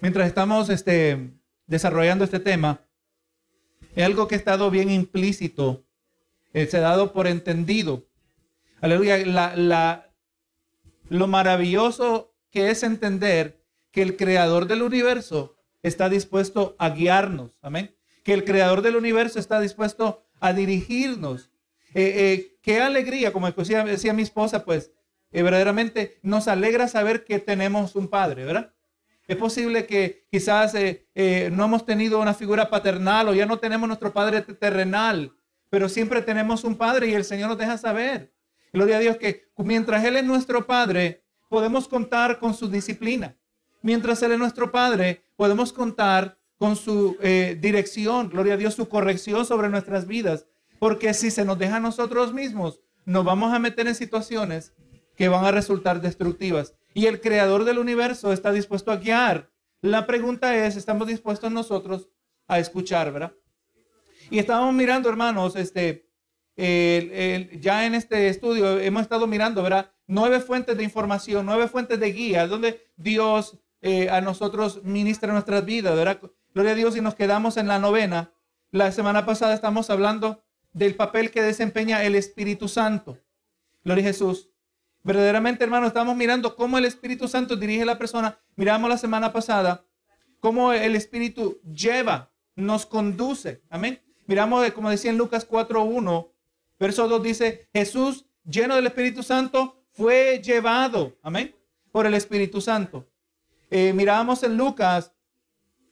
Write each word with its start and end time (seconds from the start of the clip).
mientras 0.00 0.26
estamos 0.26 0.68
este, 0.68 1.32
desarrollando 1.66 2.24
este 2.24 2.40
tema, 2.40 2.80
es 3.94 4.04
algo 4.04 4.28
que 4.28 4.34
ha 4.34 4.38
estado 4.38 4.70
bien 4.70 4.90
implícito, 4.90 5.84
eh, 6.52 6.66
se 6.66 6.78
ha 6.78 6.80
dado 6.80 7.12
por 7.12 7.26
entendido. 7.26 8.06
Aleluya, 8.80 9.18
la, 9.26 9.56
la, 9.56 10.12
lo 11.08 11.26
maravilloso 11.26 12.34
que 12.50 12.70
es 12.70 12.82
entender 12.82 13.62
que 13.90 14.02
el 14.02 14.16
creador 14.16 14.66
del 14.66 14.82
universo 14.82 15.56
está 15.82 16.08
dispuesto 16.08 16.76
a 16.78 16.90
guiarnos, 16.90 17.58
amén. 17.62 17.96
Que 18.24 18.34
el 18.34 18.44
creador 18.44 18.82
del 18.82 18.96
universo 18.96 19.38
está 19.38 19.60
dispuesto 19.60 20.26
a 20.40 20.52
dirigirnos. 20.52 21.50
Eh, 21.94 22.12
eh, 22.16 22.58
qué 22.60 22.80
alegría, 22.80 23.32
como 23.32 23.50
decía, 23.50 23.84
decía 23.84 24.12
mi 24.12 24.22
esposa, 24.22 24.64
pues 24.64 24.92
eh, 25.32 25.42
verdaderamente 25.42 26.18
nos 26.22 26.48
alegra 26.48 26.88
saber 26.88 27.24
que 27.24 27.38
tenemos 27.38 27.96
un 27.96 28.08
padre, 28.08 28.44
¿verdad? 28.44 28.74
Es 29.26 29.36
posible 29.36 29.86
que 29.86 30.26
quizás 30.30 30.74
no 30.74 31.64
hemos 31.64 31.84
tenido 31.84 32.20
una 32.20 32.34
figura 32.34 32.70
paternal 32.70 33.28
o 33.28 33.34
ya 33.34 33.46
no 33.46 33.58
tenemos 33.58 33.88
nuestro 33.88 34.12
padre 34.12 34.42
terrenal, 34.42 35.32
pero 35.68 35.88
siempre 35.88 36.22
tenemos 36.22 36.62
un 36.64 36.76
padre 36.76 37.08
y 37.08 37.14
el 37.14 37.24
Señor 37.24 37.48
nos 37.48 37.58
deja 37.58 37.76
saber. 37.76 38.32
Gloria 38.72 38.98
a 38.98 39.00
Dios 39.00 39.16
que 39.16 39.50
mientras 39.58 40.04
Él 40.04 40.16
es 40.16 40.24
nuestro 40.24 40.66
padre, 40.66 41.24
podemos 41.48 41.88
contar 41.88 42.38
con 42.38 42.54
su 42.54 42.68
disciplina. 42.68 43.36
Mientras 43.82 44.22
Él 44.22 44.32
es 44.32 44.38
nuestro 44.38 44.70
padre, 44.70 45.22
podemos 45.36 45.72
contar 45.72 46.38
con 46.58 46.76
su 46.76 47.16
dirección, 47.60 48.28
gloria 48.28 48.54
a 48.54 48.56
Dios, 48.56 48.74
su 48.74 48.88
corrección 48.88 49.44
sobre 49.44 49.68
nuestras 49.68 50.06
vidas. 50.06 50.46
Porque 50.78 51.14
si 51.14 51.30
se 51.30 51.44
nos 51.44 51.58
deja 51.58 51.76
a 51.76 51.80
nosotros 51.80 52.32
mismos, 52.32 52.80
nos 53.04 53.24
vamos 53.24 53.52
a 53.52 53.58
meter 53.58 53.86
en 53.86 53.94
situaciones 53.94 54.72
que 55.16 55.28
van 55.28 55.44
a 55.44 55.50
resultar 55.50 56.00
destructivas. 56.00 56.74
Y 56.96 57.08
el 57.08 57.20
creador 57.20 57.64
del 57.64 57.78
universo 57.78 58.32
está 58.32 58.52
dispuesto 58.52 58.90
a 58.90 58.96
guiar. 58.96 59.50
La 59.82 60.06
pregunta 60.06 60.56
es, 60.64 60.76
¿estamos 60.76 61.06
dispuestos 61.06 61.52
nosotros 61.52 62.08
a 62.48 62.58
escuchar, 62.58 63.12
verdad? 63.12 63.34
Y 64.30 64.38
estábamos 64.38 64.72
mirando, 64.72 65.10
hermanos, 65.10 65.56
este, 65.56 66.08
ya 66.56 67.84
en 67.84 67.94
este 67.94 68.28
estudio 68.28 68.80
hemos 68.80 69.02
estado 69.02 69.26
mirando, 69.26 69.62
¿verdad? 69.62 69.92
Nueve 70.06 70.40
fuentes 70.40 70.74
de 70.78 70.84
información, 70.84 71.44
nueve 71.44 71.68
fuentes 71.68 72.00
de 72.00 72.12
guía, 72.12 72.46
donde 72.46 72.88
Dios 72.96 73.58
eh, 73.82 74.08
a 74.08 74.22
nosotros 74.22 74.82
ministra 74.82 75.34
nuestras 75.34 75.66
vidas, 75.66 75.94
¿verdad? 75.94 76.18
Gloria 76.54 76.72
a 76.72 76.76
Dios 76.76 76.96
y 76.96 77.02
nos 77.02 77.14
quedamos 77.14 77.58
en 77.58 77.68
la 77.68 77.78
novena. 77.78 78.32
La 78.70 78.90
semana 78.90 79.26
pasada 79.26 79.52
estamos 79.52 79.90
hablando 79.90 80.42
del 80.72 80.94
papel 80.94 81.30
que 81.30 81.42
desempeña 81.42 82.04
el 82.04 82.14
Espíritu 82.14 82.68
Santo. 82.68 83.18
Gloria 83.84 84.02
a 84.02 84.06
Jesús. 84.06 84.48
Verdaderamente, 85.06 85.62
hermano, 85.62 85.86
estamos 85.86 86.16
mirando 86.16 86.56
cómo 86.56 86.78
el 86.78 86.84
Espíritu 86.84 87.28
Santo 87.28 87.54
dirige 87.54 87.82
a 87.82 87.86
la 87.86 87.96
persona. 87.96 88.40
Miramos 88.56 88.90
la 88.90 88.98
semana 88.98 89.32
pasada 89.32 89.84
cómo 90.40 90.72
el 90.72 90.96
Espíritu 90.96 91.60
lleva, 91.62 92.32
nos 92.56 92.86
conduce. 92.86 93.62
Amén. 93.70 94.02
Miramos, 94.26 94.68
como 94.72 94.90
decía 94.90 95.12
en 95.12 95.16
Lucas 95.16 95.48
4.1, 95.48 96.32
verso 96.80 97.06
2 97.06 97.22
dice, 97.22 97.68
Jesús, 97.72 98.26
lleno 98.44 98.74
del 98.74 98.88
Espíritu 98.88 99.22
Santo, 99.22 99.80
fue 99.92 100.42
llevado. 100.42 101.16
Amén. 101.22 101.54
Por 101.92 102.06
el 102.06 102.14
Espíritu 102.14 102.60
Santo. 102.60 103.06
Eh, 103.70 103.92
miramos 103.92 104.42
en 104.42 104.56
Lucas 104.56 105.12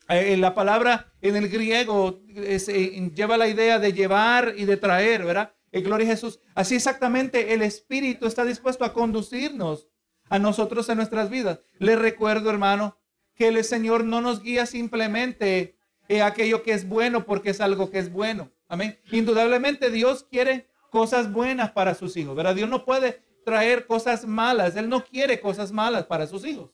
eh, 0.09 0.37
la 0.37 0.55
palabra 0.55 1.13
en 1.23 1.37
el 1.37 1.49
griego 1.49 2.21
eh, 2.29 3.11
lleva 3.15 3.39
la 3.39 3.47
idea 3.47 3.79
de 3.79 3.93
llevar 3.93 4.55
y 4.57 4.65
de 4.65 4.77
traer, 4.77 5.25
¿verdad? 5.25 5.53
Eh, 5.75 5.81
gloria 5.81 6.07
a 6.07 6.11
Jesús. 6.11 6.39
Así 6.55 6.77
exactamente 6.77 7.53
el 7.53 7.61
Espíritu 7.61 8.27
está 8.27 8.45
dispuesto 8.45 8.85
a 8.85 8.93
conducirnos 8.93 9.89
a 10.29 10.39
nosotros 10.39 10.89
en 10.89 10.99
nuestras 10.99 11.31
vidas. 11.31 11.59
Les 11.81 11.99
recuerdo, 11.99 12.49
hermano, 12.49 12.97
que 13.35 13.49
el 13.49 13.65
Señor 13.65 14.05
no 14.05 14.21
nos 14.21 14.41
guía 14.41 14.67
simplemente 14.67 15.77
en 16.07 16.23
aquello 16.23 16.63
que 16.63 16.75
es 16.75 16.89
bueno 16.89 17.27
porque 17.27 17.51
es 17.51 17.61
algo 17.61 17.91
que 17.91 17.99
es 17.99 18.13
bueno. 18.13 18.53
Amén. 18.69 19.01
Indudablemente 19.11 19.91
Dios 19.91 20.25
quiere 20.31 20.69
cosas 20.91 21.33
buenas 21.33 21.73
para 21.73 21.97
sus 21.97 22.17
hijos, 22.17 22.37
¿verdad? 22.37 22.55
Dios 22.55 22.69
no 22.69 22.85
puede 22.85 23.25
traer 23.45 23.89
cosas 23.89 24.27
malas. 24.27 24.77
Él 24.77 24.89
no 24.89 25.05
quiere 25.05 25.41
cosas 25.41 25.73
malas 25.73 26.07
para 26.07 26.29
sus 26.29 26.47
hijos. 26.47 26.71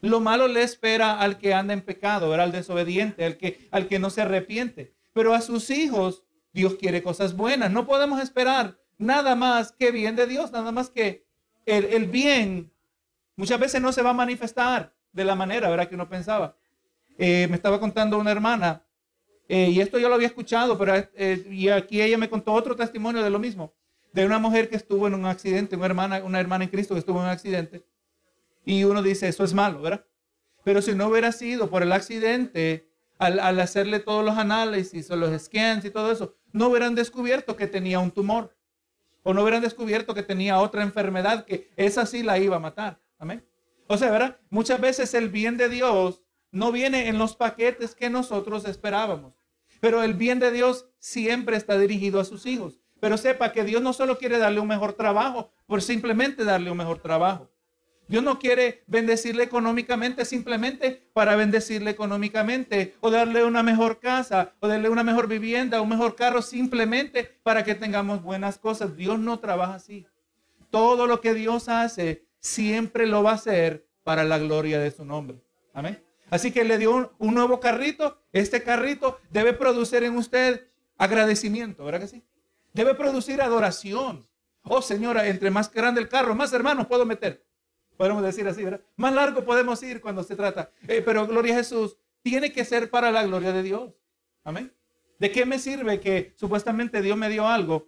Lo 0.00 0.20
malo 0.20 0.46
le 0.46 0.62
espera 0.62 1.18
al 1.18 1.38
que 1.38 1.54
anda 1.54 1.74
en 1.74 1.80
pecado, 1.80 2.32
al 2.32 2.52
desobediente, 2.52 3.24
al 3.24 3.36
que, 3.36 3.66
al 3.72 3.88
que 3.88 3.98
no 3.98 4.10
se 4.10 4.22
arrepiente. 4.22 4.94
Pero 5.12 5.34
a 5.34 5.40
sus 5.40 5.70
hijos 5.70 6.22
Dios 6.54 6.76
quiere 6.76 7.02
cosas 7.02 7.36
buenas. 7.36 7.70
No 7.70 7.84
podemos 7.84 8.22
esperar 8.22 8.78
nada 8.96 9.34
más 9.34 9.72
que 9.72 9.90
bien 9.90 10.16
de 10.16 10.26
Dios, 10.26 10.52
nada 10.52 10.70
más 10.72 10.88
que 10.88 11.26
el, 11.66 12.06
bien 12.06 12.70
muchas 13.36 13.58
veces 13.58 13.82
no 13.82 13.92
se 13.92 14.02
va 14.02 14.10
a 14.10 14.14
manifestar 14.14 14.94
de 15.12 15.24
la 15.24 15.34
manera 15.34 15.68
¿verdad? 15.68 15.88
que 15.88 15.96
uno 15.96 16.08
pensaba. 16.08 16.56
Eh, 17.18 17.48
me 17.50 17.56
estaba 17.56 17.80
contando 17.80 18.18
una 18.18 18.30
hermana, 18.30 18.84
eh, 19.48 19.68
y 19.70 19.80
esto 19.80 19.98
yo 19.98 20.08
lo 20.08 20.14
había 20.14 20.28
escuchado, 20.28 20.78
pero 20.78 20.94
eh, 20.96 21.46
y 21.50 21.68
aquí 21.68 22.00
ella 22.00 22.18
me 22.18 22.30
contó 22.30 22.52
otro 22.52 22.74
testimonio 22.74 23.22
de 23.22 23.30
lo 23.30 23.38
mismo, 23.38 23.72
de 24.12 24.24
una 24.24 24.38
mujer 24.38 24.68
que 24.68 24.76
estuvo 24.76 25.06
en 25.06 25.14
un 25.14 25.26
accidente, 25.26 25.76
una 25.76 25.86
hermana, 25.86 26.24
una 26.24 26.40
hermana 26.40 26.64
en 26.64 26.70
Cristo 26.70 26.94
que 26.94 27.00
estuvo 27.00 27.18
en 27.18 27.24
un 27.24 27.30
accidente, 27.30 27.84
y 28.64 28.82
uno 28.84 29.02
dice, 29.02 29.28
eso 29.28 29.44
es 29.44 29.54
malo, 29.54 29.80
¿verdad? 29.80 30.04
Pero 30.64 30.82
si 30.82 30.94
no 30.94 31.08
hubiera 31.08 31.30
sido 31.30 31.70
por 31.70 31.82
el 31.82 31.92
accidente, 31.92 32.88
al, 33.18 33.60
hacerle 33.60 34.00
todos 34.00 34.24
los 34.24 34.36
análisis 34.36 35.10
o 35.10 35.16
los 35.16 35.40
scans 35.42 35.84
y 35.84 35.90
todo 35.90 36.10
eso, 36.10 36.34
no 36.52 36.68
hubieran 36.68 36.94
descubierto 36.94 37.56
que 37.56 37.66
tenía 37.66 37.98
un 37.98 38.10
tumor. 38.10 38.56
O 39.22 39.32
no 39.32 39.42
hubieran 39.42 39.62
descubierto 39.62 40.14
que 40.14 40.22
tenía 40.22 40.58
otra 40.58 40.82
enfermedad 40.82 41.46
que 41.46 41.70
esa 41.76 42.04
sí 42.04 42.22
la 42.22 42.38
iba 42.38 42.56
a 42.56 42.60
matar. 42.60 43.00
Amén. 43.18 43.44
O 43.86 43.96
sea, 43.96 44.10
¿verdad? 44.10 44.38
Muchas 44.50 44.80
veces 44.80 45.14
el 45.14 45.30
bien 45.30 45.56
de 45.56 45.68
Dios 45.68 46.22
no 46.50 46.72
viene 46.72 47.08
en 47.08 47.18
los 47.18 47.34
paquetes 47.34 47.94
que 47.94 48.10
nosotros 48.10 48.64
esperábamos. 48.66 49.34
Pero 49.80 50.02
el 50.02 50.14
bien 50.14 50.38
de 50.38 50.50
Dios 50.50 50.86
siempre 50.98 51.56
está 51.56 51.78
dirigido 51.78 52.20
a 52.20 52.24
sus 52.24 52.46
hijos. 52.46 52.80
Pero 53.00 53.18
sepa 53.18 53.52
que 53.52 53.64
Dios 53.64 53.82
no 53.82 53.92
solo 53.92 54.18
quiere 54.18 54.38
darle 54.38 54.60
un 54.60 54.68
mejor 54.68 54.94
trabajo 54.94 55.50
por 55.66 55.82
simplemente 55.82 56.44
darle 56.44 56.70
un 56.70 56.76
mejor 56.76 57.00
trabajo. 57.00 57.50
Dios 58.06 58.22
no 58.22 58.38
quiere 58.38 58.82
bendecirle 58.86 59.44
económicamente 59.44 60.24
simplemente 60.24 61.08
para 61.12 61.36
bendecirle 61.36 61.90
económicamente 61.90 62.94
o 63.00 63.10
darle 63.10 63.44
una 63.44 63.62
mejor 63.62 63.98
casa 63.98 64.52
o 64.60 64.68
darle 64.68 64.90
una 64.90 65.02
mejor 65.02 65.26
vivienda 65.26 65.80
un 65.80 65.88
mejor 65.88 66.14
carro 66.14 66.42
simplemente 66.42 67.38
para 67.42 67.64
que 67.64 67.74
tengamos 67.74 68.22
buenas 68.22 68.58
cosas. 68.58 68.96
Dios 68.96 69.18
no 69.18 69.38
trabaja 69.38 69.76
así. 69.76 70.06
Todo 70.70 71.06
lo 71.06 71.20
que 71.20 71.34
Dios 71.34 71.68
hace 71.68 72.26
siempre 72.40 73.06
lo 73.06 73.22
va 73.22 73.32
a 73.32 73.34
hacer 73.34 73.86
para 74.02 74.24
la 74.24 74.38
gloria 74.38 74.78
de 74.78 74.90
su 74.90 75.04
nombre. 75.04 75.38
Amén. 75.72 76.02
Así 76.30 76.52
que 76.52 76.64
le 76.64 76.78
dio 76.78 77.12
un, 77.18 77.34
nuevo 77.34 77.60
carrito. 77.60 78.18
Este 78.32 78.62
carrito 78.62 79.20
debe 79.30 79.52
producir 79.52 80.02
en 80.02 80.16
usted 80.16 80.66
agradecimiento, 80.98 81.84
¿verdad 81.84 82.00
que 82.00 82.08
sí? 82.08 82.24
Debe 82.72 82.94
producir 82.94 83.40
adoración. 83.40 84.26
Oh 84.62 84.82
señora, 84.82 85.26
entre 85.28 85.50
más 85.50 85.70
grande 85.70 86.00
el 86.00 86.08
carro, 86.08 86.34
más 86.34 86.52
hermanos 86.52 86.86
puedo 86.86 87.06
meter. 87.06 87.43
Podemos 87.96 88.22
decir 88.22 88.46
así, 88.48 88.64
¿verdad? 88.64 88.80
Más 88.96 89.14
largo 89.14 89.44
podemos 89.44 89.82
ir 89.82 90.00
cuando 90.00 90.22
se 90.22 90.36
trata. 90.36 90.70
Eh, 90.88 91.02
pero 91.04 91.26
gloria 91.26 91.54
a 91.54 91.58
Jesús 91.58 91.96
tiene 92.22 92.52
que 92.52 92.64
ser 92.64 92.90
para 92.90 93.10
la 93.12 93.24
gloria 93.24 93.52
de 93.52 93.62
Dios. 93.62 93.94
Amén. 94.42 94.72
¿De 95.18 95.30
qué 95.30 95.46
me 95.46 95.58
sirve 95.58 96.00
que 96.00 96.34
supuestamente 96.36 97.02
Dios 97.02 97.16
me 97.16 97.28
dio 97.28 97.46
algo 97.46 97.86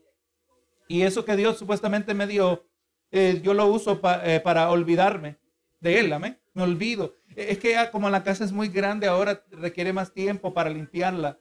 y 0.88 1.02
eso 1.02 1.24
que 1.24 1.36
Dios 1.36 1.58
supuestamente 1.58 2.14
me 2.14 2.26
dio, 2.26 2.68
eh, 3.10 3.40
yo 3.42 3.52
lo 3.52 3.66
uso 3.66 4.00
eh, 4.22 4.40
para 4.42 4.70
olvidarme 4.70 5.38
de 5.80 5.98
Él? 5.98 6.12
Amén. 6.12 6.38
Me 6.54 6.62
olvido. 6.62 7.16
Es 7.34 7.58
que 7.58 7.76
como 7.90 8.08
la 8.08 8.22
casa 8.22 8.44
es 8.44 8.52
muy 8.52 8.68
grande 8.68 9.08
ahora, 9.08 9.44
requiere 9.50 9.92
más 9.92 10.12
tiempo 10.12 10.54
para 10.54 10.70
limpiarla. 10.70 11.38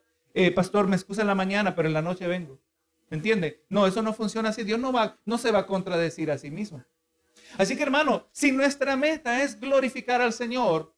pastor, 0.55 0.87
me 0.87 0.95
excusa 0.95 1.21
en 1.21 1.27
la 1.27 1.35
mañana, 1.35 1.75
pero 1.75 1.87
en 1.87 1.93
la 1.93 2.01
noche 2.01 2.27
vengo. 2.27 2.59
¿Me 3.09 3.17
entiende? 3.17 3.63
No, 3.69 3.85
eso 3.85 4.01
no 4.01 4.13
funciona 4.13 4.49
así. 4.49 4.63
Dios 4.63 4.79
no, 4.79 4.91
va, 4.91 5.17
no 5.25 5.37
se 5.37 5.51
va 5.51 5.59
a 5.59 5.65
contradecir 5.65 6.31
a 6.31 6.37
sí 6.37 6.51
mismo. 6.51 6.83
Así 7.57 7.75
que 7.75 7.83
hermano, 7.83 8.27
si 8.31 8.51
nuestra 8.51 8.95
meta 8.95 9.43
es 9.43 9.59
glorificar 9.59 10.21
al 10.21 10.33
Señor, 10.33 10.93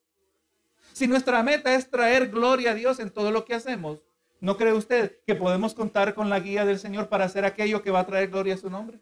si 0.94 1.08
nuestra 1.08 1.44
meta 1.44 1.76
es 1.76 1.90
traer 1.90 2.30
gloria 2.30 2.72
a 2.72 2.76
Dios 2.76 3.00
en 3.00 3.12
todo 3.12 3.32
lo 3.32 3.46
que 3.46 3.54
hacemos, 3.54 4.04
¿no 4.40 4.58
cree 4.58 4.74
usted 4.74 5.20
que 5.26 5.36
podemos 5.36 5.74
contar 5.74 6.16
con 6.16 6.30
la 6.30 6.40
guía 6.40 6.66
del 6.66 6.80
Señor 6.80 7.10
para 7.10 7.26
hacer 7.26 7.46
aquello 7.46 7.84
que 7.84 7.92
va 7.92 8.00
a 8.00 8.08
traer 8.08 8.30
gloria 8.30 8.56
a 8.56 8.58
su 8.58 8.70
nombre? 8.70 9.00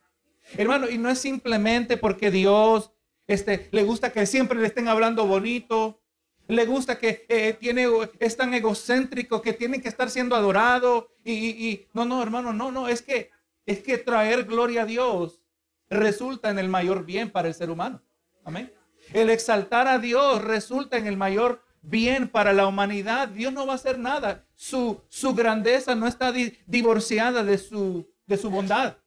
Hermano, 0.58 0.90
y 0.90 0.98
no 0.98 1.10
es 1.10 1.20
simplemente 1.20 1.98
porque 1.98 2.32
Dios 2.32 2.92
este, 3.28 3.70
le 3.72 3.84
gusta 3.84 4.12
que 4.12 4.26
siempre 4.26 4.60
le 4.60 4.68
estén 4.68 4.88
hablando 4.88 5.26
bonito, 5.26 6.02
le 6.48 6.66
gusta 6.66 7.00
que 7.00 7.26
eh, 7.30 7.58
tiene, 7.60 7.88
es 8.20 8.38
tan 8.38 8.54
egocéntrico 8.54 9.42
que 9.42 9.54
tiene 9.54 9.82
que 9.82 9.90
estar 9.90 10.10
siendo 10.10 10.36
adorado. 10.36 11.10
Y, 11.24 11.34
y, 11.34 11.88
no, 11.94 12.06
no, 12.06 12.22
hermano, 12.22 12.54
no, 12.54 12.72
no, 12.72 12.88
es 12.88 13.02
que 13.02 13.32
es 13.66 13.80
que 13.80 13.98
traer 13.98 14.44
gloria 14.44 14.84
a 14.84 14.86
Dios 14.86 15.42
resulta 15.90 16.50
en 16.50 16.60
el 16.60 16.70
mayor 16.70 17.06
bien 17.06 17.32
para 17.32 17.48
el 17.48 17.54
ser 17.54 17.70
humano. 17.70 18.02
Amén. 18.44 18.74
El 19.14 19.30
exaltar 19.30 19.88
a 19.88 20.00
Dios 20.00 20.44
resulta 20.44 20.98
en 20.98 21.08
el 21.08 21.18
mayor 21.18 21.62
bien 21.82 22.28
para 22.28 22.54
la 22.54 22.68
humanidad. 22.68 23.28
Dios 23.28 23.54
no 23.54 23.66
va 23.66 23.74
a 23.74 23.76
hacer 23.76 24.00
nada. 24.00 24.46
Su, 24.56 25.02
su 25.10 25.34
grandeza 25.34 25.96
no 25.96 26.08
está 26.08 26.32
divorciada 26.32 27.44
de 27.44 27.58
su, 27.58 28.10
de 28.26 28.38
su 28.38 28.50
bondad. 28.50 28.98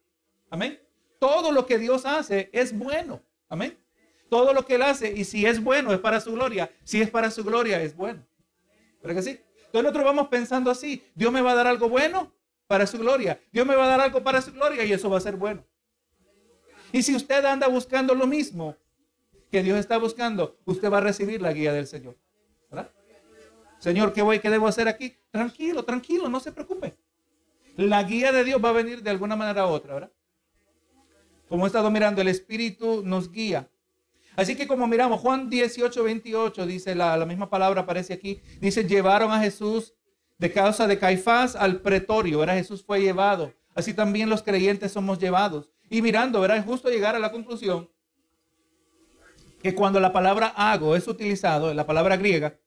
Amén. 0.49 0.79
Todo 1.19 1.51
lo 1.51 1.65
que 1.65 1.77
Dios 1.77 2.05
hace 2.05 2.49
es 2.53 2.77
bueno. 2.77 3.21
Amén. 3.49 3.77
Todo 4.29 4.53
lo 4.53 4.65
que 4.65 4.75
Él 4.75 4.83
hace, 4.83 5.11
y 5.11 5.25
si 5.25 5.45
es 5.45 5.61
bueno, 5.61 5.91
es 5.91 5.99
para 5.99 6.21
su 6.21 6.31
gloria. 6.33 6.71
Si 6.83 7.01
es 7.01 7.09
para 7.09 7.31
su 7.31 7.43
gloria, 7.43 7.81
es 7.81 7.95
bueno. 7.95 8.23
¿Verdad 9.01 9.15
que 9.15 9.23
sí? 9.23 9.41
Entonces 9.69 9.83
nosotros 9.83 10.05
vamos 10.05 10.27
pensando 10.29 10.71
así, 10.71 11.03
Dios 11.13 11.31
me 11.31 11.41
va 11.41 11.51
a 11.51 11.55
dar 11.55 11.67
algo 11.67 11.89
bueno 11.89 12.31
para 12.65 12.87
su 12.87 12.97
gloria, 12.97 13.39
Dios 13.51 13.67
me 13.67 13.75
va 13.75 13.85
a 13.85 13.87
dar 13.87 14.01
algo 14.01 14.23
para 14.23 14.41
su 14.41 14.51
gloria 14.51 14.83
y 14.83 14.91
eso 14.93 15.09
va 15.11 15.19
a 15.19 15.21
ser 15.21 15.35
bueno. 15.35 15.63
Y 16.91 17.03
si 17.03 17.15
usted 17.15 17.45
anda 17.45 17.67
buscando 17.67 18.15
lo 18.15 18.27
mismo 18.27 18.75
que 19.51 19.63
Dios 19.63 19.79
está 19.79 19.97
buscando, 19.97 20.57
usted 20.65 20.91
va 20.91 20.97
a 20.97 21.01
recibir 21.01 21.41
la 21.41 21.53
guía 21.53 21.73
del 21.73 21.87
Señor. 21.87 22.17
Señor, 23.79 24.11
¿qué 24.11 24.21
voy, 24.21 24.39
qué 24.39 24.49
debo 24.49 24.67
hacer 24.67 24.87
aquí? 24.87 25.15
Tranquilo, 25.31 25.83
tranquilo, 25.83 26.27
no 26.27 26.39
se 26.39 26.51
preocupe. 26.51 26.97
La 27.77 28.03
guía 28.03 28.33
de 28.33 28.43
Dios 28.43 28.63
va 28.63 28.69
a 28.69 28.73
venir 28.73 29.01
de 29.01 29.09
alguna 29.09 29.37
manera 29.37 29.65
u 29.65 29.69
otra, 29.69 29.93
¿verdad? 29.93 30.11
Como 31.47 31.65
he 31.65 31.67
estado 31.67 31.89
mirando, 31.89 32.21
el 32.21 32.27
Espíritu 32.27 33.01
nos 33.05 33.31
guía. 33.31 33.69
Así 34.35 34.55
que 34.55 34.67
como 34.67 34.85
miramos, 34.85 35.21
Juan 35.21 35.49
18, 35.49 36.03
28, 36.03 36.65
dice 36.65 36.93
la, 36.93 37.15
la 37.15 37.25
misma 37.25 37.49
palabra, 37.49 37.81
aparece 37.81 38.13
aquí, 38.13 38.41
dice, 38.59 38.83
llevaron 38.83 39.31
a 39.31 39.39
Jesús 39.39 39.93
de 40.37 40.51
causa 40.51 40.85
de 40.85 40.99
Caifás 40.99 41.55
al 41.55 41.81
pretorio, 41.81 42.39
¿verdad? 42.39 42.55
Jesús 42.55 42.83
fue 42.83 43.01
llevado. 43.01 43.53
Así 43.75 43.93
también 43.93 44.29
los 44.29 44.43
creyentes 44.43 44.91
somos 44.91 45.19
llevados. 45.19 45.69
Y 45.89 46.01
mirando, 46.01 46.41
¿verdad? 46.41 46.57
Es 46.57 46.65
justo 46.65 46.89
llegar 46.89 47.15
a 47.15 47.19
la 47.19 47.31
conclusión 47.31 47.89
que 49.61 49.75
cuando 49.75 49.99
la 49.99 50.13
palabra 50.13 50.53
hago 50.55 50.95
es 50.95 51.07
utilizado, 51.07 51.73
la 51.73 51.85
palabra 51.85 52.15
griega, 52.17 52.59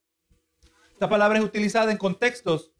esta 0.93 1.09
palabra 1.09 1.39
es 1.39 1.45
utilizada 1.45 1.91
en 1.91 1.99
contextos 1.99 2.73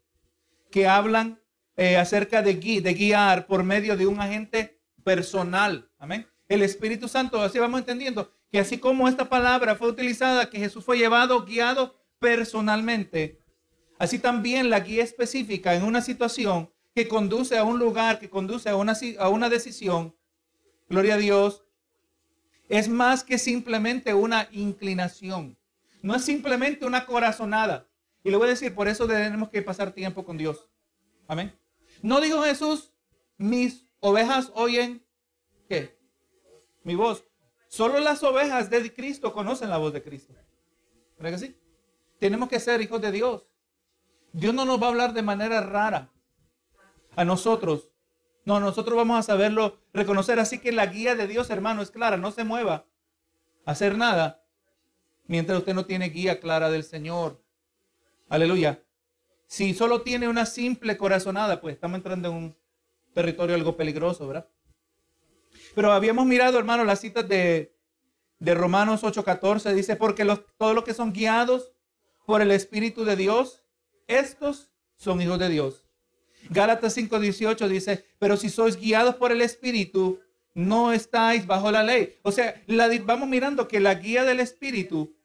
que 0.69 0.87
hablan 0.87 1.41
eh, 1.75 1.97
acerca 1.97 2.41
de, 2.41 2.53
de 2.53 2.93
guiar 2.93 3.47
por 3.47 3.63
medio 3.63 3.97
de 3.97 4.05
un 4.05 4.19
agente 4.19 4.81
personal. 5.03 5.89
Amén. 5.97 6.27
El 6.47 6.61
Espíritu 6.61 7.07
Santo, 7.07 7.41
así 7.41 7.59
vamos 7.59 7.79
entendiendo 7.79 8.31
que 8.51 8.59
así 8.59 8.77
como 8.77 9.07
esta 9.07 9.27
palabra 9.29 9.75
fue 9.75 9.89
utilizada, 9.89 10.49
que 10.49 10.59
Jesús 10.59 10.85
fue 10.85 10.97
llevado, 10.97 11.43
guiado 11.43 11.95
personalmente, 12.19 13.39
así 13.97 14.19
también 14.19 14.69
la 14.69 14.81
guía 14.81 15.03
específica 15.03 15.73
en 15.73 15.83
una 15.83 16.01
situación 16.01 16.71
que 16.93 17.07
conduce 17.07 17.57
a 17.57 17.63
un 17.63 17.79
lugar, 17.79 18.19
que 18.19 18.29
conduce 18.29 18.69
a 18.69 18.75
una, 18.75 18.93
a 19.17 19.29
una 19.29 19.49
decisión, 19.49 20.15
gloria 20.89 21.15
a 21.15 21.17
Dios, 21.17 21.63
es 22.69 22.87
más 22.87 23.23
que 23.23 23.37
simplemente 23.37 24.13
una 24.13 24.47
inclinación. 24.51 25.57
No 26.01 26.15
es 26.15 26.23
simplemente 26.23 26.85
una 26.85 27.05
corazonada. 27.05 27.87
Y 28.23 28.31
le 28.31 28.37
voy 28.37 28.47
a 28.47 28.51
decir, 28.51 28.73
por 28.73 28.87
eso 28.87 29.07
tenemos 29.07 29.49
que 29.49 29.61
pasar 29.61 29.91
tiempo 29.91 30.25
con 30.25 30.37
Dios. 30.37 30.69
Amén. 31.27 31.53
No 32.01 32.21
dijo 32.21 32.41
Jesús, 32.43 32.93
mis 33.37 33.85
ovejas 33.99 34.51
oyen, 34.55 35.05
¿qué? 35.67 35.97
Mi 36.83 36.95
voz. 36.95 37.23
Solo 37.67 37.99
las 37.99 38.21
ovejas 38.23 38.69
de 38.69 38.93
Cristo 38.93 39.33
conocen 39.33 39.69
la 39.69 39.77
voz 39.77 39.93
de 39.93 40.03
Cristo. 40.03 40.33
¿Verdad 41.17 41.39
que 41.39 41.47
sí? 41.47 41.57
Tenemos 42.19 42.49
que 42.49 42.59
ser 42.59 42.81
hijos 42.81 43.01
de 43.01 43.11
Dios. 43.11 43.47
Dios 44.31 44.53
no 44.53 44.65
nos 44.65 44.81
va 44.81 44.87
a 44.87 44.89
hablar 44.89 45.13
de 45.13 45.21
manera 45.21 45.61
rara 45.61 46.11
a 47.15 47.23
nosotros. 47.23 47.92
No, 48.45 48.59
nosotros 48.59 48.95
vamos 48.97 49.19
a 49.19 49.23
saberlo 49.23 49.79
reconocer. 49.93 50.39
Así 50.39 50.59
que 50.59 50.71
la 50.71 50.87
guía 50.87 51.15
de 51.15 51.27
Dios, 51.27 51.49
hermano, 51.49 51.81
es 51.81 51.91
clara. 51.91 52.17
No 52.17 52.31
se 52.31 52.43
mueva 52.43 52.85
a 53.65 53.71
hacer 53.71 53.97
nada 53.97 54.43
mientras 55.25 55.59
usted 55.59 55.73
no 55.73 55.85
tiene 55.85 56.09
guía 56.09 56.39
clara 56.39 56.69
del 56.69 56.83
Señor. 56.83 57.41
Aleluya. 58.29 58.83
Si 59.47 59.73
solo 59.73 60.01
tiene 60.01 60.27
una 60.27 60.45
simple 60.45 60.97
corazonada, 60.97 61.61
pues 61.61 61.75
estamos 61.75 61.97
entrando 61.97 62.29
en 62.29 62.35
un 62.35 62.57
territorio 63.13 63.55
algo 63.55 63.77
peligroso, 63.77 64.27
¿verdad? 64.27 64.49
Pero 65.75 65.91
habíamos 65.91 66.25
mirado, 66.25 66.57
hermano, 66.57 66.83
las 66.83 66.99
citas 66.99 67.27
de, 67.27 67.75
de 68.39 68.53
Romanos 68.55 69.03
8:14. 69.03 69.73
Dice, 69.73 69.95
porque 69.95 70.25
todos 70.57 70.75
los 70.75 70.83
que 70.83 70.93
son 70.93 71.13
guiados 71.13 71.71
por 72.25 72.41
el 72.41 72.51
Espíritu 72.51 73.05
de 73.05 73.15
Dios, 73.15 73.63
estos 74.07 74.71
son 74.95 75.21
hijos 75.21 75.39
de 75.39 75.49
Dios. 75.49 75.82
Gálatas 76.49 76.95
5:18 76.97 77.67
dice, 77.67 78.05
pero 78.19 78.37
si 78.37 78.49
sois 78.49 78.77
guiados 78.77 79.15
por 79.15 79.31
el 79.31 79.41
Espíritu, 79.41 80.19
no 80.53 80.93
estáis 80.93 81.47
bajo 81.47 81.71
la 81.71 81.83
ley. 81.83 82.15
O 82.21 82.31
sea, 82.31 82.61
vamos 83.05 83.27
mirando 83.27 83.67
que 83.67 83.79
la 83.79 83.95
guía 83.95 84.23
del 84.23 84.39
Espíritu 84.39 85.15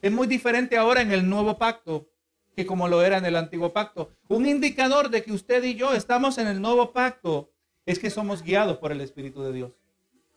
es 0.00 0.12
muy 0.12 0.26
diferente 0.26 0.76
ahora 0.76 1.02
en 1.02 1.12
el 1.12 1.28
nuevo 1.28 1.58
pacto 1.58 2.08
que 2.54 2.66
como 2.66 2.88
lo 2.88 3.02
era 3.02 3.18
en 3.18 3.24
el 3.24 3.36
antiguo 3.36 3.72
pacto. 3.72 4.12
Un 4.28 4.46
indicador 4.46 5.08
de 5.08 5.22
que 5.22 5.32
usted 5.32 5.62
y 5.64 5.74
yo 5.74 5.94
estamos 5.94 6.38
en 6.38 6.48
el 6.48 6.60
nuevo 6.60 6.92
pacto 6.92 7.50
es 7.86 7.98
que 7.98 8.10
somos 8.10 8.42
guiados 8.42 8.78
por 8.78 8.92
el 8.92 9.00
Espíritu 9.00 9.42
de 9.42 9.52
Dios. 9.52 9.72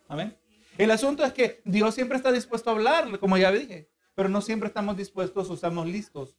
Amén. 0.08 0.36
El 0.78 0.92
asunto 0.92 1.24
es 1.24 1.34
que 1.34 1.62
Dios 1.66 1.96
siempre 1.96 2.18
está 2.18 2.32
dispuesto 2.32 2.70
a 2.70 2.74
hablar, 2.74 3.20
como 3.20 3.38
ya 3.38 3.52
dije, 3.52 3.90
pero 4.14 4.30
no 4.30 4.42
siempre 4.42 4.68
estamos 4.68 4.98
dispuestos 4.98 5.50
o 5.50 5.54
estamos 5.54 5.88
listos 5.88 6.36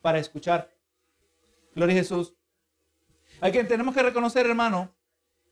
para 0.00 0.18
escuchar. 0.18 0.72
Gloria 1.74 1.94
a 1.94 1.98
Jesús. 1.98 2.34
Hay 3.40 3.52
que, 3.52 3.64
tenemos 3.64 3.94
que 3.94 4.02
reconocer, 4.02 4.46
hermano, 4.46 4.94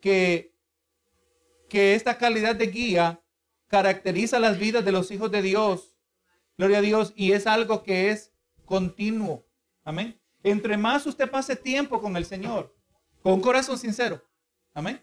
que, 0.00 0.54
que 1.68 1.94
esta 1.94 2.16
calidad 2.16 2.54
de 2.54 2.66
guía 2.66 3.20
caracteriza 3.68 4.38
las 4.38 4.58
vidas 4.58 4.84
de 4.84 4.92
los 4.92 5.10
hijos 5.10 5.30
de 5.30 5.42
Dios. 5.42 5.96
Gloria 6.56 6.78
a 6.78 6.82
Dios. 6.82 7.12
Y 7.16 7.32
es 7.32 7.46
algo 7.46 7.82
que 7.82 8.10
es 8.10 8.32
continuo. 8.64 9.46
Amén. 9.84 10.18
Entre 10.42 10.76
más 10.76 11.06
usted 11.06 11.30
pase 11.30 11.56
tiempo 11.56 12.00
con 12.00 12.16
el 12.16 12.24
Señor, 12.24 12.74
con 13.22 13.34
un 13.34 13.40
corazón 13.40 13.78
sincero. 13.78 14.22
Amén. 14.72 15.02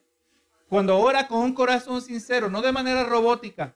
Cuando 0.70 0.98
ora 0.98 1.28
con 1.28 1.40
un 1.40 1.54
corazón 1.54 2.02
sincero, 2.02 2.50
no 2.50 2.62
de 2.62 2.72
manera 2.72 3.04
robótica. 3.04 3.76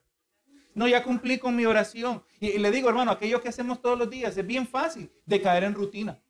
No, 0.73 0.87
ya 0.87 1.03
cumplí 1.03 1.37
con 1.37 1.55
mi 1.55 1.65
oración. 1.65 2.23
Y, 2.39 2.47
y 2.47 2.57
le 2.57 2.71
digo, 2.71 2.89
hermano, 2.89 3.11
aquello 3.11 3.41
que 3.41 3.49
hacemos 3.49 3.81
todos 3.81 3.97
los 3.97 4.09
días, 4.09 4.35
es 4.37 4.45
bien 4.45 4.67
fácil 4.67 5.11
de 5.25 5.41
caer 5.41 5.63
en 5.63 5.73
rutina. 5.73 6.21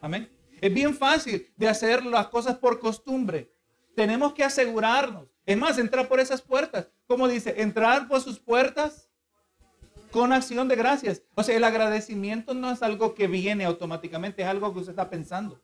Amén. 0.00 0.30
Es 0.60 0.72
bien 0.72 0.94
fácil 0.94 1.52
de 1.56 1.68
hacer 1.68 2.04
las 2.04 2.28
cosas 2.28 2.58
por 2.58 2.78
costumbre. 2.80 3.52
Tenemos 3.94 4.34
que 4.34 4.44
asegurarnos. 4.44 5.28
Es 5.46 5.56
más, 5.56 5.78
entrar 5.78 6.08
por 6.08 6.20
esas 6.20 6.42
puertas. 6.42 6.88
Como 7.06 7.26
dice, 7.28 7.54
entrar 7.62 8.08
por 8.08 8.20
sus 8.20 8.38
puertas 8.38 9.08
con 10.10 10.32
acción 10.32 10.68
de 10.68 10.76
gracias. 10.76 11.22
O 11.34 11.42
sea, 11.42 11.56
el 11.56 11.64
agradecimiento 11.64 12.54
no 12.54 12.70
es 12.70 12.82
algo 12.82 13.14
que 13.14 13.26
viene 13.26 13.64
automáticamente, 13.64 14.42
es 14.42 14.48
algo 14.48 14.72
que 14.72 14.80
usted 14.80 14.92
está 14.92 15.08
pensando. 15.08 15.60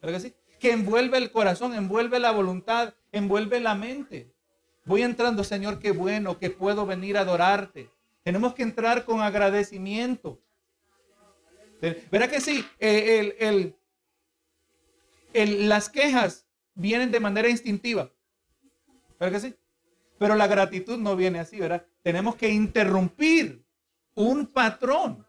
¿Verdad 0.00 0.18
que 0.18 0.28
sí? 0.28 0.34
Que 0.58 0.72
envuelve 0.72 1.18
el 1.18 1.30
corazón, 1.30 1.74
envuelve 1.74 2.18
la 2.18 2.30
voluntad, 2.30 2.94
envuelve 3.12 3.60
la 3.60 3.74
mente. 3.74 4.32
Voy 4.84 5.02
entrando, 5.02 5.44
Señor, 5.44 5.78
qué 5.78 5.92
bueno 5.92 6.38
que 6.38 6.50
puedo 6.50 6.84
venir 6.86 7.16
a 7.16 7.22
adorarte. 7.22 7.90
Tenemos 8.22 8.54
que 8.54 8.62
entrar 8.62 9.04
con 9.04 9.20
agradecimiento. 9.20 10.40
¿Verdad 12.10 12.30
que 12.30 12.40
sí? 12.40 12.64
Eh, 12.78 13.18
el, 13.18 13.46
el, 13.46 13.76
las 15.34 15.88
quejas 15.88 16.46
vienen 16.74 17.10
de 17.10 17.20
manera 17.20 17.48
instintiva. 17.48 18.12
¿Verdad 19.18 19.40
que 19.40 19.48
sí? 19.48 19.54
Pero 20.18 20.34
la 20.34 20.46
gratitud 20.46 20.98
no 20.98 21.16
viene 21.16 21.40
así, 21.40 21.58
¿verdad? 21.58 21.86
Tenemos 22.02 22.36
que 22.36 22.48
interrumpir 22.48 23.64
un 24.14 24.46
patrón. 24.46 25.26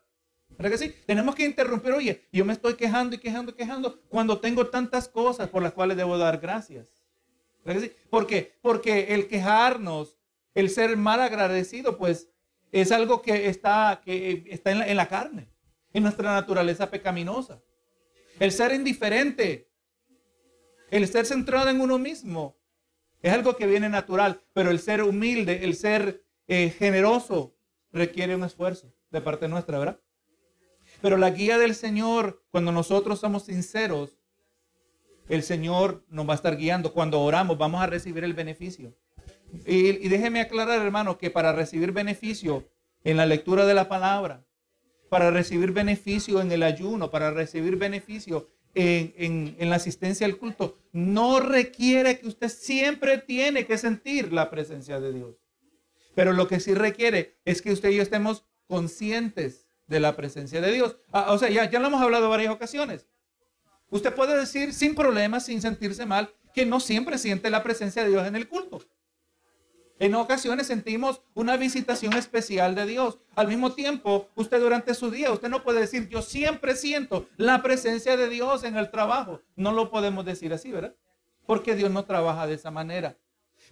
¿Verdad 0.49 0.71
que 0.71 0.77
sí? 0.77 0.95
Tenemos 1.05 1.35
que 1.35 1.45
interrumpir, 1.45 1.91
oye, 1.91 2.27
yo 2.31 2.45
me 2.45 2.53
estoy 2.53 2.75
quejando 2.75 3.15
y 3.15 3.19
quejando 3.19 3.51
y 3.51 3.55
quejando 3.55 4.01
cuando 4.07 4.39
tengo 4.39 4.67
tantas 4.67 5.09
cosas 5.09 5.49
por 5.49 5.61
las 5.61 5.73
cuales 5.73 5.97
debo 5.97 6.17
dar 6.17 6.39
gracias. 6.39 6.87
¿Verdad 7.63 7.81
que 7.81 7.87
sí? 7.87 7.95
¿Por 8.09 8.27
qué? 8.27 8.57
Porque 8.61 9.13
el 9.15 9.27
quejarnos, 9.27 10.17
el 10.53 10.69
ser 10.69 10.95
mal 10.97 11.19
agradecido, 11.19 11.97
pues 11.97 12.29
es 12.71 12.91
algo 12.91 13.21
que 13.21 13.49
está, 13.49 14.01
que 14.03 14.45
está 14.49 14.71
en, 14.71 14.79
la, 14.79 14.87
en 14.87 14.97
la 14.97 15.07
carne, 15.07 15.49
en 15.93 16.03
nuestra 16.03 16.33
naturaleza 16.33 16.89
pecaminosa. 16.89 17.61
El 18.39 18.51
ser 18.51 18.73
indiferente, 18.73 19.69
el 20.97 21.07
ser 21.07 21.25
centrado 21.25 21.69
en 21.69 21.81
uno 21.81 21.97
mismo, 21.97 22.57
es 23.21 23.33
algo 23.33 23.55
que 23.55 23.67
viene 23.67 23.89
natural, 23.89 24.41
pero 24.53 24.69
el 24.71 24.79
ser 24.79 25.03
humilde, 25.03 25.63
el 25.63 25.75
ser 25.75 26.23
eh, 26.47 26.69
generoso, 26.69 27.55
requiere 27.91 28.35
un 28.35 28.43
esfuerzo 28.43 28.93
de 29.09 29.21
parte 29.21 29.47
nuestra, 29.47 29.79
¿verdad? 29.79 29.99
Pero 31.01 31.17
la 31.17 31.31
guía 31.31 31.57
del 31.57 31.75
Señor, 31.75 32.43
cuando 32.51 32.71
nosotros 32.71 33.19
somos 33.19 33.43
sinceros, 33.43 34.17
el 35.27 35.43
Señor 35.43 36.05
nos 36.09 36.27
va 36.27 36.33
a 36.33 36.35
estar 36.35 36.55
guiando. 36.57 36.93
Cuando 36.93 37.21
oramos, 37.21 37.57
vamos 37.57 37.81
a 37.81 37.87
recibir 37.87 38.23
el 38.23 38.33
beneficio. 38.33 38.93
Y, 39.65 40.07
déjeme 40.07 40.41
aclarar, 40.41 40.81
hermano, 40.81 41.17
que 41.17 41.29
para 41.29 41.53
recibir 41.53 41.91
beneficio 41.91 42.67
en 43.03 43.17
la 43.17 43.25
lectura 43.25 43.65
de 43.65 43.73
la 43.73 43.87
palabra, 43.87 44.45
para 45.09 45.31
recibir 45.31 45.71
beneficio 45.71 46.41
en 46.41 46.51
el 46.51 46.63
ayuno, 46.63 47.09
para 47.11 47.31
recibir 47.31 47.75
beneficio 47.77 48.49
en, 48.73 49.55
en, 49.57 49.69
la 49.69 49.77
asistencia 49.77 50.27
al 50.27 50.37
culto, 50.37 50.77
no 50.95 51.41
requiere 51.41 52.19
que 52.19 52.27
usted 52.29 52.47
siempre 52.47 53.17
tiene 53.17 53.65
que 53.65 53.77
sentir 53.77 54.31
la 54.31 54.49
presencia 54.49 54.97
de 55.01 55.11
Dios. 55.11 55.35
Pero 56.15 56.31
lo 56.31 56.47
que 56.47 56.61
sí 56.61 56.73
requiere 56.73 57.37
es 57.43 57.61
que 57.61 57.73
usted 57.73 57.89
y 57.89 57.97
yo 57.97 58.01
estemos 58.01 58.45
conscientes 58.65 59.67
de 59.87 59.99
la 59.99 60.15
presencia 60.15 60.61
de 60.61 60.71
Dios. 60.71 60.95
Ah, 61.11 61.33
o 61.33 61.37
sea, 61.37 61.49
ya, 61.49 61.69
ya 61.69 61.81
lo 61.81 61.87
hemos 61.87 62.01
hablado 62.01 62.29
varias 62.29 62.53
ocasiones. 62.53 63.07
Usted 63.89 64.15
puede 64.15 64.39
decir 64.39 64.73
sin 64.73 64.95
problemas, 64.95 65.47
sin 65.47 65.61
sentirse 65.61 66.05
mal, 66.05 66.33
que 66.53 66.65
no 66.65 66.79
siempre 66.79 67.17
siente 67.17 67.49
la 67.49 67.61
presencia 67.61 68.05
de 68.05 68.11
Dios 68.11 68.25
en 68.25 68.37
el 68.37 68.47
culto. 68.47 68.79
En 69.97 70.13
ocasiones 70.15 70.67
sentimos 70.67 71.21
una 71.33 71.55
visitación 71.55 72.13
especial 72.13 72.75
de 72.75 72.85
Dios. 72.85 73.19
Al 73.35 73.47
mismo 73.47 73.73
tiempo, 73.73 74.29
usted 74.35 74.59
durante 74.59 74.93
su 74.93 75.09
día, 75.09 75.31
usted 75.31 75.47
no 75.47 75.63
puede 75.63 75.79
decir, 75.79 76.09
yo 76.09 76.21
siempre 76.21 76.75
siento 76.75 77.27
la 77.37 77.61
presencia 77.61 78.17
de 78.17 78.27
Dios 78.27 78.65
en 78.65 78.75
el 78.75 78.91
trabajo. 78.91 79.41
No 79.55 79.71
lo 79.71 79.89
podemos 79.89 80.25
decir 80.25 80.53
así, 80.53 80.71
¿verdad? 80.71 80.95
Porque 81.45 81.75
Dios 81.75 81.91
no 81.91 82.03
trabaja 82.03 82.45
de 82.45 82.55
esa 82.55 82.71
manera. 82.71 83.17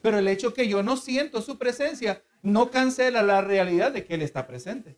Pero 0.01 0.17
el 0.17 0.27
hecho 0.29 0.53
que 0.53 0.67
yo 0.69 0.81
no 0.81 0.95
siento 0.95 1.41
su 1.41 1.57
presencia 1.57 2.23
no 2.41 2.71
cancela 2.71 3.21
la 3.21 3.41
realidad 3.41 3.91
de 3.91 4.05
que 4.05 4.13
Él 4.13 4.21
está 4.21 4.47
presente. 4.47 4.97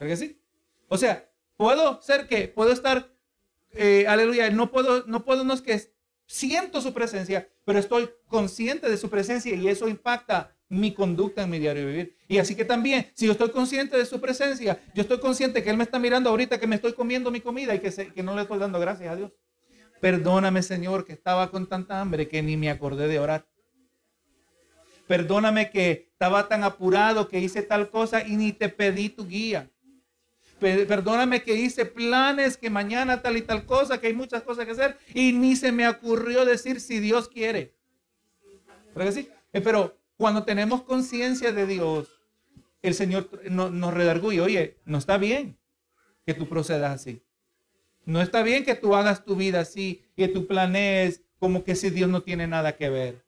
¿Verdad 0.00 0.06
que 0.06 0.16
sí? 0.16 0.40
O 0.88 0.96
sea, 0.96 1.30
puedo 1.56 2.00
ser 2.00 2.26
que, 2.26 2.48
puedo 2.48 2.72
estar, 2.72 3.12
eh, 3.72 4.06
aleluya, 4.08 4.48
no 4.50 4.70
puedo, 4.70 5.04
no 5.06 5.54
es 5.54 5.60
que 5.60 5.92
siento 6.26 6.80
su 6.80 6.92
presencia, 6.92 7.48
pero 7.64 7.78
estoy 7.78 8.10
consciente 8.26 8.88
de 8.88 8.96
su 8.96 9.10
presencia 9.10 9.54
y 9.54 9.68
eso 9.68 9.88
impacta 9.88 10.56
mi 10.68 10.94
conducta 10.94 11.42
en 11.42 11.50
mi 11.50 11.58
diario 11.58 11.86
vivir. 11.86 12.16
Y 12.28 12.38
así 12.38 12.54
que 12.54 12.64
también, 12.64 13.10
si 13.14 13.26
yo 13.26 13.32
estoy 13.32 13.50
consciente 13.50 13.96
de 13.96 14.06
su 14.06 14.20
presencia, 14.20 14.80
yo 14.94 15.02
estoy 15.02 15.20
consciente 15.20 15.62
que 15.62 15.68
Él 15.68 15.76
me 15.76 15.84
está 15.84 15.98
mirando 15.98 16.30
ahorita 16.30 16.58
que 16.58 16.66
me 16.66 16.76
estoy 16.76 16.94
comiendo 16.94 17.30
mi 17.30 17.40
comida 17.40 17.74
y 17.74 17.80
que, 17.80 17.90
que 17.90 18.22
no 18.22 18.34
le 18.34 18.42
estoy 18.42 18.58
dando 18.58 18.80
gracias 18.80 19.12
a 19.12 19.16
Dios. 19.16 19.32
Perdóname, 20.00 20.62
Señor, 20.62 21.04
que 21.04 21.12
estaba 21.12 21.50
con 21.50 21.68
tanta 21.68 22.00
hambre 22.00 22.26
que 22.26 22.42
ni 22.42 22.56
me 22.56 22.70
acordé 22.70 23.06
de 23.06 23.18
orar. 23.18 23.46
Perdóname 25.06 25.70
que 25.70 26.08
estaba 26.10 26.48
tan 26.48 26.64
apurado 26.64 27.28
que 27.28 27.38
hice 27.38 27.62
tal 27.62 27.90
cosa 27.90 28.26
y 28.26 28.36
ni 28.36 28.52
te 28.52 28.70
pedí 28.70 29.10
tu 29.10 29.26
guía. 29.26 29.70
Perdóname 30.62 31.42
que 31.42 31.54
hice 31.54 31.84
planes 31.84 32.56
que 32.56 32.70
mañana 32.70 33.20
tal 33.20 33.36
y 33.36 33.42
tal 33.42 33.66
cosa, 33.66 34.00
que 34.00 34.06
hay 34.06 34.14
muchas 34.14 34.42
cosas 34.42 34.64
que 34.64 34.72
hacer 34.72 34.96
y 35.12 35.32
ni 35.32 35.56
se 35.56 35.72
me 35.72 35.88
ocurrió 35.88 36.44
decir 36.44 36.80
si 36.80 37.00
Dios 37.00 37.28
quiere. 37.28 37.74
Eh, 38.94 39.60
pero 39.60 39.98
cuando 40.16 40.44
tenemos 40.44 40.82
conciencia 40.82 41.52
de 41.52 41.66
Dios, 41.66 42.08
el 42.80 42.94
Señor 42.94 43.28
nos 43.50 43.92
redarguye, 43.92 44.40
oye, 44.40 44.78
no 44.84 44.98
está 44.98 45.18
bien 45.18 45.58
que 46.24 46.34
tú 46.34 46.48
procedas 46.48 46.94
así. 46.94 47.22
No 48.04 48.22
está 48.22 48.42
bien 48.42 48.64
que 48.64 48.74
tú 48.74 48.94
hagas 48.94 49.24
tu 49.24 49.36
vida 49.36 49.60
así, 49.60 50.04
que 50.16 50.28
tú 50.28 50.46
planees 50.46 51.22
como 51.38 51.64
que 51.64 51.74
si 51.74 51.90
Dios 51.90 52.08
no 52.08 52.22
tiene 52.22 52.46
nada 52.46 52.76
que 52.76 52.88
ver. 52.88 53.24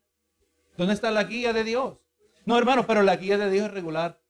¿Dónde 0.76 0.94
está 0.94 1.10
la 1.10 1.24
guía 1.24 1.52
de 1.52 1.64
Dios? 1.64 1.98
No, 2.44 2.58
hermano, 2.58 2.86
pero 2.86 3.02
la 3.02 3.16
guía 3.16 3.38
de 3.38 3.50
Dios 3.50 3.66
es 3.66 3.72
regular. 3.72 4.20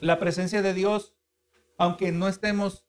La 0.00 0.18
presencia 0.18 0.62
de 0.62 0.74
Dios 0.74 1.14
aunque 1.78 2.12
no 2.12 2.28
estemos, 2.28 2.84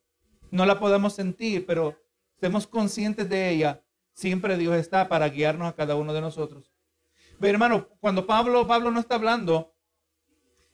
no 0.50 0.66
la 0.66 0.78
podamos 0.78 1.14
sentir, 1.14 1.64
pero 1.64 1.96
estemos 2.34 2.66
conscientes 2.66 3.28
de 3.28 3.48
ella, 3.48 3.82
siempre 4.12 4.58
Dios 4.58 4.74
está 4.76 5.08
para 5.08 5.28
guiarnos 5.28 5.68
a 5.68 5.76
cada 5.76 5.94
uno 5.94 6.12
de 6.12 6.20
nosotros. 6.20 6.72
Pero 7.38 7.52
hermano, 7.52 7.88
cuando 8.00 8.26
Pablo, 8.26 8.66
Pablo 8.66 8.90
no 8.90 9.00
está 9.00 9.14
hablando 9.14 9.74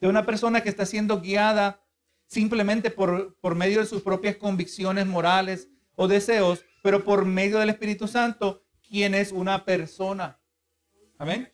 de 0.01 0.09
una 0.09 0.27
persona 0.27 0.63
que 0.63 0.71
está 0.71 0.87
siendo 0.87 1.21
guiada 1.21 1.85
simplemente 2.27 2.91
por, 2.91 3.37
por 3.39 3.55
medio 3.55 3.81
de 3.81 3.87
sus 3.87 4.03
propias 4.03 4.37
convicciones 4.37 5.07
morales 5.07 5.69
o 5.95 6.09
deseos, 6.09 6.65
pero 6.83 7.05
por 7.05 7.25
medio 7.25 7.59
del 7.59 7.71
Espíritu 7.71 8.09
Santo, 8.09 8.65
quien 8.89 9.15
es 9.15 9.31
una 9.31 9.65
persona. 9.65 10.41
Amén. 11.19 11.53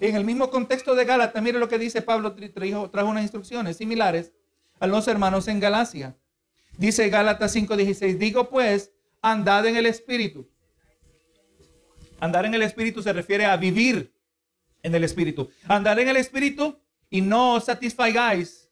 En 0.00 0.14
el 0.14 0.24
mismo 0.24 0.50
contexto 0.50 0.94
de 0.94 1.04
Gálatas, 1.04 1.42
mire 1.42 1.58
lo 1.58 1.68
que 1.68 1.78
dice 1.78 2.02
Pablo, 2.02 2.34
trajo, 2.34 2.90
trajo 2.90 3.08
unas 3.08 3.22
instrucciones 3.22 3.76
similares 3.76 4.32
a 4.80 4.86
los 4.86 5.08
hermanos 5.08 5.48
en 5.48 5.60
Galacia. 5.60 6.16
Dice 6.76 7.08
Gálatas 7.08 7.54
5:16, 7.54 8.18
digo 8.18 8.50
pues, 8.50 8.92
andad 9.22 9.66
en 9.66 9.76
el 9.76 9.86
Espíritu. 9.86 10.50
Andar 12.20 12.46
en 12.46 12.54
el 12.54 12.62
Espíritu 12.62 13.02
se 13.02 13.12
refiere 13.12 13.44
a 13.44 13.56
vivir 13.56 14.14
en 14.82 14.94
el 14.94 15.04
Espíritu. 15.04 15.50
Andar 15.68 15.98
en 15.98 16.08
el 16.08 16.16
Espíritu 16.16 16.80
y 17.10 17.20
no 17.20 17.60
satisfagáis 17.60 18.70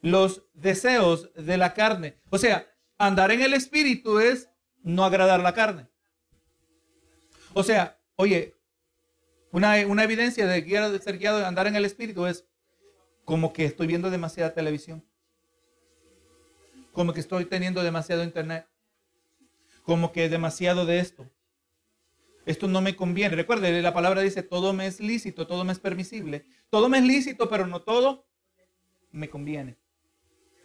los 0.00 0.44
deseos 0.52 1.32
de 1.34 1.56
la 1.56 1.74
carne. 1.74 2.18
O 2.30 2.38
sea, 2.38 2.66
andar 2.98 3.30
en 3.30 3.42
el 3.42 3.54
Espíritu 3.54 4.18
es 4.18 4.48
no 4.82 5.04
agradar 5.04 5.40
la 5.40 5.54
carne. 5.54 5.88
O 7.54 7.62
sea, 7.62 7.98
oye, 8.16 8.56
una, 9.50 9.78
evidencia 9.78 10.46
de, 10.46 10.60
de 10.60 10.98
ser 11.00 11.18
guiado 11.18 11.38
de 11.38 11.46
andar 11.46 11.66
en 11.66 11.76
el 11.76 11.84
Espíritu 11.84 12.26
es 12.26 12.46
como 13.24 13.52
que 13.52 13.64
estoy 13.64 13.86
viendo 13.86 14.10
demasiada 14.10 14.54
televisión 14.54 15.07
como 16.98 17.12
que 17.12 17.20
estoy 17.20 17.44
teniendo 17.44 17.84
demasiado 17.84 18.24
internet, 18.24 18.66
como 19.84 20.10
que 20.10 20.28
demasiado 20.28 20.84
de 20.84 20.98
esto. 20.98 21.30
Esto 22.44 22.66
no 22.66 22.80
me 22.80 22.96
conviene. 22.96 23.36
Recuerde, 23.36 23.80
la 23.80 23.94
palabra 23.94 24.20
dice, 24.20 24.42
todo 24.42 24.72
me 24.72 24.88
es 24.88 24.98
lícito, 24.98 25.46
todo 25.46 25.62
me 25.62 25.70
es 25.70 25.78
permisible. 25.78 26.44
Todo 26.70 26.88
me 26.88 26.98
es 26.98 27.04
lícito, 27.04 27.48
pero 27.48 27.68
no 27.68 27.82
todo 27.82 28.26
me 29.12 29.30
conviene. 29.30 29.78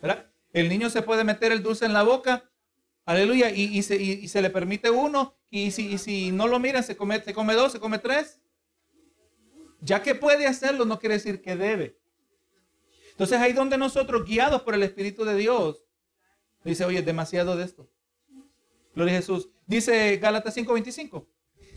¿Verdad? 0.01 0.31
El 0.53 0.69
niño 0.69 0.89
se 0.89 1.03
puede 1.03 1.23
meter 1.23 1.51
el 1.51 1.61
dulce 1.61 1.85
en 1.85 1.93
la 1.93 2.01
boca, 2.01 2.49
aleluya, 3.05 3.51
y, 3.51 3.83
se, 3.83 4.41
le 4.41 4.49
permite 4.49 4.89
uno, 4.89 5.37
y 5.51 5.69
si, 5.69 5.99
si 5.99 6.31
no 6.31 6.47
lo 6.47 6.57
miran, 6.57 6.83
se 6.83 6.97
come, 6.97 7.21
se 7.21 7.35
come 7.35 7.53
dos, 7.53 7.73
se 7.73 7.79
come 7.79 7.99
tres. 7.99 8.41
Ya 9.81 10.01
que 10.01 10.15
puede 10.15 10.47
hacerlo, 10.47 10.85
no 10.85 10.97
quiere 10.97 11.13
decir 11.13 11.43
que 11.43 11.55
debe. 11.55 11.99
Entonces 13.11 13.37
ahí 13.37 13.53
donde 13.53 13.77
nosotros, 13.77 14.25
guiados 14.25 14.63
por 14.63 14.73
el 14.73 14.81
Espíritu 14.81 15.25
de 15.25 15.35
Dios, 15.35 15.83
Dice, 16.63 16.85
oye, 16.85 17.01
demasiado 17.01 17.55
de 17.55 17.65
esto. 17.65 17.89
Gloria 18.95 19.13
a 19.13 19.17
Jesús. 19.17 19.49
Dice 19.65 20.17
Gálatas 20.17 20.55
5:25. 20.55 21.27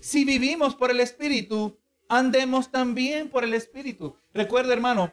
Si 0.01 0.25
vivimos 0.25 0.75
por 0.75 0.91
el 0.91 1.01
Espíritu, 1.01 1.79
andemos 2.09 2.71
también 2.71 3.29
por 3.29 3.45
el 3.45 3.55
Espíritu. 3.55 4.17
Recuerda, 4.35 4.73
hermano, 4.73 5.13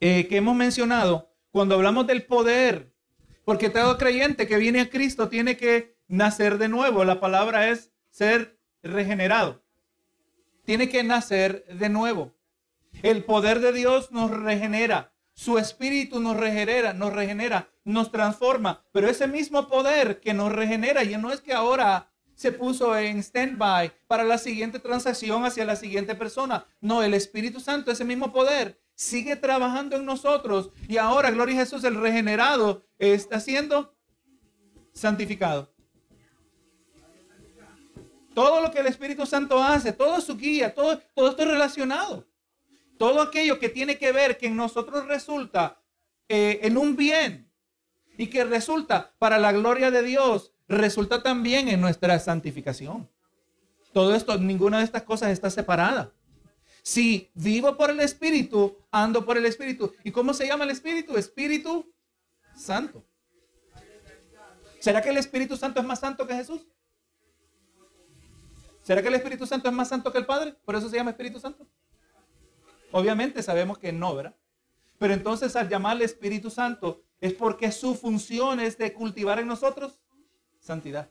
eh, 0.00 0.26
que 0.28 0.36
hemos 0.36 0.54
mencionado 0.54 1.32
cuando 1.50 1.74
hablamos 1.74 2.06
del 2.06 2.24
poder, 2.24 2.92
porque 3.44 3.70
todo 3.70 3.98
creyente 3.98 4.46
que 4.46 4.58
viene 4.58 4.80
a 4.80 4.90
Cristo 4.90 5.28
tiene 5.28 5.56
que 5.56 5.96
nacer 6.06 6.58
de 6.58 6.68
nuevo. 6.68 7.04
La 7.04 7.20
palabra 7.20 7.70
es 7.70 7.92
ser 8.10 8.58
regenerado. 8.82 9.62
Tiene 10.64 10.88
que 10.88 11.02
nacer 11.02 11.64
de 11.66 11.88
nuevo. 11.88 12.34
El 13.02 13.24
poder 13.24 13.60
de 13.60 13.72
Dios 13.72 14.12
nos 14.12 14.30
regenera. 14.30 15.14
Su 15.38 15.56
espíritu 15.56 16.18
nos 16.18 16.36
regenera, 16.36 16.92
nos 16.94 17.12
regenera, 17.12 17.70
nos 17.84 18.10
transforma. 18.10 18.84
Pero 18.90 19.08
ese 19.08 19.28
mismo 19.28 19.68
poder 19.68 20.18
que 20.18 20.34
nos 20.34 20.50
regenera, 20.50 21.04
ya 21.04 21.16
no 21.16 21.32
es 21.32 21.40
que 21.40 21.52
ahora 21.52 22.10
se 22.34 22.50
puso 22.50 22.98
en 22.98 23.20
stand-by 23.22 23.92
para 24.08 24.24
la 24.24 24.36
siguiente 24.38 24.80
transacción 24.80 25.44
hacia 25.44 25.64
la 25.64 25.76
siguiente 25.76 26.16
persona. 26.16 26.66
No, 26.80 27.04
el 27.04 27.14
Espíritu 27.14 27.60
Santo, 27.60 27.92
ese 27.92 28.04
mismo 28.04 28.32
poder, 28.32 28.80
sigue 28.96 29.36
trabajando 29.36 29.94
en 29.94 30.06
nosotros. 30.06 30.70
Y 30.88 30.96
ahora, 30.96 31.30
gloria 31.30 31.54
a 31.54 31.64
Jesús, 31.64 31.84
el 31.84 31.94
regenerado 31.94 32.84
está 32.98 33.38
siendo 33.38 33.94
santificado. 34.92 35.72
Todo 38.34 38.60
lo 38.60 38.72
que 38.72 38.80
el 38.80 38.88
Espíritu 38.88 39.24
Santo 39.24 39.62
hace, 39.62 39.92
todo 39.92 40.20
su 40.20 40.36
guía, 40.36 40.74
todo, 40.74 40.98
todo 41.14 41.30
esto 41.30 41.42
es 41.42 41.48
relacionado. 41.48 42.27
Todo 42.98 43.22
aquello 43.22 43.58
que 43.58 43.68
tiene 43.68 43.96
que 43.96 44.12
ver 44.12 44.36
que 44.36 44.48
en 44.48 44.56
nosotros 44.56 45.06
resulta 45.06 45.80
eh, 46.28 46.60
en 46.62 46.76
un 46.76 46.96
bien 46.96 47.50
y 48.16 48.26
que 48.26 48.44
resulta 48.44 49.14
para 49.18 49.38
la 49.38 49.52
gloria 49.52 49.90
de 49.90 50.02
Dios, 50.02 50.52
resulta 50.66 51.22
también 51.22 51.68
en 51.68 51.80
nuestra 51.80 52.18
santificación. 52.18 53.08
Todo 53.92 54.14
esto, 54.14 54.36
ninguna 54.36 54.78
de 54.78 54.84
estas 54.84 55.04
cosas 55.04 55.30
está 55.30 55.48
separada. 55.48 56.12
Si 56.82 57.30
vivo 57.34 57.76
por 57.76 57.90
el 57.90 58.00
Espíritu, 58.00 58.76
ando 58.90 59.24
por 59.24 59.36
el 59.36 59.46
Espíritu. 59.46 59.94
¿Y 60.04 60.10
cómo 60.10 60.34
se 60.34 60.46
llama 60.46 60.64
el 60.64 60.70
Espíritu? 60.70 61.16
Espíritu 61.16 61.92
Santo. 62.56 63.04
¿Será 64.80 65.02
que 65.02 65.10
el 65.10 65.16
Espíritu 65.16 65.56
Santo 65.56 65.80
es 65.80 65.86
más 65.86 66.00
santo 66.00 66.26
que 66.26 66.34
Jesús? 66.34 66.66
¿Será 68.82 69.02
que 69.02 69.08
el 69.08 69.14
Espíritu 69.14 69.46
Santo 69.46 69.68
es 69.68 69.74
más 69.74 69.88
santo 69.88 70.10
que 70.10 70.18
el 70.18 70.26
Padre? 70.26 70.54
Por 70.64 70.74
eso 70.74 70.88
se 70.88 70.96
llama 70.96 71.10
Espíritu 71.10 71.38
Santo. 71.38 71.66
Obviamente 72.92 73.42
sabemos 73.42 73.78
que 73.78 73.92
no, 73.92 74.14
¿verdad? 74.14 74.34
Pero 74.98 75.14
entonces 75.14 75.54
al 75.56 75.68
llamarle 75.68 76.04
Espíritu 76.04 76.50
Santo 76.50 77.02
es 77.20 77.34
porque 77.34 77.72
su 77.72 77.94
función 77.94 78.60
es 78.60 78.78
de 78.78 78.92
cultivar 78.92 79.38
en 79.38 79.46
nosotros 79.46 80.00
santidad. 80.58 81.10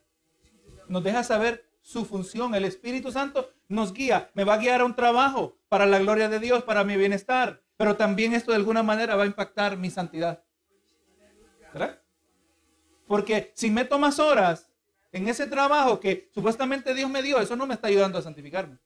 Nos 0.87 1.03
deja 1.03 1.23
saber 1.23 1.69
su 1.81 2.05
función. 2.05 2.53
El 2.55 2.65
Espíritu 2.65 3.11
Santo 3.11 3.49
nos 3.67 3.93
guía, 3.93 4.29
me 4.33 4.43
va 4.43 4.55
a 4.55 4.57
guiar 4.57 4.81
a 4.81 4.85
un 4.85 4.95
trabajo 4.95 5.57
para 5.69 5.85
la 5.85 5.99
gloria 5.99 6.29
de 6.29 6.39
Dios, 6.39 6.63
para 6.63 6.83
mi 6.83 6.97
bienestar. 6.97 7.63
Pero 7.77 7.95
también 7.95 8.33
esto 8.33 8.51
de 8.51 8.57
alguna 8.57 8.83
manera 8.83 9.15
va 9.15 9.23
a 9.23 9.27
impactar 9.27 9.77
mi 9.77 9.89
santidad. 9.89 10.43
¿Verdad? 11.73 12.01
Porque 13.07 13.53
si 13.55 13.69
meto 13.69 13.99
más 13.99 14.19
horas 14.19 14.69
en 15.11 15.27
ese 15.27 15.47
trabajo 15.47 15.99
que 15.99 16.29
supuestamente 16.33 16.93
Dios 16.93 17.09
me 17.09 17.21
dio, 17.21 17.39
eso 17.39 17.55
no 17.55 17.65
me 17.65 17.75
está 17.75 17.87
ayudando 17.87 18.17
a 18.17 18.21
santificarme. 18.21 18.77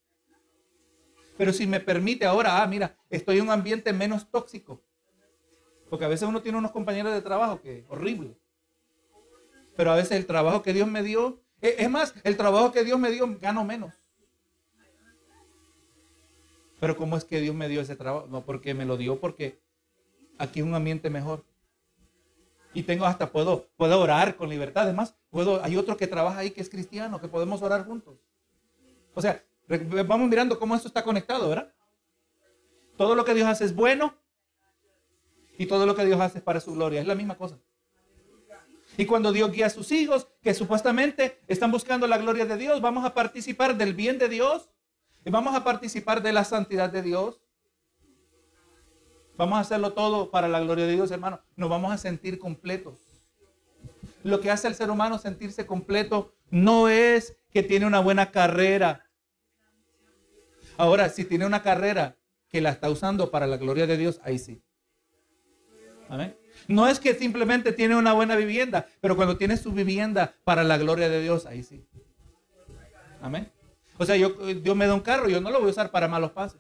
Pero 1.41 1.53
si 1.53 1.65
me 1.65 1.79
permite 1.79 2.24
ahora, 2.24 2.62
ah, 2.62 2.67
mira, 2.67 2.95
estoy 3.10 3.39
en 3.39 3.45
un 3.45 3.50
ambiente 3.50 3.91
menos 3.93 4.29
tóxico. 4.29 4.79
Porque 5.89 6.05
a 6.05 6.07
veces 6.07 6.29
uno 6.29 6.43
tiene 6.43 6.60
unos 6.60 6.69
compañeros 6.69 7.12
de 7.15 7.21
trabajo 7.24 7.60
que 7.60 7.83
horrible. 7.89 8.38
Pero 9.75 9.91
a 9.91 9.95
veces 9.95 10.12
el 10.19 10.27
trabajo 10.27 10.62
que 10.62 10.71
Dios 10.71 10.88
me 10.88 11.01
dio, 11.01 11.41
e, 11.60 11.77
es 11.79 11.89
más, 11.89 12.13
el 12.24 12.38
trabajo 12.38 12.71
que 12.71 12.83
Dios 12.83 13.00
me 13.00 13.10
dio 13.10 13.39
gano 13.39 13.65
menos. 13.65 13.91
Pero 16.79 16.95
¿cómo 16.95 17.17
es 17.17 17.24
que 17.24 17.41
Dios 17.41 17.55
me 17.55 17.67
dio 17.67 17.81
ese 17.81 17.95
trabajo? 17.95 18.27
No, 18.29 18.45
porque 18.45 18.75
me 18.75 18.86
lo 18.86 18.95
dio 18.95 19.19
porque 19.19 19.60
aquí 20.38 20.60
es 20.60 20.65
un 20.67 20.75
ambiente 20.75 21.10
mejor. 21.10 21.43
Y 22.75 22.83
tengo 22.83 23.05
hasta, 23.07 23.31
puedo, 23.31 23.65
puedo 23.77 24.00
orar 24.00 24.36
con 24.36 24.48
libertad. 24.48 24.83
Además, 24.83 25.15
puedo, 25.31 25.63
hay 25.63 25.75
otro 25.75 25.98
que 25.98 26.05
trabaja 26.05 26.38
ahí 26.38 26.51
que 26.51 26.62
es 26.62 26.69
cristiano, 26.69 27.19
que 27.19 27.27
podemos 27.27 27.63
orar 27.63 27.83
juntos. 27.83 28.19
O 29.15 29.24
sea, 29.24 29.43
vamos 30.06 30.30
mirando 30.30 30.60
cómo 30.60 30.75
esto 30.75 30.88
está 30.88 31.04
conectado, 31.04 31.50
¿verdad? 31.50 31.74
Todo 32.98 33.16
lo 33.16 33.25
que 33.25 33.34
Dios 33.34 33.48
hace 33.48 33.66
es 33.66 33.75
bueno 33.75 34.16
y 35.58 35.66
todo 35.66 35.86
lo 35.86 35.96
que 35.96 36.06
Dios 36.06 36.20
hace 36.20 36.40
es 36.40 36.44
para 36.44 36.60
su 36.60 36.74
gloria. 36.74 37.01
Es 37.01 37.08
la 37.08 37.16
misma 37.16 37.38
cosa. 37.38 37.58
Y 38.98 39.06
cuando 39.06 39.32
Dios 39.32 39.51
guía 39.51 39.68
a 39.68 39.70
sus 39.70 39.92
hijos, 39.92 40.28
que 40.42 40.54
supuestamente 40.54 41.40
están 41.48 41.72
buscando 41.72 42.08
la 42.08 42.18
gloria 42.18 42.46
de 42.46 42.58
Dios, 42.58 42.82
vamos 42.82 43.06
a 43.06 43.13
participar 43.13 43.78
del 43.78 43.94
bien 43.94 44.18
de 44.18 44.28
Dios 44.28 44.70
y 45.25 45.30
vamos 45.30 45.56
a 45.56 45.63
participar 45.63 46.22
de 46.22 46.34
la 46.34 46.44
santidad 46.44 46.90
de 46.90 47.01
Dios. 47.01 47.42
Vamos 49.38 49.58
a 49.58 49.62
hacerlo 49.62 49.94
todo 49.94 50.30
para 50.30 50.48
la 50.48 50.60
gloria 50.60 50.86
de 50.86 50.94
Dios, 50.94 51.10
hermano. 51.12 51.42
Nos 51.56 51.70
vamos 51.70 51.94
a 51.94 51.98
sentir 51.98 52.38
completos. 52.38 53.00
Lo 54.24 54.40
que 54.42 54.51
hace 54.51 54.68
al 54.68 54.75
ser 54.75 54.92
humano 54.92 55.18
sentirse 55.18 55.66
completo 55.66 56.34
no 56.50 56.90
es 56.90 57.38
que 57.51 57.63
tiene 57.63 57.86
una 57.86 58.01
buena 58.01 58.32
carrera. 58.32 59.10
Ahora, 60.78 61.10
si 61.10 61.25
tiene 61.25 61.46
una 61.46 61.62
carrera 61.62 62.18
que 62.50 62.62
la 62.62 62.72
está 62.72 62.90
usando 62.90 63.32
para 63.32 63.48
la 63.48 63.58
gloria 63.58 63.88
de 63.88 63.98
Dios, 63.98 64.20
ahí 64.24 64.40
sí. 64.40 64.62
Amén. 66.10 66.36
No 66.68 66.88
es 66.88 67.00
que 67.00 67.13
simplemente 67.13 67.72
tiene 67.72 67.96
una 67.96 68.13
buena 68.13 68.36
vivienda, 68.36 68.88
pero 69.00 69.16
cuando 69.16 69.38
tiene 69.38 69.58
su 69.58 69.72
vivienda 69.72 70.36
para 70.44 70.63
la 70.63 70.78
gloria 70.78 71.10
de 71.10 71.22
Dios, 71.22 71.46
ahí 71.46 71.63
sí. 71.63 71.86
Amén. 73.22 73.51
O 73.98 74.06
sea, 74.06 74.16
yo, 74.16 74.30
Dios 74.30 74.75
me 74.75 74.88
da 74.88 74.94
un 74.94 75.01
carro, 75.01 75.30
yo 75.30 75.42
no 75.42 75.51
lo 75.51 75.60
voy 75.60 75.70
a 75.70 75.72
usar 75.72 75.92
para 75.92 76.08
malos 76.08 76.32
pasos. 76.32 76.60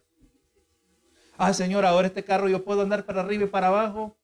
Ah, 1.37 1.53
Señor, 1.53 1.85
ahora 1.85 2.07
este 2.07 2.23
carro 2.23 2.47
yo 2.47 2.63
puedo 2.63 2.81
andar 2.81 3.05
para 3.05 3.21
arriba 3.21 3.45
y 3.45 3.47
para 3.47 3.67
abajo. 3.67 4.17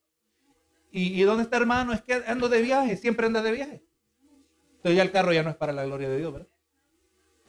¿Y, 0.91 1.21
dónde 1.23 1.43
está 1.43 1.57
hermano? 1.57 1.93
Es 1.93 2.01
que 2.01 2.13
ando 2.13 2.49
de 2.49 2.61
viaje, 2.61 2.95
siempre 2.97 3.25
anda 3.25 3.41
de 3.41 3.51
viaje. 3.51 3.83
Entonces 4.77 4.95
ya 4.95 5.03
el 5.03 5.11
carro 5.11 5.33
ya 5.33 5.43
no 5.43 5.49
es 5.49 5.55
para 5.55 5.73
la 5.73 5.85
gloria 5.85 6.09
de 6.09 6.17
Dios, 6.17 6.33
¿verdad? 6.33 6.47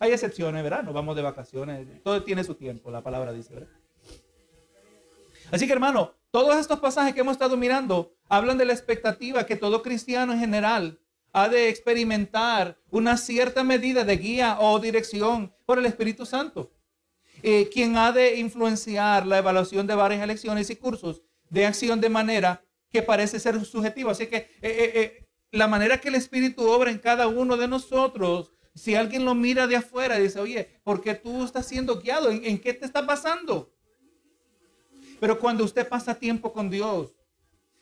Hay 0.00 0.12
excepciones, 0.12 0.62
¿verdad? 0.62 0.82
Nos 0.82 0.94
vamos 0.94 1.16
de 1.16 1.22
vacaciones. 1.22 1.86
Todo 2.02 2.22
tiene 2.22 2.44
su 2.44 2.54
tiempo, 2.54 2.90
la 2.90 3.02
palabra 3.02 3.32
dice, 3.32 3.54
¿verdad? 3.54 3.68
Así 5.50 5.66
que 5.66 5.72
hermano, 5.72 6.14
todos 6.30 6.56
estos 6.56 6.78
pasajes 6.78 7.14
que 7.14 7.20
hemos 7.20 7.32
estado 7.32 7.56
mirando 7.56 8.12
hablan 8.28 8.58
de 8.58 8.66
la 8.66 8.74
expectativa 8.74 9.46
que 9.46 9.56
todo 9.56 9.82
cristiano 9.82 10.32
en 10.32 10.40
general 10.40 11.00
ha 11.32 11.48
de 11.48 11.68
experimentar 11.68 12.78
una 12.90 13.16
cierta 13.16 13.64
medida 13.64 14.04
de 14.04 14.16
guía 14.16 14.58
o 14.60 14.78
dirección 14.78 15.54
por 15.64 15.78
el 15.78 15.86
Espíritu 15.86 16.26
Santo. 16.26 16.72
Eh, 17.42 17.70
quien 17.72 17.96
ha 17.96 18.12
de 18.12 18.36
influenciar 18.36 19.26
la 19.26 19.38
evaluación 19.38 19.86
de 19.86 19.94
varias 19.94 20.22
elecciones 20.22 20.70
y 20.70 20.76
cursos 20.76 21.22
de 21.50 21.66
acción 21.66 22.00
de 22.00 22.08
manera 22.08 22.64
que 22.90 23.02
parece 23.02 23.38
ser 23.38 23.64
subjetiva. 23.64 24.12
Así 24.12 24.26
que 24.26 24.36
eh, 24.36 24.48
eh, 24.62 25.28
la 25.52 25.68
manera 25.68 26.00
que 26.00 26.08
el 26.08 26.16
Espíritu 26.16 26.68
obra 26.68 26.90
en 26.90 26.98
cada 26.98 27.28
uno 27.28 27.56
de 27.56 27.68
nosotros, 27.68 28.52
si 28.78 28.94
alguien 28.94 29.25
lo 29.25 29.35
mira 29.35 29.66
de 29.66 29.76
afuera 29.76 30.18
y 30.18 30.23
dice, 30.23 30.38
oye, 30.38 30.80
¿por 30.85 31.00
qué 31.00 31.14
tú 31.14 31.44
estás 31.44 31.66
siendo 31.66 32.00
guiado? 32.00 32.30
¿En, 32.30 32.58
qué 32.58 32.73
te 32.73 32.87
está 32.87 33.04
pasando? 33.04 33.75
Pero 35.20 35.38
cuando 35.40 35.64
usted 35.64 35.88
pasa 35.88 36.14
tiempo 36.14 36.52
con 36.52 36.70
Dios, 36.70 37.16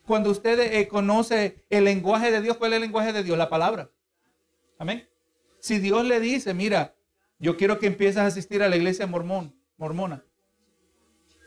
cuando 0.07 0.31
usted 0.31 0.89
conoce 0.89 1.65
el 1.69 1.85
lenguaje 1.85 2.31
de 2.31 2.41
Dios, 2.41 2.57
¿cuál 2.57 2.73
es 2.73 2.77
el 2.77 2.83
lenguaje 2.83 3.13
de 3.13 3.23
Dios? 3.23 3.37
La 3.37 3.51
palabra. 3.51 3.91
Amén. 4.79 5.07
Si 5.61 5.79
Dios 5.79 6.05
le 6.07 6.19
dice, 6.19 6.55
mira, 6.55 6.95
yo 7.39 7.57
quiero 7.57 7.79
que 7.79 7.87
empieces 7.87 8.17
a 8.17 8.27
asistir 8.27 8.63
a 8.63 8.69
la 8.69 8.77
iglesia 8.77 9.07
mormón, 9.07 9.55
mormona. 9.77 10.25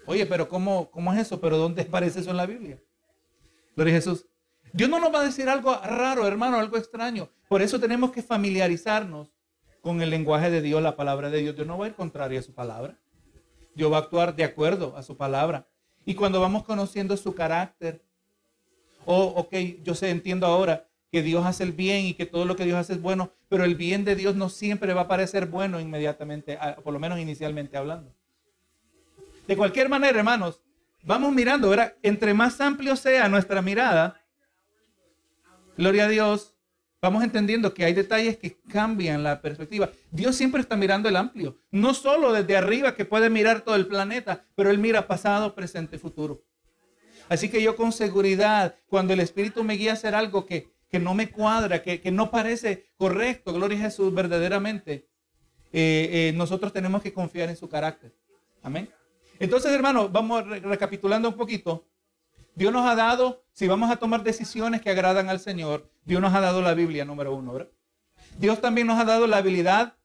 Oye, 0.05 0.25
pero 0.27 0.47
¿cómo, 0.47 0.91
¿cómo 0.91 1.11
es 1.13 1.19
eso? 1.19 1.41
¿Pero 1.41 1.57
dónde 1.57 1.81
aparece 1.83 2.19
eso 2.19 2.29
en 2.29 2.37
la 2.37 2.45
Biblia? 2.45 2.79
Gloria 3.75 3.93
a 3.93 3.97
Jesús. 3.97 4.27
Dios 4.73 4.89
no 4.89 4.99
nos 4.99 5.13
va 5.13 5.21
a 5.21 5.25
decir 5.25 5.49
algo 5.49 5.75
raro, 5.75 6.27
hermano, 6.27 6.59
algo 6.59 6.77
extraño. 6.77 7.29
Por 7.47 7.63
eso 7.63 7.79
tenemos 7.79 8.11
que 8.11 8.21
familiarizarnos 8.21 9.31
con 9.81 10.01
el 10.01 10.09
lenguaje 10.09 10.49
de 10.49 10.61
Dios, 10.61 10.81
la 10.81 10.95
palabra 10.95 11.29
de 11.29 11.39
Dios. 11.39 11.55
Dios 11.55 11.67
no 11.67 11.77
va 11.77 11.85
a 11.85 11.89
ir 11.89 11.95
contrario 11.95 12.39
a 12.39 12.43
su 12.43 12.53
palabra. 12.53 12.97
Dios 13.75 13.91
va 13.91 13.97
a 13.97 14.01
actuar 14.01 14.35
de 14.35 14.43
acuerdo 14.43 14.95
a 14.97 15.03
su 15.03 15.15
palabra. 15.15 15.67
Y 16.05 16.15
cuando 16.15 16.41
vamos 16.41 16.63
conociendo 16.63 17.15
su 17.17 17.35
carácter, 17.35 18.03
oh, 19.05 19.25
ok, 19.35 19.53
yo 19.83 19.95
sé, 19.95 20.09
entiendo 20.09 20.45
ahora 20.45 20.87
que 21.11 21.23
Dios 21.23 21.45
hace 21.45 21.63
el 21.63 21.71
bien 21.71 22.05
y 22.05 22.13
que 22.13 22.25
todo 22.25 22.45
lo 22.45 22.55
que 22.55 22.65
Dios 22.65 22.77
hace 22.77 22.93
es 22.93 23.01
bueno, 23.01 23.31
pero 23.47 23.63
el 23.63 23.75
bien 23.75 24.05
de 24.05 24.15
Dios 24.15 24.35
no 24.35 24.49
siempre 24.49 24.93
va 24.93 25.01
a 25.01 25.07
parecer 25.07 25.47
bueno 25.47 25.79
inmediatamente, 25.79 26.57
por 26.83 26.93
lo 26.93 26.99
menos 26.99 27.19
inicialmente 27.19 27.77
hablando. 27.77 28.13
De 29.47 29.57
cualquier 29.57 29.89
manera, 29.89 30.19
hermanos, 30.19 30.61
vamos 31.03 31.33
mirando, 31.33 31.69
¿verdad? 31.69 31.95
Entre 32.03 32.33
más 32.33 32.61
amplio 32.61 32.95
sea 32.95 33.27
nuestra 33.27 33.61
mirada, 33.63 34.21
gloria 35.75 36.05
a 36.05 36.09
Dios, 36.09 36.55
vamos 37.01 37.23
entendiendo 37.23 37.73
que 37.73 37.85
hay 37.85 37.93
detalles 37.93 38.37
que 38.37 38.59
cambian 38.69 39.23
la 39.23 39.41
perspectiva. 39.41 39.89
Dios 40.11 40.35
siempre 40.35 40.61
está 40.61 40.75
mirando 40.75 41.09
el 41.09 41.15
amplio, 41.15 41.57
no 41.71 41.93
solo 41.93 42.33
desde 42.33 42.57
arriba 42.57 42.95
que 42.95 43.05
puede 43.05 43.29
mirar 43.29 43.61
todo 43.61 43.75
el 43.75 43.87
planeta, 43.87 44.45
pero 44.55 44.69
Él 44.69 44.77
mira 44.77 45.07
pasado, 45.07 45.55
presente, 45.55 45.97
futuro. 45.97 46.43
Así 47.29 47.49
que 47.49 47.61
yo 47.61 47.75
con 47.75 47.91
seguridad, 47.91 48.75
cuando 48.87 49.13
el 49.13 49.19
Espíritu 49.19 49.63
me 49.63 49.75
guía 49.75 49.91
a 49.91 49.93
hacer 49.93 50.15
algo 50.15 50.45
que 50.45 50.71
que 50.89 50.99
no 50.99 51.13
me 51.13 51.29
cuadra, 51.29 51.83
que, 51.83 52.11
no 52.11 52.31
parece 52.31 52.89
correcto, 52.97 53.53
gloria 53.53 53.77
a 53.77 53.81
Jesús, 53.83 54.13
verdaderamente, 54.13 55.07
eh, 55.71 56.09
eh, 56.11 56.33
nosotros 56.35 56.73
tenemos 56.73 57.03
que 57.03 57.13
confiar 57.13 57.49
en 57.49 57.55
su 57.55 57.69
carácter. 57.69 58.13
Amén. 58.63 58.89
Entonces, 59.39 59.71
hermano, 59.71 60.09
vamos 60.09 60.45
recapitulando 60.47 61.29
un 61.29 61.35
poquito. 61.35 61.85
Dios 62.59 62.73
nos 62.73 62.85
ha 62.85 62.93
dado, 62.93 63.45
si 63.53 63.67
vamos 63.67 63.89
a 63.89 63.95
tomar 63.95 64.21
decisiones 64.21 64.81
que 64.81 64.89
agradan 64.89 65.29
al 65.29 65.39
Señor, 65.39 65.89
Dios 66.03 66.21
nos 66.21 66.35
ha 66.35 66.41
dado 66.41 66.61
la 66.61 66.73
Biblia 66.73 67.05
número 67.05 67.33
uno, 67.33 67.53
¿verdad? 67.53 67.71
Dios 68.37 68.59
también 68.59 68.85
nos 68.85 68.99
ha 68.99 69.05
dado 69.05 69.27
la 69.27 69.37
habilidad 69.37 69.95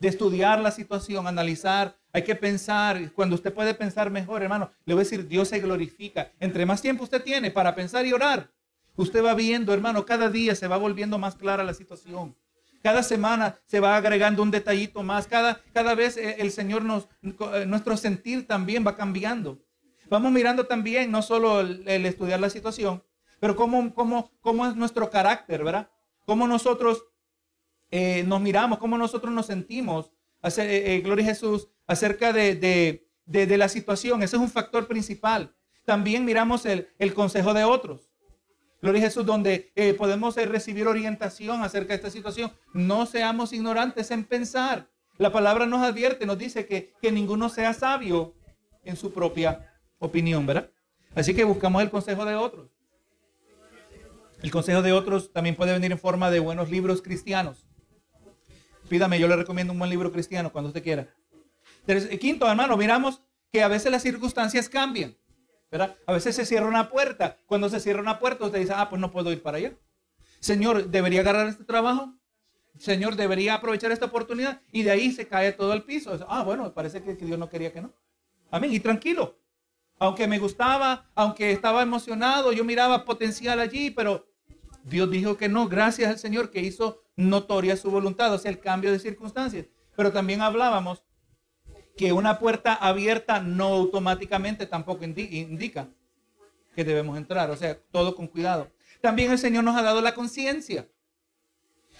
de 0.00 0.08
estudiar 0.08 0.58
la 0.58 0.72
situación, 0.72 1.28
analizar. 1.28 1.96
Hay 2.12 2.24
que 2.24 2.34
pensar. 2.34 3.12
Cuando 3.12 3.36
usted 3.36 3.54
puede 3.54 3.74
pensar 3.74 4.10
mejor, 4.10 4.42
hermano, 4.42 4.72
le 4.84 4.94
voy 4.94 5.02
a 5.02 5.04
decir, 5.04 5.28
Dios 5.28 5.46
se 5.48 5.60
glorifica. 5.60 6.32
Entre 6.40 6.66
más 6.66 6.82
tiempo 6.82 7.04
usted 7.04 7.22
tiene 7.22 7.52
para 7.52 7.74
pensar 7.76 8.04
y 8.06 8.12
orar, 8.12 8.50
Usted 8.96 9.24
va 9.24 9.34
viendo, 9.34 9.72
hermano, 9.72 10.04
cada 10.04 10.28
día 10.28 10.54
se 10.54 10.68
va 10.68 10.76
volviendo 10.76 11.18
más 11.18 11.34
clara 11.34 11.64
la 11.64 11.72
situación. 11.72 12.36
Cada 12.82 13.02
semana 13.02 13.56
se 13.64 13.80
va 13.80 13.96
agregando 13.96 14.42
un 14.42 14.50
detallito 14.50 15.02
más. 15.02 15.26
Cada, 15.26 15.62
cada 15.72 15.94
vez 15.94 16.16
eh, 16.16 16.36
el 16.40 16.50
Señor 16.50 16.82
nos, 16.82 17.08
eh, 17.22 17.64
nuestro 17.66 17.96
sentir 17.96 18.46
también 18.46 18.84
va 18.86 18.96
cambiando. 18.96 19.58
Vamos 20.12 20.30
mirando 20.30 20.66
también, 20.66 21.10
no 21.10 21.22
solo 21.22 21.60
el, 21.60 22.04
estudiar 22.04 22.38
la 22.38 22.50
situación, 22.50 23.02
pero 23.40 23.56
cómo, 23.56 24.30
es 24.68 24.76
nuestro 24.76 25.08
carácter, 25.08 25.64
¿verdad? 25.64 25.88
Cómo 26.26 26.46
nosotros 26.46 27.02
eh, 27.90 28.22
nos 28.26 28.42
miramos, 28.42 28.78
cómo 28.78 28.98
nosotros 28.98 29.32
nos 29.32 29.46
sentimos, 29.46 30.12
gloria 31.02 31.24
a 31.24 31.28
Jesús, 31.28 31.70
acerca 31.86 32.34
de, 32.34 33.08
la 33.24 33.68
situación. 33.70 34.22
Ese 34.22 34.36
es 34.36 34.42
un 34.42 34.50
factor 34.50 34.86
principal. 34.86 35.56
También 35.86 36.26
miramos 36.26 36.66
el, 36.66 37.14
consejo 37.14 37.54
de 37.54 37.64
otros. 37.64 38.10
Gloria 38.82 39.00
a 39.00 39.04
Jesús, 39.06 39.24
donde 39.24 39.72
eh, 39.76 39.94
podemos 39.94 40.36
eh, 40.36 40.44
recibir 40.44 40.86
orientación 40.88 41.62
acerca 41.62 41.94
de 41.94 41.96
esta 41.96 42.10
situación. 42.10 42.52
No 42.74 43.06
seamos 43.06 43.54
ignorantes 43.54 44.10
en 44.10 44.24
pensar. 44.24 44.90
La 45.16 45.32
palabra 45.32 45.64
nos 45.64 45.80
advierte, 45.80 46.26
nos 46.26 46.36
dice 46.36 46.66
que, 46.66 46.92
que 47.00 47.10
ninguno 47.10 47.48
sea 47.48 47.72
sabio 47.72 48.34
en 48.84 48.96
su 48.96 49.10
propia 49.10 49.71
opinión, 50.02 50.44
¿verdad? 50.44 50.70
Así 51.14 51.34
que 51.34 51.44
buscamos 51.44 51.82
el 51.82 51.90
consejo 51.90 52.24
de 52.24 52.34
otros. 52.34 52.68
El 54.42 54.50
consejo 54.50 54.82
de 54.82 54.92
otros 54.92 55.32
también 55.32 55.54
puede 55.54 55.72
venir 55.72 55.92
en 55.92 55.98
forma 55.98 56.30
de 56.30 56.40
buenos 56.40 56.70
libros 56.70 57.00
cristianos. 57.00 57.66
Pídame, 58.88 59.18
yo 59.18 59.28
le 59.28 59.36
recomiendo 59.36 59.72
un 59.72 59.78
buen 59.78 59.90
libro 59.90 60.10
cristiano 60.10 60.50
cuando 60.52 60.68
usted 60.68 60.82
quiera. 60.82 61.08
Quinto, 62.20 62.48
hermano, 62.48 62.76
miramos 62.76 63.22
que 63.52 63.62
a 63.62 63.68
veces 63.68 63.92
las 63.92 64.02
circunstancias 64.02 64.68
cambian. 64.68 65.16
A 66.06 66.12
veces 66.12 66.34
se 66.36 66.44
cierra 66.44 66.66
una 66.66 66.90
puerta. 66.90 67.38
Cuando 67.46 67.68
se 67.68 67.80
cierra 67.80 68.00
una 68.00 68.18
puerta, 68.18 68.44
usted 68.44 68.58
dice, 68.58 68.72
ah, 68.74 68.90
pues 68.90 69.00
no 69.00 69.12
puedo 69.12 69.32
ir 69.32 69.42
para 69.42 69.58
allá. 69.58 69.72
Señor, 70.40 70.88
¿debería 70.88 71.20
agarrar 71.20 71.46
este 71.46 71.64
trabajo? 71.64 72.14
Señor, 72.78 73.16
¿debería 73.16 73.54
aprovechar 73.54 73.92
esta 73.92 74.06
oportunidad? 74.06 74.60
Y 74.72 74.82
de 74.82 74.90
ahí 74.90 75.12
se 75.12 75.28
cae 75.28 75.52
todo 75.52 75.72
el 75.72 75.84
piso. 75.84 76.18
Ah, 76.28 76.42
bueno, 76.42 76.74
parece 76.74 77.02
que, 77.02 77.14
Dios 77.14 77.38
no 77.38 77.48
quería 77.48 77.72
que 77.72 77.80
no. 77.80 77.94
Amén. 78.50 78.72
Y 78.72 78.80
tranquilo. 78.80 79.38
Aunque 79.98 80.26
me 80.26 80.38
gustaba, 80.38 81.10
aunque 81.14 81.52
estaba 81.52 81.82
emocionado, 81.82 82.52
yo 82.52 82.64
miraba 82.64 83.04
potencial 83.04 83.60
allí, 83.60 83.90
pero 83.90 84.26
Dios 84.84 85.10
dijo 85.10 85.36
que 85.36 85.48
no. 85.48 85.68
Gracias 85.68 86.10
al 86.10 86.18
Señor 86.18 86.50
que 86.50 86.60
hizo 86.60 87.02
notoria 87.16 87.76
su 87.76 87.90
voluntad, 87.90 88.32
o 88.32 88.38
sea, 88.38 88.50
el 88.50 88.58
cambio 88.58 88.90
de 88.90 88.98
circunstancias. 88.98 89.66
Pero 89.96 90.12
también 90.12 90.40
hablábamos 90.40 91.04
que 91.96 92.12
una 92.12 92.38
puerta 92.38 92.74
abierta 92.74 93.40
no 93.40 93.66
automáticamente 93.66 94.66
tampoco 94.66 95.04
indica 95.04 95.88
que 96.74 96.84
debemos 96.84 97.16
entrar. 97.16 97.50
O 97.50 97.56
sea, 97.56 97.78
todo 97.90 98.14
con 98.14 98.26
cuidado. 98.26 98.72
También 99.00 99.30
el 99.30 99.38
Señor 99.38 99.64
nos 99.64 99.76
ha 99.76 99.82
dado 99.82 100.00
la 100.00 100.14
conciencia. 100.14 100.88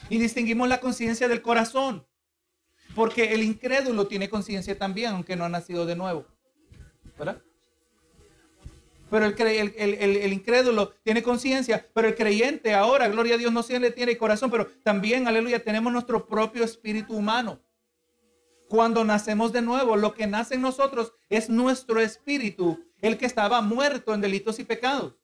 Y 0.08 0.18
distinguimos 0.18 0.68
la 0.68 0.80
conciencia 0.80 1.28
del 1.28 1.42
corazón. 1.42 2.06
Porque 2.94 3.32
el 3.32 3.42
incrédulo 3.42 4.06
tiene 4.06 4.28
conciencia 4.28 4.76
también, 4.76 5.12
aunque 5.12 5.36
no 5.36 5.44
ha 5.44 5.48
nacido 5.48 5.86
de 5.86 5.96
nuevo. 5.96 6.26
¿Verdad? 7.18 7.42
Pero 9.12 9.26
el, 9.26 9.74
el, 9.76 10.32
incrédulo 10.32 10.94
tiene 11.02 11.22
conciencia, 11.22 11.86
pero 11.92 12.08
el 12.08 12.14
creyente 12.14 12.72
ahora, 12.72 13.08
gloria 13.08 13.34
a 13.34 13.36
Dios, 13.36 13.52
no 13.52 13.62
siempre 13.62 13.90
tiene 13.90 14.16
corazón, 14.16 14.50
pero 14.50 14.68
también, 14.82 15.28
aleluya, 15.28 15.62
tenemos 15.62 15.92
nuestro 15.92 16.26
propio 16.26 16.64
espíritu 16.64 17.14
humano. 17.14 17.60
Cuando 18.70 19.04
nacemos 19.04 19.52
de 19.52 19.60
nuevo, 19.60 19.96
lo 19.96 20.14
que 20.14 20.26
nace 20.26 20.54
en 20.54 20.62
nosotros 20.62 21.12
es 21.28 21.50
nuestro 21.50 22.00
espíritu, 22.00 22.82
el 23.02 23.18
que 23.18 23.26
estaba 23.26 23.60
muerto 23.60 24.14
en 24.14 24.22
delitos 24.22 24.58
y 24.58 24.64
pecados. 24.64 25.14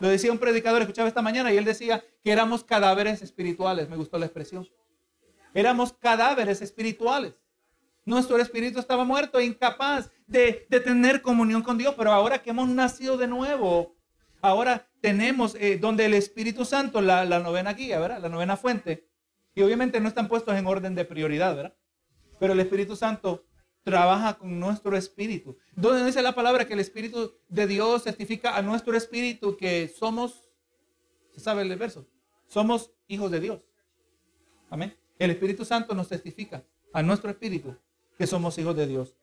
Lo 0.00 0.08
decía 0.08 0.32
un 0.32 0.38
predicador, 0.38 0.80
escuchaba 0.80 1.08
esta 1.08 1.20
mañana, 1.20 1.52
y 1.52 1.58
él 1.58 1.66
decía 1.66 2.02
que 2.22 2.32
éramos 2.32 2.64
cadáveres 2.64 3.20
espirituales. 3.20 3.90
Me 3.90 3.96
gustó 3.96 4.16
la 4.16 4.24
expresión. 4.24 4.66
Éramos 5.52 5.92
cadáveres 5.92 6.62
espirituales. 6.62 7.34
Nuestro 8.06 8.38
espíritu 8.38 8.78
estaba 8.78 9.04
muerto 9.04 9.38
incapaz 9.38 10.10
de, 10.26 10.66
tener 10.84 11.22
comunión 11.22 11.62
con 11.62 11.78
Dios, 11.78 11.94
pero 11.96 12.12
ahora 12.12 12.42
que 12.42 12.50
hemos 12.50 12.68
nacido 12.68 13.16
de 13.16 13.26
nuevo, 13.26 13.96
ahora 14.40 14.88
tenemos 15.00 15.54
eh, 15.56 15.78
donde 15.78 16.06
el 16.06 16.14
Espíritu 16.14 16.64
Santo, 16.64 17.00
la, 17.00 17.24
la 17.24 17.40
novena 17.40 17.74
guía, 17.74 17.98
¿verdad? 17.98 18.20
La 18.20 18.28
novena 18.28 18.56
fuente, 18.56 19.08
y 19.54 19.62
obviamente 19.62 20.00
no 20.00 20.08
están 20.08 20.28
puestos 20.28 20.56
en 20.56 20.66
orden 20.66 20.94
de 20.94 21.04
prioridad, 21.04 21.54
¿verdad? 21.54 21.76
Pero 22.38 22.52
el 22.52 22.60
Espíritu 22.60 22.96
Santo 22.96 23.44
trabaja 23.84 24.38
con 24.38 24.58
nuestro 24.58 24.96
espíritu. 24.96 25.56
Donde 25.76 26.04
dice 26.04 26.22
la 26.22 26.34
palabra 26.34 26.66
que 26.66 26.72
el 26.72 26.80
Espíritu 26.80 27.34
de 27.48 27.66
Dios 27.66 28.02
certifica 28.02 28.56
a 28.56 28.62
nuestro 28.62 28.96
espíritu 28.96 29.56
que 29.56 29.88
somos, 29.88 30.50
¿se 31.32 31.40
sabe 31.40 31.62
el 31.62 31.76
verso? 31.76 32.08
Somos 32.48 32.90
hijos 33.06 33.30
de 33.30 33.40
Dios. 33.40 33.60
Amén. 34.70 34.96
El 35.18 35.30
Espíritu 35.30 35.64
Santo 35.64 35.94
nos 35.94 36.08
testifica 36.08 36.64
a 36.92 37.02
nuestro 37.02 37.30
espíritu 37.30 37.76
que 38.18 38.26
somos 38.26 38.58
hijos 38.58 38.74
de 38.74 38.86
Dios. 38.86 39.14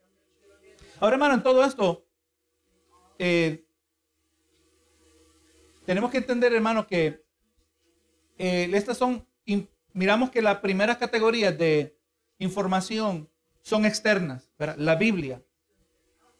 Ahora, 1.01 1.15
hermano, 1.15 1.33
en 1.33 1.41
todo 1.41 1.65
esto, 1.65 2.05
eh, 3.17 3.65
tenemos 5.83 6.11
que 6.11 6.19
entender, 6.19 6.53
hermano, 6.53 6.85
que 6.85 7.25
eh, 8.37 8.69
estas 8.71 8.99
son, 8.99 9.27
miramos 9.93 10.29
que 10.29 10.43
las 10.43 10.59
primeras 10.59 10.97
categorías 10.97 11.57
de 11.57 11.97
información 12.37 13.27
son 13.63 13.83
externas, 13.87 14.51
la 14.77 14.93
Biblia. 14.93 15.43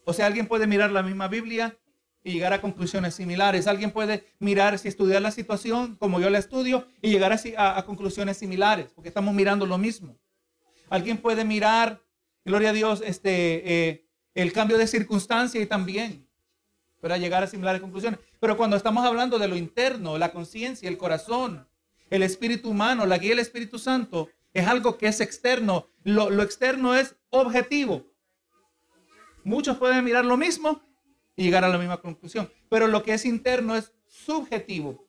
O 0.06 0.14
sea, 0.14 0.28
alguien 0.28 0.48
puede 0.48 0.68
mirar 0.68 0.92
la 0.92 1.02
misma 1.02 1.28
Biblia 1.28 1.76
y 2.24 2.34
llegar 2.34 2.54
a 2.54 2.62
conclusiones 2.62 3.16
similares. 3.16 3.66
Alguien 3.66 3.90
puede 3.90 4.28
mirar, 4.38 4.78
si 4.78 4.88
estudiar 4.88 5.24
la 5.24 5.32
situación 5.32 5.96
como 5.96 6.20
yo 6.20 6.30
la 6.30 6.38
estudio, 6.38 6.88
y 7.02 7.10
llegar 7.10 7.34
a, 7.34 7.80
a 7.80 7.86
conclusiones 7.88 8.38
similares, 8.38 8.92
porque 8.94 9.10
estamos 9.10 9.34
mirando 9.34 9.66
lo 9.66 9.80
mismo. 9.80 10.20
Alguien 10.88 11.18
puede 11.18 11.46
mirar, 11.46 12.04
gloria 12.46 12.70
a 12.70 12.74
Dios, 12.74 13.02
este, 13.04 13.90
eh, 13.90 14.11
el 14.34 14.54
cambio 14.54 14.78
de 14.78 14.88
circunstancia 14.88 15.62
y 15.62 15.66
también 15.66 16.28
para 17.02 17.18
llegar 17.18 17.44
a 17.44 17.48
similares 17.48 17.82
conclusiones. 17.82 18.20
Pero 18.40 18.56
cuando 18.56 18.78
estamos 18.78 19.06
hablando 19.06 19.40
de 19.40 19.48
lo 19.48 19.56
interno, 19.58 20.18
la 20.18 20.32
conciencia, 20.32 20.88
el 20.88 20.98
corazón, 20.98 21.68
el 22.10 22.24
espíritu 22.24 22.70
humano, 22.70 23.06
la 23.06 23.18
guía 23.18 23.32
del 23.32 23.40
Espíritu 23.40 23.80
Santo, 23.80 24.30
es 24.54 24.68
algo 24.68 24.98
que 24.98 25.08
es 25.08 25.20
externo. 25.22 25.88
Lo, 26.04 26.30
lo 26.30 26.44
externo 26.44 26.96
es 26.96 27.16
objetivo. 27.30 28.06
Muchos 29.44 29.78
pueden 29.78 30.04
mirar 30.04 30.26
lo 30.26 30.38
mismo 30.38 30.82
y 31.36 31.44
llegar 31.44 31.64
a 31.64 31.70
la 31.70 31.78
misma 31.78 32.02
conclusión. 32.02 32.52
Pero 32.70 32.88
lo 32.88 33.02
que 33.02 33.14
es 33.14 33.26
interno 33.26 33.76
es 33.76 33.94
subjetivo. 34.08 35.08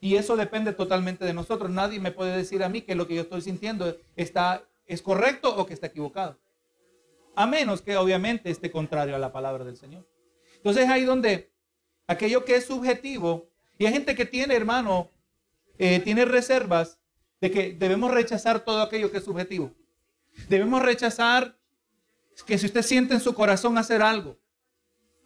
Y 0.00 0.16
eso 0.16 0.36
depende 0.36 0.72
totalmente 0.72 1.24
de 1.24 1.34
nosotros. 1.34 1.70
Nadie 1.70 2.00
me 2.00 2.12
puede 2.12 2.36
decir 2.36 2.62
a 2.62 2.68
mí 2.68 2.82
que 2.82 2.94
lo 2.94 3.06
que 3.06 3.14
yo 3.14 3.22
estoy 3.22 3.42
sintiendo 3.42 3.96
está, 4.16 4.64
es 4.86 5.02
correcto 5.02 5.54
o 5.56 5.66
que 5.66 5.74
está 5.74 5.88
equivocado. 5.88 6.38
A 7.38 7.46
menos 7.46 7.82
que 7.82 7.96
obviamente 7.96 8.50
esté 8.50 8.68
contrario 8.68 9.14
a 9.14 9.18
la 9.20 9.30
palabra 9.30 9.64
del 9.64 9.76
Señor. 9.76 10.04
Entonces 10.56 10.88
ahí 10.88 11.04
donde 11.04 11.52
aquello 12.08 12.44
que 12.44 12.56
es 12.56 12.64
subjetivo, 12.64 13.48
y 13.78 13.86
hay 13.86 13.92
gente 13.92 14.16
que 14.16 14.24
tiene, 14.24 14.56
hermano, 14.56 15.12
eh, 15.78 16.00
tiene 16.00 16.24
reservas 16.24 16.98
de 17.40 17.52
que 17.52 17.74
debemos 17.74 18.10
rechazar 18.10 18.64
todo 18.64 18.82
aquello 18.82 19.12
que 19.12 19.18
es 19.18 19.24
subjetivo. 19.24 19.72
Debemos 20.48 20.82
rechazar 20.82 21.56
que 22.44 22.58
si 22.58 22.66
usted 22.66 22.82
siente 22.82 23.14
en 23.14 23.20
su 23.20 23.32
corazón 23.34 23.78
hacer 23.78 24.02
algo. 24.02 24.36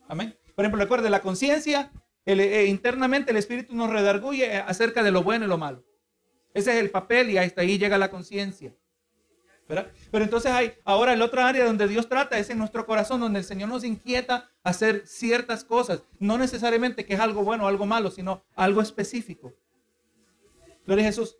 Amén. 0.07 0.37
Por 0.55 0.67
ejemplo, 0.67 0.83
recuerde, 0.83 1.09
la 1.09 1.23
conciencia, 1.23 1.93
eh, 2.27 2.67
internamente 2.69 3.31
el 3.31 3.39
espíritu 3.39 3.75
nos 3.75 3.89
redarguye 3.89 4.55
acerca 4.59 5.03
de 5.03 5.13
lo 5.13 5.23
bueno 5.23 5.47
y 5.47 5.49
lo 5.49 5.57
malo. 5.57 5.83
Ese 6.53 6.73
es 6.73 6.77
el 6.77 6.91
papel 6.91 7.31
y 7.31 7.39
hasta 7.39 7.63
ahí 7.63 7.79
llega 7.79 7.97
la 7.97 8.11
conciencia. 8.11 8.77
Pero 9.67 10.25
entonces 10.25 10.53
hay 10.53 10.75
ahora 10.85 11.13
el 11.13 11.23
otro 11.23 11.43
área 11.43 11.65
donde 11.65 11.89
Dios 11.89 12.09
trata 12.09 12.39
es 12.39 12.51
en 12.51 12.59
nuestro 12.59 12.85
corazón, 12.85 13.21
donde 13.21 13.39
el 13.39 13.45
Señor 13.45 13.69
nos 13.69 13.85
inquieta 13.85 14.51
hacer 14.63 15.07
ciertas 15.07 15.65
cosas. 15.65 16.03
No 16.19 16.37
necesariamente 16.37 17.07
que 17.07 17.15
es 17.15 17.21
algo 17.21 17.43
bueno 17.43 17.65
o 17.65 17.69
algo 17.69 17.87
malo, 17.87 18.11
sino 18.11 18.45
algo 18.55 18.83
específico. 18.83 19.55
Gloria 20.85 21.05
a 21.05 21.09
Jesús. 21.09 21.37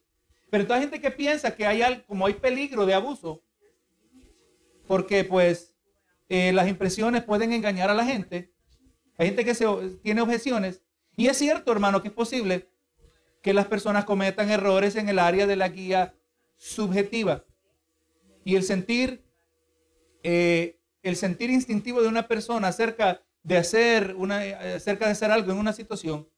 Pero 0.51 0.73
hay 0.73 0.81
gente 0.81 1.01
que 1.01 1.11
piensa 1.11 1.55
que 1.55 1.67
hay 1.67 1.83
algo, 1.83 2.05
como 2.07 2.27
hay 2.27 2.35
peligro 2.35 2.87
de 2.87 2.95
abuso, 2.95 3.43
porque 4.87 5.25
pues 5.25 5.75
eh, 6.29 6.53
las 6.53 6.69
impresiones 6.69 7.23
pueden 7.23 7.53
engañar 7.53 7.91
a 7.91 7.95
la 7.95 8.05
gente. 8.05 8.53
Hay 9.19 9.27
gente 9.27 9.45
que 9.45 9.55
se, 9.55 9.67
tiene 10.03 10.21
objeciones. 10.21 10.83
Y 11.17 11.29
es 11.29 11.37
cierto, 11.37 11.73
hermano, 11.73 12.03
que 12.03 12.09
es 12.09 12.15
posible 12.15 12.69
que 13.43 13.53
las 13.53 13.67
personas 13.67 14.05
cometan 14.05 14.51
errores 14.51 14.97
en 14.97 15.09
el 15.09 15.19
área 15.19 15.47
de 15.47 15.57
la 15.57 15.69
guía 15.69 16.15
subjetiva. 16.57 17.45
Y 18.45 18.57
el 18.57 18.63
sentir, 18.63 19.25
eh, 20.23 20.81
el 21.03 21.17
sentir 21.17 21.51
instintivo 21.51 22.03
de 22.03 22.09
una 22.09 22.29
persona 22.29 22.69
acerca 22.69 23.23
de 23.43 23.57
hacer 23.57 24.15
una, 24.17 24.41
acerca 24.77 25.07
de 25.07 25.13
hacer 25.13 25.31
algo 25.31 25.53
en 25.53 25.59
una 25.59 25.73
situación, 25.73 26.29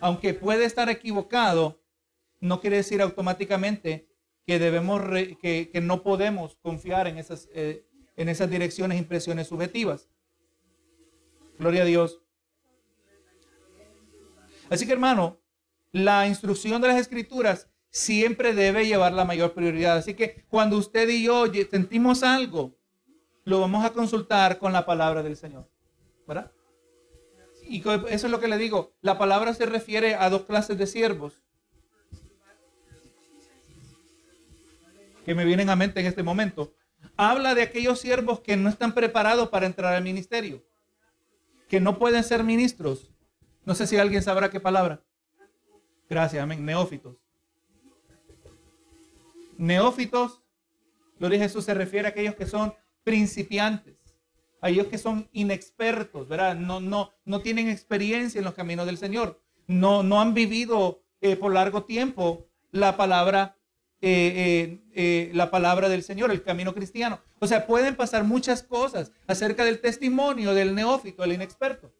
aunque 0.00 0.34
puede 0.34 0.64
estar 0.64 0.88
equivocado, 0.88 1.80
no 2.40 2.60
quiere 2.60 2.76
decir 2.76 3.00
automáticamente 3.00 4.08
que 4.46 4.58
debemos, 4.58 5.00
que, 5.40 5.70
no 5.82 6.02
podemos 6.02 6.56
confiar 6.56 7.06
en 7.06 7.18
esas, 7.18 7.48
eh, 7.54 7.86
en 8.16 8.28
esas 8.28 8.50
direcciones, 8.50 8.98
impresiones 8.98 9.46
subjetivas. 9.46 10.08
Gloria 11.58 11.82
a 11.82 11.86
Dios. 11.86 12.20
Así 14.68 14.86
que 14.86 14.92
hermano, 14.92 15.40
la 15.92 16.26
instrucción 16.26 16.80
de 16.80 16.88
las 16.88 17.00
escrituras 17.00 17.68
siempre 17.92 18.54
debe 18.54 18.86
llevar 18.86 19.12
la 19.12 19.24
mayor 19.24 19.52
prioridad. 19.52 19.98
Así 19.98 20.14
que 20.14 20.44
cuando 20.48 20.76
usted 20.76 21.08
y 21.08 21.24
yo 21.24 21.44
sentimos 21.70 22.24
algo, 22.24 22.74
lo 23.44 23.60
vamos 23.60 23.84
a 23.84 23.92
consultar 23.92 24.58
con 24.58 24.72
la 24.72 24.84
palabra 24.84 25.22
del 25.22 25.36
Señor. 25.36 25.68
¿Verdad? 26.26 26.50
Y 27.68 27.80
eso 27.86 28.26
es 28.26 28.30
lo 28.30 28.40
que 28.40 28.48
le 28.48 28.58
digo. 28.58 28.94
La 29.02 29.18
palabra 29.18 29.54
se 29.54 29.66
refiere 29.66 30.14
a 30.16 30.28
dos 30.30 30.44
clases 30.44 30.76
de 30.78 30.86
siervos 30.86 31.44
que 35.24 35.34
me 35.34 35.44
vienen 35.44 35.70
a 35.70 35.76
mente 35.76 36.00
en 36.00 36.06
este 36.06 36.22
momento. 36.22 36.74
Habla 37.16 37.54
de 37.54 37.62
aquellos 37.62 38.00
siervos 38.00 38.40
que 38.40 38.56
no 38.56 38.68
están 38.68 38.94
preparados 38.94 39.50
para 39.50 39.66
entrar 39.66 39.94
al 39.94 40.02
ministerio, 40.02 40.64
que 41.68 41.80
no 41.80 41.98
pueden 41.98 42.24
ser 42.24 42.42
ministros. 42.42 43.12
No 43.64 43.74
sé 43.74 43.86
si 43.86 43.96
alguien 43.96 44.22
sabrá 44.22 44.50
qué 44.50 44.58
palabra. 44.60 45.04
Gracias, 46.08 46.42
amén. 46.42 46.64
Neófitos. 46.64 47.21
Neófitos, 49.58 50.42
gloria 51.18 51.38
a 51.38 51.42
Jesús, 51.42 51.64
se 51.64 51.74
refiere 51.74 52.08
a 52.08 52.10
aquellos 52.10 52.34
que 52.34 52.46
son 52.46 52.74
principiantes, 53.04 53.96
a 54.60 54.66
aquellos 54.66 54.86
que 54.86 54.98
son 54.98 55.28
inexpertos, 55.32 56.28
¿verdad? 56.28 56.56
No, 56.56 56.80
no, 56.80 57.10
no 57.24 57.40
tienen 57.40 57.68
experiencia 57.68 58.38
en 58.38 58.44
los 58.44 58.54
caminos 58.54 58.86
del 58.86 58.98
Señor, 58.98 59.40
no, 59.66 60.02
no 60.02 60.20
han 60.20 60.34
vivido 60.34 61.02
eh, 61.20 61.36
por 61.36 61.52
largo 61.52 61.84
tiempo 61.84 62.48
la 62.70 62.96
palabra, 62.96 63.56
eh, 64.00 64.80
eh, 64.92 65.30
la 65.34 65.50
palabra 65.50 65.88
del 65.88 66.02
Señor, 66.02 66.30
el 66.30 66.42
camino 66.42 66.74
cristiano. 66.74 67.20
O 67.38 67.46
sea, 67.46 67.66
pueden 67.66 67.94
pasar 67.94 68.24
muchas 68.24 68.62
cosas 68.62 69.12
acerca 69.26 69.64
del 69.64 69.80
testimonio 69.80 70.54
del 70.54 70.74
neófito, 70.74 71.22
el 71.22 71.32
inexperto. 71.32 71.92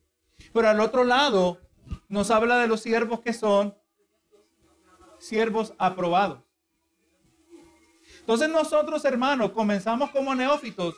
Pero 0.53 0.69
al 0.69 0.81
otro 0.81 1.05
lado 1.05 1.61
nos 2.09 2.31
habla 2.31 2.59
de 2.59 2.67
los 2.67 2.81
siervos 2.81 3.21
que 3.21 3.33
son 3.33 3.77
siervos 5.19 5.75
aprobados. 5.79 6.41
Entonces 8.23 8.49
nosotros, 8.49 9.05
hermanos, 9.05 9.51
comenzamos 9.51 10.11
como 10.11 10.35
neófitos 10.35 10.95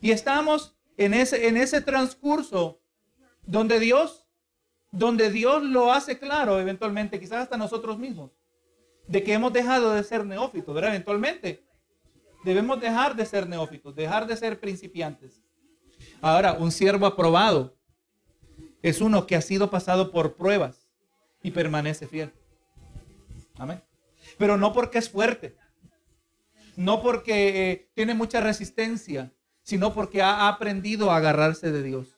y 0.00 0.10
estamos 0.10 0.76
en 0.96 1.14
ese, 1.14 1.46
en 1.46 1.56
ese 1.56 1.80
transcurso 1.80 2.80
donde 3.46 3.78
Dios, 3.78 4.26
donde 4.90 5.30
Dios 5.30 5.62
lo 5.62 5.92
hace 5.92 6.18
claro 6.18 6.58
eventualmente, 6.58 7.20
quizás 7.20 7.44
hasta 7.44 7.56
nosotros 7.56 7.98
mismos, 7.98 8.32
de 9.06 9.22
que 9.22 9.32
hemos 9.32 9.52
dejado 9.52 9.92
de 9.92 10.02
ser 10.02 10.26
neófitos, 10.26 10.74
¿verdad? 10.74 10.90
Eventualmente 10.90 11.64
debemos 12.44 12.80
dejar 12.80 13.14
de 13.14 13.24
ser 13.24 13.48
neófitos, 13.48 13.94
dejar 13.94 14.26
de 14.26 14.36
ser 14.36 14.58
principiantes. 14.58 15.40
Ahora, 16.20 16.54
un 16.54 16.72
siervo 16.72 17.06
aprobado 17.06 17.76
es 18.82 19.00
uno 19.00 19.24
que 19.24 19.36
ha 19.36 19.40
sido 19.40 19.70
pasado 19.70 20.10
por 20.10 20.34
pruebas 20.34 20.88
y 21.42 21.52
permanece 21.52 22.08
fiel. 22.08 22.32
Amén. 23.56 23.82
Pero 24.36 24.56
no 24.56 24.72
porque 24.72 24.98
es 24.98 25.08
fuerte, 25.08 25.56
no 26.78 27.02
porque 27.02 27.72
eh, 27.72 27.90
tiene 27.94 28.14
mucha 28.14 28.40
resistencia, 28.40 29.32
sino 29.62 29.92
porque 29.92 30.22
ha 30.22 30.46
aprendido 30.46 31.10
a 31.10 31.16
agarrarse 31.16 31.72
de 31.72 31.82
Dios. 31.82 32.16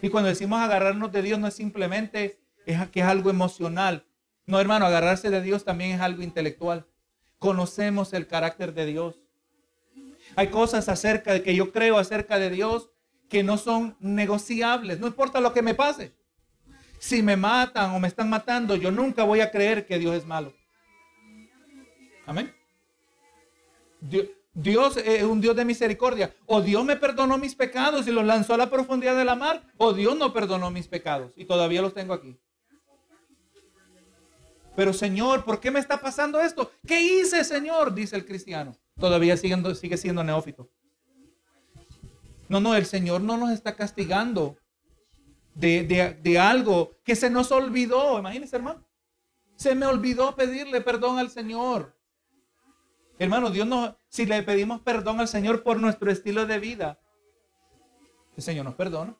Y 0.00 0.10
cuando 0.10 0.28
decimos 0.28 0.60
agarrarnos 0.60 1.10
de 1.10 1.22
Dios 1.22 1.40
no 1.40 1.48
es 1.48 1.54
simplemente 1.54 2.38
es 2.66 2.88
que 2.90 3.00
es 3.00 3.06
algo 3.06 3.30
emocional. 3.30 4.06
No, 4.46 4.60
hermano, 4.60 4.86
agarrarse 4.86 5.28
de 5.28 5.42
Dios 5.42 5.64
también 5.64 5.90
es 5.90 6.00
algo 6.00 6.22
intelectual. 6.22 6.86
Conocemos 7.40 8.12
el 8.12 8.28
carácter 8.28 8.74
de 8.74 8.86
Dios. 8.86 9.24
Hay 10.36 10.50
cosas 10.50 10.88
acerca 10.88 11.32
de 11.32 11.42
que 11.42 11.56
yo 11.56 11.72
creo 11.72 11.98
acerca 11.98 12.38
de 12.38 12.50
Dios 12.50 12.90
que 13.28 13.42
no 13.42 13.58
son 13.58 13.96
negociables. 13.98 15.00
No 15.00 15.08
importa 15.08 15.40
lo 15.40 15.52
que 15.52 15.62
me 15.62 15.74
pase. 15.74 16.14
Si 17.00 17.24
me 17.24 17.36
matan 17.36 17.90
o 17.90 17.98
me 17.98 18.06
están 18.06 18.30
matando, 18.30 18.76
yo 18.76 18.92
nunca 18.92 19.24
voy 19.24 19.40
a 19.40 19.50
creer 19.50 19.84
que 19.84 19.98
Dios 19.98 20.14
es 20.14 20.26
malo. 20.26 20.54
Amén. 22.24 22.54
Dios, 24.00 24.96
es 24.96 25.22
un 25.22 25.40
Dios 25.40 25.54
de 25.54 25.64
misericordia. 25.64 26.34
O 26.46 26.60
Dios 26.60 26.84
me 26.84 26.96
perdonó 26.96 27.38
mis 27.38 27.54
pecados 27.54 28.06
y 28.06 28.12
los 28.12 28.24
lanzó 28.24 28.54
a 28.54 28.58
la 28.58 28.70
profundidad 28.70 29.16
de 29.16 29.24
la 29.24 29.36
mar, 29.36 29.62
o 29.76 29.92
Dios 29.92 30.16
no 30.16 30.32
perdonó 30.32 30.70
mis 30.70 30.88
pecados 30.88 31.32
y 31.36 31.44
todavía 31.44 31.82
los 31.82 31.94
tengo 31.94 32.14
aquí. 32.14 32.36
Pero 34.76 34.92
Señor, 34.92 35.44
¿por 35.44 35.60
qué 35.60 35.70
me 35.70 35.80
está 35.80 36.00
pasando 36.00 36.40
esto? 36.40 36.70
¿Qué 36.86 37.00
hice, 37.00 37.44
Señor? 37.44 37.94
Dice 37.94 38.16
el 38.16 38.24
cristiano. 38.24 38.76
Todavía 38.98 39.36
sigue, 39.36 39.74
sigue 39.74 39.96
siendo 39.96 40.24
neófito. 40.24 40.70
No, 42.48 42.60
no, 42.60 42.74
el 42.74 42.86
Señor 42.86 43.20
no 43.20 43.36
nos 43.36 43.50
está 43.50 43.76
castigando 43.76 44.56
de, 45.54 46.16
de 46.20 46.38
algo 46.38 46.96
que 47.04 47.14
se 47.14 47.30
nos 47.30 47.52
olvidó. 47.52 48.18
Imagínense, 48.18 48.56
hermano. 48.56 48.84
Se 49.56 49.74
me 49.74 49.86
olvidó 49.86 50.34
pedirle 50.34 50.80
perdón 50.80 51.18
al 51.18 51.30
Señor. 51.30 51.99
Hermano, 53.20 53.50
Dios 53.50 53.66
no, 53.66 53.98
si 54.08 54.24
le 54.24 54.42
pedimos 54.42 54.80
perdón 54.80 55.20
al 55.20 55.28
Señor 55.28 55.62
por 55.62 55.78
nuestro 55.78 56.10
estilo 56.10 56.46
de 56.46 56.58
vida, 56.58 56.98
el 58.34 58.42
Señor 58.42 58.64
nos 58.64 58.76
perdona. 58.76 59.14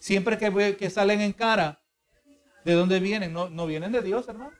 Siempre 0.00 0.36
que, 0.36 0.76
que 0.76 0.90
salen 0.90 1.20
en 1.20 1.32
cara, 1.32 1.80
¿de 2.64 2.72
dónde 2.72 2.98
vienen? 2.98 3.32
No, 3.32 3.48
no 3.50 3.68
vienen 3.68 3.92
de 3.92 4.02
Dios, 4.02 4.26
hermano. 4.26 4.50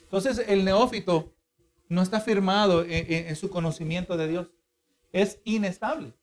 Entonces, 0.00 0.42
el 0.48 0.64
neófito 0.64 1.36
no 1.90 2.00
está 2.00 2.22
firmado 2.22 2.82
en, 2.88 3.36
su 3.36 3.50
conocimiento 3.50 4.16
de 4.16 4.28
Dios. 4.28 4.50
Es 5.12 5.42
inestable, 5.44 6.14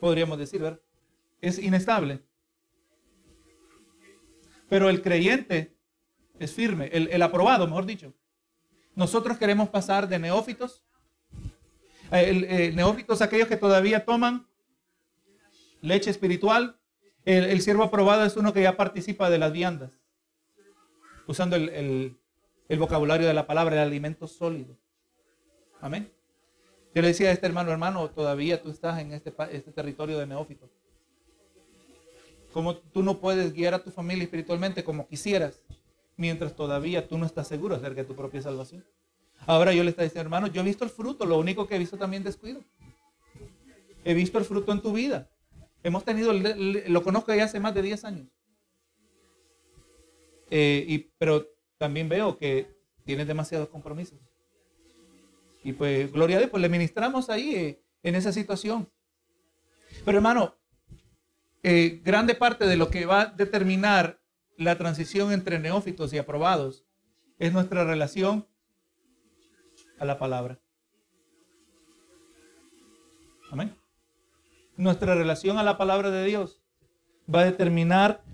podríamos 0.00 0.38
decir, 0.38 0.62
¿verdad? 0.62 0.80
Es 1.42 1.58
inestable. 1.58 2.24
Pero 4.70 4.88
el 4.88 5.02
creyente 5.02 5.76
es 6.38 6.54
firme, 6.54 6.86
el 6.86 7.20
aprobado, 7.20 7.66
mejor 7.66 7.84
dicho, 7.84 8.14
nosotros 8.98 9.38
queremos 9.38 9.68
pasar 9.68 10.08
de 10.08 10.18
neófitos, 10.18 10.82
el, 12.10 12.74
neófitos 12.74 13.22
aquellos 13.22 13.46
que 13.46 13.56
todavía 13.56 14.04
toman 14.04 14.48
leche 15.80 16.10
espiritual. 16.10 16.76
El, 17.24 17.60
siervo 17.60 17.84
aprobado 17.84 18.24
es 18.24 18.36
uno 18.36 18.52
que 18.52 18.60
ya 18.60 18.76
participa 18.76 19.30
de 19.30 19.38
las 19.38 19.52
viandas, 19.52 19.92
usando 21.28 21.54
el, 21.54 22.18
vocabulario 22.76 23.28
de 23.28 23.34
la 23.34 23.46
palabra, 23.46 23.76
el 23.76 23.86
alimento 23.86 24.26
sólido. 24.26 24.76
Amén. 25.80 26.12
Yo 26.92 27.00
le 27.00 27.08
decía 27.08 27.28
a 27.28 27.32
este 27.32 27.46
hermano, 27.46 27.70
hermano, 27.70 28.10
todavía 28.10 28.60
tú 28.60 28.68
estás 28.68 28.98
en 28.98 29.12
este, 29.12 29.32
este 29.52 29.70
territorio 29.70 30.18
de 30.18 30.26
neófitos. 30.26 30.70
Como 32.52 32.76
tú 32.76 33.04
no 33.04 33.20
puedes 33.20 33.52
guiar 33.52 33.74
a 33.74 33.84
tu 33.84 33.92
familia 33.92 34.24
espiritualmente 34.24 34.82
como 34.82 35.06
quisieras, 35.06 35.62
mientras 36.18 36.54
todavía 36.54 37.08
tú 37.08 37.16
no 37.16 37.24
estás 37.24 37.48
seguro 37.48 37.76
acerca 37.76 38.02
de 38.02 38.04
tu 38.04 38.14
propia 38.14 38.42
salvación. 38.42 38.84
Ahora 39.46 39.72
yo 39.72 39.84
le 39.84 39.90
estoy 39.90 40.04
diciendo, 40.04 40.26
hermano, 40.26 40.48
yo 40.48 40.60
he 40.60 40.64
visto 40.64 40.84
el 40.84 40.90
fruto, 40.90 41.24
lo 41.24 41.38
único 41.38 41.66
que 41.66 41.76
he 41.76 41.78
visto 41.78 41.96
también 41.96 42.24
descuido. 42.24 42.62
He 44.04 44.14
visto 44.14 44.36
el 44.36 44.44
fruto 44.44 44.72
en 44.72 44.82
tu 44.82 44.92
vida. 44.92 45.30
Hemos 45.82 46.04
tenido, 46.04 46.32
lo 46.32 47.02
conozco 47.02 47.32
ya 47.32 47.44
hace 47.44 47.60
más 47.60 47.72
de 47.72 47.82
10 47.82 48.04
años. 48.04 48.26
Eh, 50.50 50.84
y, 50.88 50.98
pero 51.18 51.46
también 51.78 52.08
veo 52.08 52.36
que 52.36 52.76
tienes 53.04 53.26
demasiados 53.26 53.68
compromisos. 53.68 54.18
Y 55.62 55.72
pues, 55.72 56.10
gloria 56.12 56.36
a 56.36 56.38
Dios, 56.40 56.50
pues 56.50 56.60
le 56.60 56.68
ministramos 56.68 57.30
ahí 57.30 57.54
eh, 57.54 57.82
en 58.02 58.16
esa 58.16 58.32
situación. 58.32 58.90
Pero 60.04 60.18
hermano, 60.18 60.56
eh, 61.62 62.00
grande 62.02 62.34
parte 62.34 62.66
de 62.66 62.76
lo 62.76 62.90
que 62.90 63.06
va 63.06 63.20
a 63.20 63.26
determinar 63.26 64.17
la 64.58 64.76
transición 64.76 65.32
entre 65.32 65.60
neófitos 65.60 66.12
y 66.12 66.18
aprobados 66.18 66.84
es 67.38 67.52
nuestra 67.52 67.84
relación 67.84 68.46
a 70.00 70.04
la 70.04 70.18
palabra. 70.18 70.60
Amén. 73.50 73.74
Nuestra 74.76 75.14
relación 75.14 75.58
a 75.58 75.62
la 75.62 75.78
palabra 75.78 76.10
de 76.10 76.24
Dios 76.24 76.60
va 77.32 77.40
a 77.40 77.44
determinar 77.44 78.24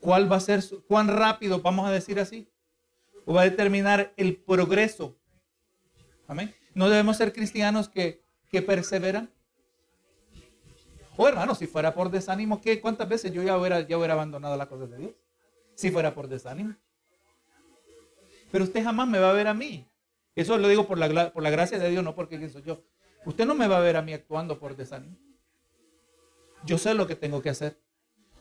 cuál 0.00 0.30
va 0.30 0.36
a 0.36 0.40
ser, 0.40 0.62
cuán 0.86 1.08
rápido, 1.08 1.62
vamos 1.62 1.88
a 1.88 1.90
decir 1.90 2.20
así, 2.20 2.52
o 3.24 3.32
va 3.32 3.42
a 3.42 3.50
determinar 3.50 4.12
el 4.18 4.36
progreso. 4.36 5.18
Amén. 6.28 6.54
No 6.74 6.90
debemos 6.90 7.16
ser 7.16 7.32
cristianos 7.32 7.88
que, 7.88 8.22
que 8.50 8.60
perseveran. 8.60 9.30
Oh, 11.16 11.28
hermano, 11.28 11.54
si 11.54 11.66
fuera 11.66 11.94
por 11.94 12.10
desánimo, 12.10 12.60
¿qué? 12.60 12.80
¿cuántas 12.80 13.08
veces 13.08 13.32
yo 13.32 13.42
ya 13.42 13.58
hubiera, 13.58 14.12
abandonado 14.12 14.56
la 14.56 14.68
cosa 14.68 14.86
de 14.86 14.96
Dios? 14.96 15.12
Si 15.74 15.90
fuera 15.90 16.14
por 16.14 16.28
desánimo. 16.28 16.74
Pero 18.50 18.64
usted 18.64 18.82
jamás 18.82 19.08
me 19.08 19.18
va 19.18 19.30
a 19.30 19.34
ver 19.34 19.46
a 19.46 19.54
mí. 19.54 19.86
Eso 20.34 20.56
lo 20.58 20.68
digo 20.68 20.86
por 20.86 20.98
la, 20.98 21.32
por 21.32 21.42
la 21.42 21.50
gracia 21.50 21.78
de 21.78 21.90
Dios, 21.90 22.02
no 22.02 22.14
porque 22.14 22.48
soy 22.48 22.62
yo. 22.62 22.82
Usted 23.24 23.46
no 23.46 23.54
me 23.54 23.68
va 23.68 23.78
a 23.78 23.80
ver 23.80 23.96
a 23.96 24.02
mí 24.02 24.12
actuando 24.12 24.58
por 24.58 24.76
desánimo. 24.76 25.16
Yo 26.64 26.78
sé 26.78 26.94
lo 26.94 27.06
que 27.06 27.16
tengo 27.16 27.42
que 27.42 27.50
hacer. 27.50 27.78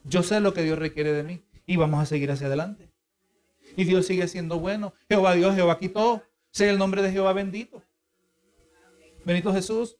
Yo 0.03 0.23
sé 0.23 0.39
lo 0.39 0.53
que 0.53 0.63
Dios 0.63 0.79
requiere 0.79 1.13
de 1.13 1.23
mí. 1.23 1.43
Y 1.65 1.75
vamos 1.77 2.01
a 2.01 2.05
seguir 2.05 2.31
hacia 2.31 2.47
adelante. 2.47 2.91
Y 3.75 3.83
Dios 3.83 4.05
sigue 4.05 4.27
siendo 4.27 4.59
bueno. 4.59 4.93
Jehová 5.09 5.33
Dios, 5.33 5.55
Jehová 5.55 5.77
quitó. 5.77 6.23
Sea 6.51 6.71
el 6.71 6.79
nombre 6.79 7.01
de 7.01 7.11
Jehová 7.11 7.33
bendito. 7.33 7.83
Benito 9.25 9.53
Jesús. 9.53 9.98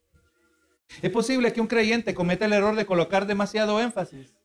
Es 1.02 1.12
posible 1.12 1.54
que 1.54 1.62
un 1.62 1.68
creyente 1.68 2.14
cometa 2.14 2.46
el 2.46 2.54
error 2.54 2.76
de 2.76 2.86
colocar 2.86 3.26
demasiado 3.26 3.80
énfasis 3.80 4.36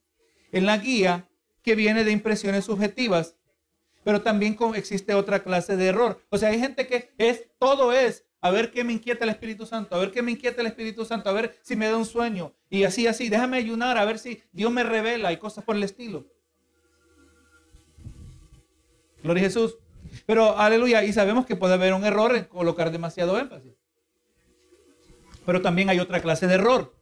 en 0.53 0.67
la 0.67 0.79
guía 0.79 1.29
que 1.63 1.75
viene 1.75 2.05
de 2.05 2.13
impresiones 2.13 2.67
subjetivas, 2.67 3.37
pero 4.05 4.23
también 4.23 4.57
existe 4.75 5.15
otra 5.15 5.43
clase 5.43 5.77
de 5.77 5.87
error. 5.87 6.21
O 6.29 6.39
sea, 6.39 6.51
hay 6.51 6.61
gente 6.61 6.87
que 6.87 7.13
es, 7.19 7.49
todo 7.59 7.93
es, 7.93 8.25
a 8.41 8.51
ver 8.51 8.71
qué 8.71 8.85
me 8.85 8.93
inquieta 8.93 9.25
el 9.25 9.31
Espíritu 9.31 9.65
Santo, 9.65 9.97
a 9.97 9.99
ver 9.99 10.13
qué 10.13 10.23
me 10.23 10.33
inquieta 10.33 10.61
el 10.61 10.67
Espíritu 10.67 11.05
Santo, 11.05 11.31
a 11.31 11.33
ver 11.33 11.59
si 11.63 11.75
me 11.75 11.89
da 11.89 11.97
un 11.97 12.05
sueño, 12.05 12.53
y 12.69 12.85
así, 12.85 13.07
así, 13.07 13.31
déjame 13.31 13.57
ayunar, 13.57 13.97
a 13.97 14.05
ver 14.05 14.19
si 14.19 14.43
Dios 14.53 14.71
me 14.71 14.85
revela 14.85 15.33
y 15.33 15.39
cosas 15.39 15.65
por 15.65 15.75
el 15.75 15.83
estilo. 15.83 16.27
Gloria 19.23 19.43
a 19.43 19.47
Jesús. 19.47 19.79
Pero, 20.27 20.59
aleluya, 20.59 21.03
y 21.03 21.13
sabemos 21.13 21.47
que 21.47 21.57
puede 21.57 21.75
haber 21.75 21.95
un 21.95 22.05
error 22.05 22.37
en 22.37 22.45
colocar 22.45 22.91
demasiado 22.93 23.39
énfasis. 23.39 23.73
Pero 25.47 25.63
también 25.63 25.91
hay 25.91 26.01
otra 26.01 26.21
clase 26.21 26.47
de 26.47 26.55
error, 26.55 26.95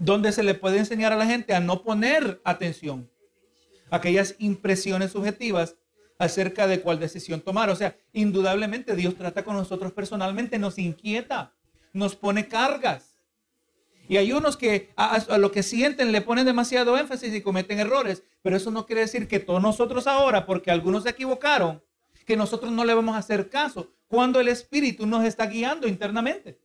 donde 0.00 0.32
se 0.32 0.42
le 0.42 0.54
puede 0.54 0.78
enseñar 0.78 1.12
a 1.12 1.16
la 1.16 1.26
gente 1.26 1.54
a 1.54 1.60
no 1.60 1.82
poner 1.82 2.40
atención 2.44 3.10
a 3.90 3.96
aquellas 3.96 4.34
impresiones 4.38 5.12
subjetivas 5.12 5.76
acerca 6.18 6.66
de 6.66 6.80
cuál 6.80 6.98
decisión 6.98 7.40
tomar. 7.40 7.70
O 7.70 7.76
sea, 7.76 7.96
indudablemente 8.12 8.96
Dios 8.96 9.16
trata 9.16 9.44
con 9.44 9.56
nosotros 9.56 9.92
personalmente, 9.92 10.58
nos 10.58 10.78
inquieta, 10.78 11.52
nos 11.92 12.16
pone 12.16 12.48
cargas. 12.48 13.16
Y 14.08 14.18
hay 14.18 14.32
unos 14.32 14.56
que 14.56 14.92
a, 14.96 15.38
lo 15.38 15.50
que 15.50 15.62
sienten 15.62 16.12
le 16.12 16.20
ponen 16.20 16.46
demasiado 16.46 16.96
énfasis 16.96 17.34
y 17.34 17.40
cometen 17.40 17.80
errores. 17.80 18.22
Pero 18.42 18.56
eso 18.56 18.70
no 18.70 18.86
quiere 18.86 19.02
decir 19.02 19.26
que 19.26 19.40
todos 19.40 19.60
nosotros 19.60 20.06
ahora, 20.06 20.46
porque 20.46 20.70
algunos 20.70 21.02
se 21.02 21.10
equivocaron, 21.10 21.82
que 22.24 22.36
nosotros 22.36 22.72
no 22.72 22.84
le 22.84 22.94
vamos 22.94 23.14
a 23.14 23.18
hacer 23.18 23.50
caso 23.50 23.92
cuando 24.08 24.40
el 24.40 24.48
Espíritu 24.48 25.06
nos 25.06 25.24
está 25.24 25.46
guiando 25.46 25.88
internamente. 25.88 26.58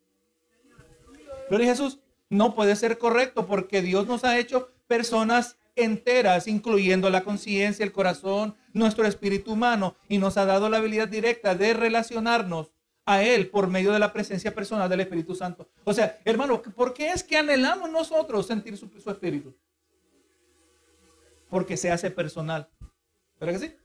Gloria 1.51 1.71
Jesús, 1.71 1.99
no 2.29 2.55
puede 2.55 2.77
ser 2.77 2.97
correcto 2.97 3.45
porque 3.45 3.81
Dios 3.81 4.07
nos 4.07 4.23
ha 4.23 4.39
hecho 4.39 4.71
personas 4.87 5.57
enteras, 5.75 6.47
incluyendo 6.47 7.09
la 7.09 7.25
conciencia, 7.25 7.83
el 7.83 7.91
corazón, 7.91 8.55
nuestro 8.71 9.05
espíritu 9.05 9.51
humano, 9.51 9.97
y 10.07 10.17
nos 10.17 10.37
ha 10.37 10.45
dado 10.45 10.69
la 10.69 10.77
habilidad 10.77 11.09
directa 11.09 11.53
de 11.53 11.73
relacionarnos 11.73 12.71
a 13.03 13.21
Él 13.23 13.49
por 13.49 13.67
medio 13.67 13.91
de 13.91 13.99
la 13.99 14.13
presencia 14.13 14.55
personal 14.55 14.89
del 14.89 15.01
Espíritu 15.01 15.35
Santo. 15.35 15.67
O 15.83 15.93
sea, 15.93 16.21
hermano, 16.23 16.61
¿por 16.61 16.93
qué 16.93 17.09
es 17.09 17.21
que 17.21 17.35
anhelamos 17.35 17.89
nosotros 17.89 18.47
sentir 18.47 18.77
su, 18.77 18.87
su 18.87 19.11
espíritu? 19.11 19.53
Porque 21.49 21.75
se 21.75 21.91
hace 21.91 22.11
personal. 22.11 22.69
¿Verdad 23.41 23.59
que 23.59 23.67
sí? 23.67 23.75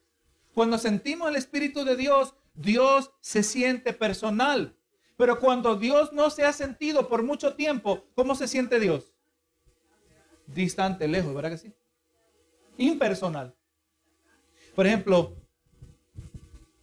Cuando 0.54 0.78
sentimos 0.78 1.28
el 1.28 1.34
Espíritu 1.34 1.84
de 1.84 1.96
Dios, 1.96 2.32
Dios 2.54 3.10
se 3.20 3.42
siente 3.42 3.92
personal. 3.92 4.76
Pero 5.16 5.40
cuando 5.40 5.76
Dios 5.76 6.12
no 6.12 6.30
se 6.30 6.44
ha 6.44 6.52
sentido 6.52 7.08
por 7.08 7.22
mucho 7.22 7.54
tiempo, 7.54 8.04
¿cómo 8.14 8.34
se 8.34 8.48
siente 8.48 8.78
Dios? 8.78 9.14
Distante, 10.46 11.08
lejos, 11.08 11.34
¿verdad 11.34 11.50
que 11.50 11.58
sí? 11.58 11.74
Impersonal. 12.76 13.54
Por 14.74 14.86
ejemplo, 14.86 15.36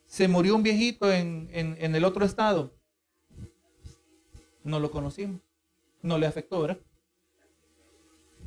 se 0.05 0.27
murió 0.27 0.55
un 0.55 0.63
viejito 0.63 1.11
en, 1.11 1.49
en 1.51 1.95
el 1.95 2.03
otro 2.03 2.25
estado. 2.25 2.73
No 4.63 4.79
lo 4.79 4.89
conocimos. 4.89 5.41
No 6.01 6.17
le 6.17 6.25
afectó, 6.25 6.61
¿verdad? 6.61 6.79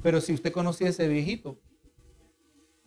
Pero 0.02 0.20
si 0.20 0.32
usted 0.32 0.52
conocía 0.52 0.88
a 0.88 0.90
ese 0.90 1.08
viejito, 1.08 1.58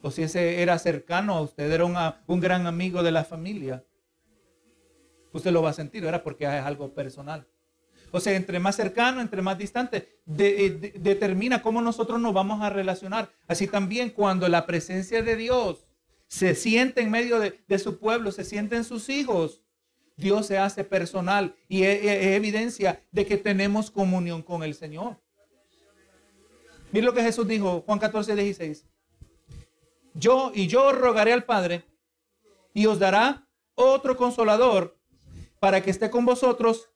o 0.02 0.12
si 0.12 0.24
ese 0.24 0.62
era 0.62 0.80
cercano 0.80 1.36
a 1.36 1.42
usted, 1.42 1.72
era 1.72 1.86
un, 1.86 2.40
gran 2.40 2.68
amigo 2.68 3.04
de 3.04 3.12
la 3.12 3.24
familia, 3.24 3.84
usted 5.32 5.52
lo 5.52 5.62
va 5.62 5.72
a 5.72 5.74
sentir, 5.74 6.04
¿verdad? 6.04 6.24
Porque 6.24 6.46
es 6.46 6.50
algo 6.50 6.94
personal. 6.94 7.48
O 8.12 8.20
sea, 8.20 8.36
entre 8.36 8.60
más 8.60 8.76
cercano, 8.76 9.22
entre 9.22 9.42
más 9.42 9.58
distante, 9.58 10.20
eh, 10.38 10.94
determina 10.96 11.62
cómo 11.62 11.82
nosotros 11.82 12.20
nos 12.20 12.34
vamos 12.34 12.62
a 12.62 12.70
relacionar. 12.70 13.32
Así 13.48 13.68
también 13.68 14.10
cuando 14.10 14.48
la 14.48 14.66
presencia 14.66 15.22
de 15.22 15.36
Dios 15.36 15.86
se 16.28 16.56
siente 16.56 17.02
en 17.02 17.12
medio 17.12 17.40
de, 17.40 17.80
su 17.80 18.00
pueblo, 18.00 18.32
se 18.32 18.44
sienten 18.44 18.84
sus 18.84 19.10
hijos, 19.10 19.64
Dios 20.16 20.48
se 20.48 20.58
hace 20.58 20.84
personal 20.84 21.56
y 21.68 21.84
es, 21.84 22.04
es 22.04 22.36
evidencia 22.36 23.02
de 23.12 23.26
que 23.26 23.38
tenemos 23.38 23.90
comunión 23.92 24.42
con 24.42 24.64
el 24.64 24.74
Señor. 24.74 25.18
Mira 26.92 27.06
lo 27.06 27.14
que 27.14 27.22
Jesús 27.22 27.48
dijo, 27.48 27.84
Juan 27.86 28.00
14, 28.00 28.36
16. 28.36 28.86
Yo 30.16 30.52
y 30.54 30.68
yo 30.68 30.92
rogaré 30.92 31.34
al 31.34 31.46
Padre 31.46 31.84
y 32.74 32.88
os 32.88 33.00
dará 33.00 33.48
otro 33.76 34.18
consolador 34.18 34.99
para 35.60 35.82
que 35.82 35.92
esté 35.92 36.10
con 36.10 36.26
vosotros 36.26 36.90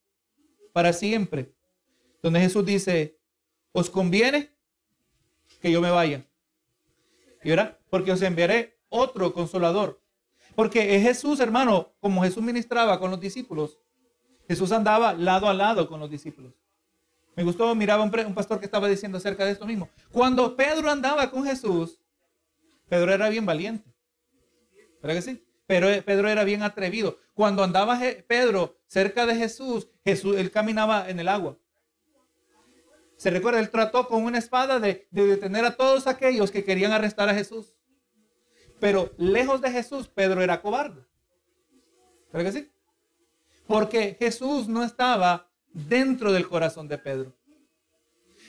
para 0.72 0.94
siempre. 0.94 1.54
Donde 2.22 2.40
Jesús 2.40 2.66
dice, 2.66 3.20
os 3.72 3.90
conviene 3.90 4.52
que 5.62 5.72
yo 5.72 5.82
me 5.82 5.92
vaya. 5.92 6.26
¿Y 7.44 7.50
ahora? 7.50 7.80
Porque 7.90 8.12
os 8.12 8.22
enviaré 8.22 8.80
otro 8.90 9.34
consolador. 9.34 10.02
Porque 10.56 10.96
es 10.96 11.04
Jesús, 11.04 11.40
hermano, 11.40 11.94
como 12.00 12.24
Jesús 12.24 12.44
ministraba 12.44 13.00
con 13.00 13.12
los 13.12 13.20
discípulos. 13.20 13.80
Jesús 14.48 14.72
andaba 14.72 15.14
lado 15.14 15.48
a 15.48 15.54
lado 15.54 15.88
con 15.88 16.00
los 16.00 16.10
discípulos. 16.10 16.54
Me 17.36 17.44
gustó, 17.44 17.74
miraba 17.74 18.04
un, 18.04 18.12
un 18.28 18.36
pastor 18.36 18.60
que 18.60 18.66
estaba 18.66 18.88
diciendo 18.88 19.18
acerca 19.18 19.46
de 19.46 19.52
esto 19.52 19.66
mismo. 19.66 19.90
Cuando 20.12 20.56
Pedro 20.56 20.90
andaba 20.90 21.32
con 21.32 21.44
Jesús, 21.44 22.00
Pedro 22.88 23.12
era 23.12 23.30
bien 23.30 23.46
valiente. 23.46 23.92
¿Verdad 25.02 25.16
que 25.16 25.22
sí? 25.22 25.44
Pero 25.66 25.90
eh, 25.90 26.02
Pedro 26.02 26.30
era 26.30 26.44
bien 26.44 26.62
atrevido. 26.62 27.18
Cuando 27.34 27.64
andaba 27.64 28.00
Pedro 28.28 28.78
cerca 28.86 29.26
de 29.26 29.36
Jesús, 29.36 29.88
Jesús, 30.04 30.38
él 30.38 30.52
caminaba 30.52 31.10
en 31.10 31.20
el 31.20 31.28
agua. 31.28 31.58
Se 33.18 33.30
recuerda, 33.30 33.60
él 33.60 33.70
trató 33.70 34.08
con 34.08 34.24
una 34.24 34.38
espada 34.38 34.80
de, 34.80 35.08
de 35.12 35.26
detener 35.26 35.66
a 35.66 35.76
todos 35.76 36.08
aquellos 36.08 36.52
que 36.52 36.64
querían 36.64 36.92
arrestar 36.92 37.30
a 37.30 37.34
Jesús. 37.34 37.76
Pero 38.80 39.12
lejos 39.18 39.62
de 39.62 39.72
Jesús, 39.72 40.08
Pedro 40.10 40.42
era 40.42 40.62
cobarde. 40.62 41.06
¿Verdad 42.32 42.52
que 42.52 42.60
sí? 42.60 42.72
Porque 43.66 44.18
Jesús 44.20 44.68
no 44.68 44.84
estaba 44.84 45.50
dentro 45.72 46.32
del 46.32 46.48
corazón 46.48 46.88
de 46.88 46.98
Pedro. 46.98 47.34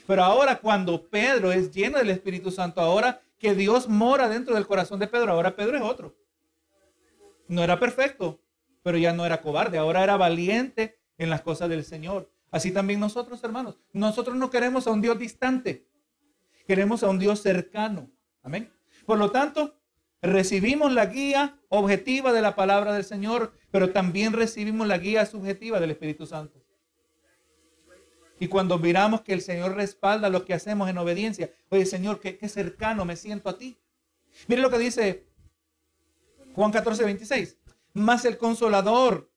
Pero 0.05 0.23
ahora 0.23 0.59
cuando 0.59 1.07
Pedro 1.09 1.51
es 1.51 1.71
lleno 1.71 1.97
del 1.97 2.09
Espíritu 2.09 2.51
Santo, 2.51 2.81
ahora 2.81 3.21
que 3.39 3.55
Dios 3.55 3.87
mora 3.87 4.29
dentro 4.29 4.55
del 4.55 4.67
corazón 4.67 4.99
de 4.99 5.07
Pedro, 5.07 5.31
ahora 5.31 5.55
Pedro 5.55 5.77
es 5.77 5.83
otro. 5.83 6.15
No 7.47 7.63
era 7.63 7.79
perfecto, 7.79 8.39
pero 8.85 8.99
ya 8.99 9.13
no 9.13 9.25
era 9.25 9.41
cobarde, 9.41 9.79
ahora 9.79 10.03
era 10.03 10.15
valiente 10.15 10.99
en 11.17 11.31
las 11.31 11.41
cosas 11.41 11.69
del 11.69 11.83
Señor. 11.83 12.29
Así 12.51 12.69
también 12.71 12.99
nosotros, 12.99 13.43
hermanos, 13.43 13.79
nosotros 13.93 14.35
no 14.35 14.51
queremos 14.51 14.85
a 14.85 14.91
un 14.91 15.01
Dios 15.01 15.17
distante, 15.17 15.87
queremos 16.67 17.01
a 17.01 17.09
un 17.09 17.17
Dios 17.17 17.41
cercano. 17.41 18.11
Amén. 18.43 18.71
Por 19.07 19.17
lo 19.17 19.31
tanto, 19.31 19.79
recibimos 20.21 20.93
la 20.93 21.07
guía 21.07 21.59
objetiva 21.69 22.31
de 22.31 22.43
la 22.43 22.55
palabra 22.55 22.93
del 22.93 23.03
Señor, 23.03 23.53
pero 23.71 23.89
también 23.89 24.33
recibimos 24.33 24.85
la 24.85 24.99
guía 24.99 25.25
subjetiva 25.25 25.79
del 25.79 25.89
Espíritu 25.89 26.27
Santo. 26.27 26.63
Y 28.39 28.49
cuando 28.49 28.77
miramos 28.77 29.21
que 29.21 29.33
el 29.33 29.41
Señor 29.41 29.73
respalda 29.73 30.29
lo 30.29 30.45
que 30.45 30.53
hacemos 30.53 30.87
en 30.91 30.99
obediencia, 30.99 31.49
oye 31.69 31.87
Señor, 31.87 32.19
qué, 32.19 32.47
cercano 32.47 33.03
me 33.03 33.15
siento 33.15 33.49
a 33.49 33.57
ti. 33.57 33.79
Mire 34.47 34.61
lo 34.61 34.69
que 34.69 34.77
dice 34.77 35.25
Juan 36.53 36.71
14, 36.71 37.03
26. 37.03 37.57
Más 37.95 38.25
el 38.25 38.37
consolador, 38.37 39.31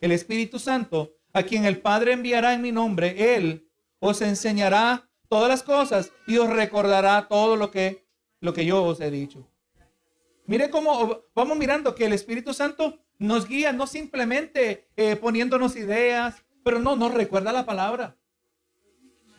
el 0.00 0.12
Espíritu 0.12 0.58
Santo, 0.58 1.14
a 1.32 1.44
quien 1.44 1.64
el 1.64 1.80
Padre 1.80 2.12
enviará 2.12 2.52
en 2.52 2.60
mi 2.60 2.72
nombre, 2.72 3.36
Él 3.36 3.70
os 4.00 4.20
enseñará 4.20 5.08
todas 5.28 5.48
las 5.48 5.62
cosas 5.62 6.12
y 6.26 6.38
os 6.38 6.50
recordará 6.50 7.28
todo 7.28 7.56
lo 7.56 7.70
que, 7.70 8.04
lo 8.40 8.52
que 8.52 8.66
yo 8.66 8.82
os 8.82 9.00
he 9.00 9.10
dicho. 9.10 9.48
Mire 10.46 10.70
cómo 10.70 11.22
vamos 11.34 11.56
mirando 11.56 11.94
que 11.94 12.06
el 12.06 12.12
Espíritu 12.12 12.52
Santo 12.52 12.98
nos 13.18 13.46
guía 13.46 13.72
no 13.72 13.86
simplemente 13.86 14.88
eh, 14.96 15.16
poniéndonos 15.16 15.76
ideas, 15.76 16.44
pero 16.64 16.80
no, 16.80 16.96
nos 16.96 17.14
recuerda 17.14 17.52
la 17.52 17.64
palabra. 17.64 18.16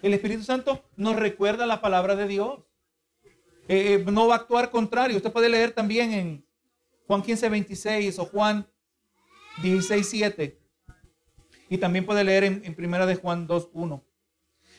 El 0.02 0.14
Espíritu 0.14 0.44
Santo 0.44 0.84
nos 0.96 1.18
recuerda 1.18 1.66
la 1.66 1.82
palabra 1.82 2.16
de 2.16 2.28
Dios. 2.28 2.62
Eh, 3.68 4.06
eh, 4.08 4.12
no 4.12 4.28
va 4.28 4.36
a 4.36 4.38
actuar 4.38 4.72
contrario. 4.72 5.18
Usted 5.18 5.32
puede 5.32 5.50
leer 5.50 5.72
también 5.72 6.14
en 6.14 6.49
Juan 7.10 7.24
15, 7.24 7.50
26 7.50 8.20
o 8.20 8.26
Juan 8.26 8.68
16, 9.64 10.08
7. 10.08 10.60
Y 11.68 11.80
también 11.80 12.06
puede 12.06 12.24
leer 12.24 12.44
en, 12.44 12.62
en 12.64 12.76
Primera 12.76 13.08
de 13.08 13.16
Juan 13.16 13.48
2, 13.48 13.70
1. 13.74 14.06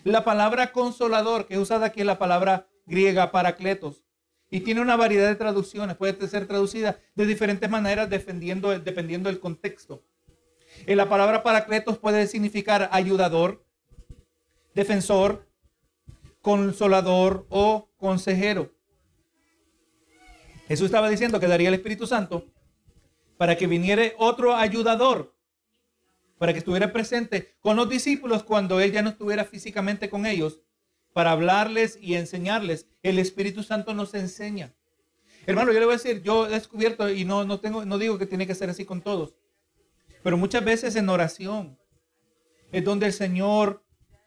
La 0.04 0.22
palabra 0.22 0.70
consolador, 0.70 1.48
que 1.48 1.54
es 1.54 1.60
usada 1.60 1.86
aquí 1.86 2.02
en 2.02 2.06
la 2.06 2.20
palabra 2.20 2.68
griega 2.86 3.32
paracletos, 3.32 4.04
y 4.48 4.60
tiene 4.60 4.80
una 4.80 4.94
variedad 4.94 5.26
de 5.26 5.34
traducciones, 5.34 5.96
puede 5.96 6.28
ser 6.28 6.46
traducida 6.46 7.00
de 7.16 7.26
diferentes 7.26 7.68
maneras 7.68 8.08
dependiendo, 8.08 8.78
dependiendo 8.78 9.28
del 9.28 9.40
contexto. 9.40 10.04
En 10.86 10.98
la 10.98 11.08
palabra 11.08 11.42
paracletos 11.42 11.98
puede 11.98 12.28
significar 12.28 12.90
ayudador, 12.92 13.64
defensor, 14.72 15.48
consolador 16.42 17.48
o 17.48 17.90
consejero. 17.96 18.70
Jesús 20.70 20.84
estaba 20.84 21.10
diciendo 21.10 21.40
que 21.40 21.48
daría 21.48 21.66
el 21.66 21.74
Espíritu 21.74 22.06
Santo 22.06 22.46
para 23.36 23.56
que 23.56 23.66
viniera 23.66 24.04
otro 24.18 24.54
ayudador, 24.54 25.34
para 26.38 26.52
que 26.52 26.60
estuviera 26.60 26.92
presente 26.92 27.56
con 27.58 27.74
los 27.74 27.88
discípulos 27.88 28.44
cuando 28.44 28.78
él 28.78 28.92
ya 28.92 29.02
no 29.02 29.10
estuviera 29.10 29.44
físicamente 29.44 30.08
con 30.08 30.26
ellos, 30.26 30.60
para 31.12 31.32
hablarles 31.32 31.98
y 32.00 32.14
enseñarles. 32.14 32.86
El 33.02 33.18
Espíritu 33.18 33.64
Santo 33.64 33.94
nos 33.94 34.14
enseña. 34.14 34.72
Hermano, 35.44 35.72
yo 35.72 35.80
le 35.80 35.86
voy 35.86 35.94
a 35.94 35.96
decir, 35.96 36.22
yo 36.22 36.46
he 36.46 36.50
descubierto 36.50 37.10
y 37.10 37.24
no, 37.24 37.44
no, 37.44 37.58
tengo, 37.58 37.84
no 37.84 37.98
digo 37.98 38.16
que 38.16 38.26
tiene 38.26 38.46
que 38.46 38.54
ser 38.54 38.70
así 38.70 38.84
con 38.84 39.02
todos, 39.02 39.34
pero 40.22 40.36
muchas 40.36 40.64
veces 40.64 40.94
en 40.94 41.08
oración 41.08 41.80
es 42.70 42.84
donde 42.84 43.06
el 43.06 43.12
Señor, 43.12 43.82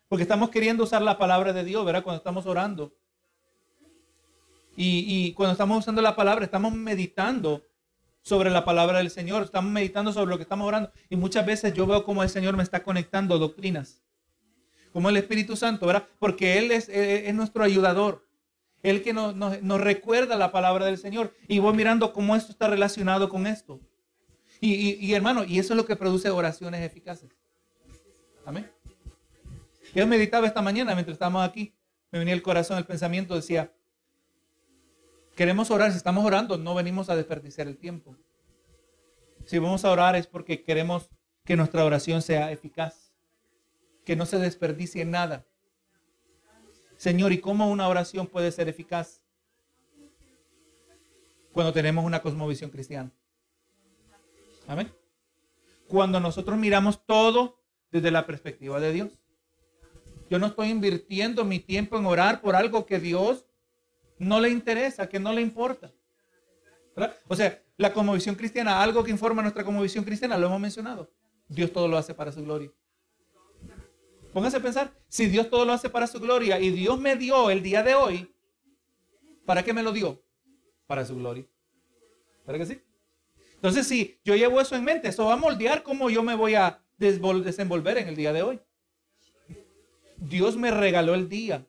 porque 0.09 0.23
estamos 0.23 0.49
queriendo 0.49 0.83
usar 0.83 1.03
la 1.03 1.17
palabra 1.17 1.53
de 1.53 1.63
Dios, 1.63 1.85
¿verdad? 1.85 2.03
Cuando 2.03 2.17
estamos 2.17 2.45
orando. 2.47 2.93
Y, 4.75 5.33
cuando 5.33 5.53
estamos 5.53 5.79
usando 5.79 6.01
la 6.01 6.15
palabra, 6.15 6.45
estamos 6.45 6.73
meditando 6.73 7.63
sobre 8.21 8.49
la 8.49 8.65
palabra 8.65 8.99
del 8.99 9.09
Señor, 9.09 9.43
estamos 9.43 9.71
meditando 9.71 10.13
sobre 10.13 10.31
lo 10.31 10.37
que 10.37 10.43
estamos 10.43 10.67
orando. 10.67 10.91
Y 11.09 11.15
muchas 11.15 11.45
veces 11.45 11.73
yo 11.73 11.85
veo 11.85 12.03
como 12.03 12.23
el 12.23 12.29
Señor 12.29 12.55
me 12.55 12.63
está 12.63 12.83
conectando 12.83 13.37
doctrinas, 13.37 14.01
como 14.91 15.09
el 15.09 15.17
Espíritu 15.17 15.55
Santo, 15.55 15.85
¿verdad? 15.85 16.07
Porque 16.19 16.57
Él 16.57 16.71
es, 16.71 16.89
es 16.89 17.33
nuestro 17.35 17.63
ayudador. 17.63 18.25
Él 18.83 19.01
que 19.01 19.13
nos, 19.13 19.81
recuerda 19.81 20.35
la 20.35 20.51
palabra 20.51 20.85
del 20.85 20.97
Señor. 20.97 21.33
Y 21.47 21.59
voy 21.59 21.73
mirando 21.73 22.11
cómo 22.11 22.35
esto 22.35 22.51
está 22.51 22.67
relacionado 22.67 23.29
con 23.29 23.47
esto. 23.47 23.79
Y, 24.59 25.13
hermano, 25.13 25.43
y 25.43 25.59
eso 25.59 25.73
es 25.73 25.77
lo 25.77 25.85
que 25.85 25.95
produce 25.95 26.29
oraciones 26.29 26.81
eficaces. 26.81 27.31
Amén. 28.45 28.69
Yo 29.95 30.05
meditaba 30.07 30.47
esta 30.47 30.61
mañana 30.61 30.93
mientras 30.93 31.15
estábamos 31.15 31.47
aquí. 31.47 31.73
Me 32.11 32.19
venía 32.19 32.33
el 32.33 32.41
corazón, 32.41 32.77
el 32.77 32.85
pensamiento, 32.85 33.35
decía, 33.35 33.73
queremos 35.35 35.71
orar, 35.71 35.91
si 35.91 35.97
estamos 35.97 36.25
orando, 36.25 36.57
no 36.57 36.75
venimos 36.75 37.09
a 37.09 37.15
desperdiciar 37.15 37.67
el 37.67 37.77
tiempo. 37.77 38.15
Si 39.45 39.59
vamos 39.59 39.83
a 39.83 39.91
orar 39.91 40.15
es 40.15 40.27
porque 40.27 40.63
queremos 40.63 41.09
que 41.43 41.55
nuestra 41.55 41.83
oración 41.83 42.21
sea 42.21 42.51
eficaz, 42.51 43.11
que 44.05 44.15
no 44.15 44.25
se 44.25 44.39
desperdicie 44.39 45.03
nada. 45.05 45.45
Señor, 46.97 47.33
¿y 47.33 47.39
cómo 47.39 47.69
una 47.69 47.87
oración 47.87 48.27
puede 48.27 48.51
ser 48.51 48.69
eficaz? 48.69 49.21
Cuando 51.51 51.73
tenemos 51.73 52.05
una 52.05 52.21
cosmovisión 52.21 52.69
cristiana. 52.69 53.11
Amén. 54.67 54.91
Cuando 55.87 56.19
nosotros 56.19 56.57
miramos 56.57 57.05
todo 57.05 57.59
desde 57.91 58.09
la 58.09 58.25
perspectiva 58.25 58.79
de 58.79 58.93
Dios. 58.93 59.11
Yo 60.29 60.39
no 60.39 60.47
estoy 60.47 60.69
invirtiendo 60.69 61.45
mi 61.45 61.59
tiempo 61.59 61.97
en 61.97 62.05
orar 62.05 62.41
por 62.41 62.55
algo 62.55 62.85
que 62.85 62.99
Dios 62.99 63.45
no 64.17 64.39
le 64.39 64.49
interesa, 64.49 65.07
que 65.07 65.19
no 65.19 65.33
le 65.33 65.41
importa. 65.41 65.91
O 67.27 67.35
sea, 67.35 67.61
la 67.77 67.93
conmovisión 67.93 68.35
cristiana, 68.35 68.81
algo 68.81 69.03
que 69.03 69.11
informa 69.11 69.41
nuestra 69.41 69.63
conmovisión 69.63 70.03
cristiana, 70.03 70.37
lo 70.37 70.47
hemos 70.47 70.59
mencionado. 70.59 71.11
Dios 71.47 71.71
todo 71.71 71.87
lo 71.87 71.97
hace 71.97 72.13
para 72.13 72.31
su 72.31 72.43
gloria. 72.43 72.71
Póngase 74.31 74.57
a 74.57 74.61
pensar, 74.61 74.93
si 75.07 75.27
Dios 75.27 75.49
todo 75.49 75.63
lo 75.65 75.73
hace 75.73 75.89
para 75.89 76.07
su 76.07 76.19
gloria 76.19 76.59
y 76.59 76.71
Dios 76.71 76.99
me 76.99 77.15
dio 77.15 77.49
el 77.51 77.61
día 77.61 77.83
de 77.83 77.93
hoy, 77.93 78.33
¿para 79.45 79.63
qué 79.63 79.73
me 79.73 79.83
lo 79.83 79.91
dio? 79.91 80.23
Para 80.87 81.05
su 81.05 81.15
gloria. 81.15 81.45
¿Para 82.45 82.57
que 82.57 82.65
sí? 82.65 82.81
Entonces, 83.55 83.87
si 83.87 84.19
yo 84.23 84.35
llevo 84.35 84.59
eso 84.59 84.75
en 84.75 84.83
mente, 84.83 85.07
eso 85.07 85.25
va 85.25 85.33
a 85.33 85.37
moldear 85.37 85.83
cómo 85.83 86.09
yo 86.09 86.23
me 86.23 86.35
voy 86.35 86.55
a 86.55 86.83
desenvolver 86.97 87.97
en 87.97 88.07
el 88.07 88.15
día 88.15 88.33
de 88.33 88.43
hoy. 88.43 88.59
Dios 90.17 90.57
me 90.57 90.71
regaló 90.71 91.13
el 91.13 91.29
día. 91.29 91.65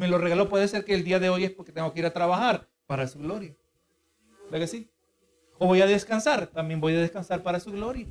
Me 0.00 0.08
lo 0.08 0.16
regaló, 0.16 0.48
puede 0.48 0.66
ser 0.66 0.86
que 0.86 0.94
el 0.94 1.04
día 1.04 1.18
de 1.18 1.28
hoy 1.28 1.44
es 1.44 1.50
porque 1.50 1.72
tengo 1.72 1.92
que 1.92 1.98
ir 1.98 2.06
a 2.06 2.12
trabajar 2.14 2.66
para 2.86 3.06
su 3.06 3.18
gloria. 3.18 3.54
¿Verdad 4.44 4.60
que 4.60 4.66
sí? 4.66 4.90
O 5.58 5.66
voy 5.66 5.82
a 5.82 5.86
descansar, 5.86 6.46
también 6.46 6.80
voy 6.80 6.96
a 6.96 7.00
descansar 7.02 7.42
para 7.42 7.60
su 7.60 7.70
gloria. 7.70 8.06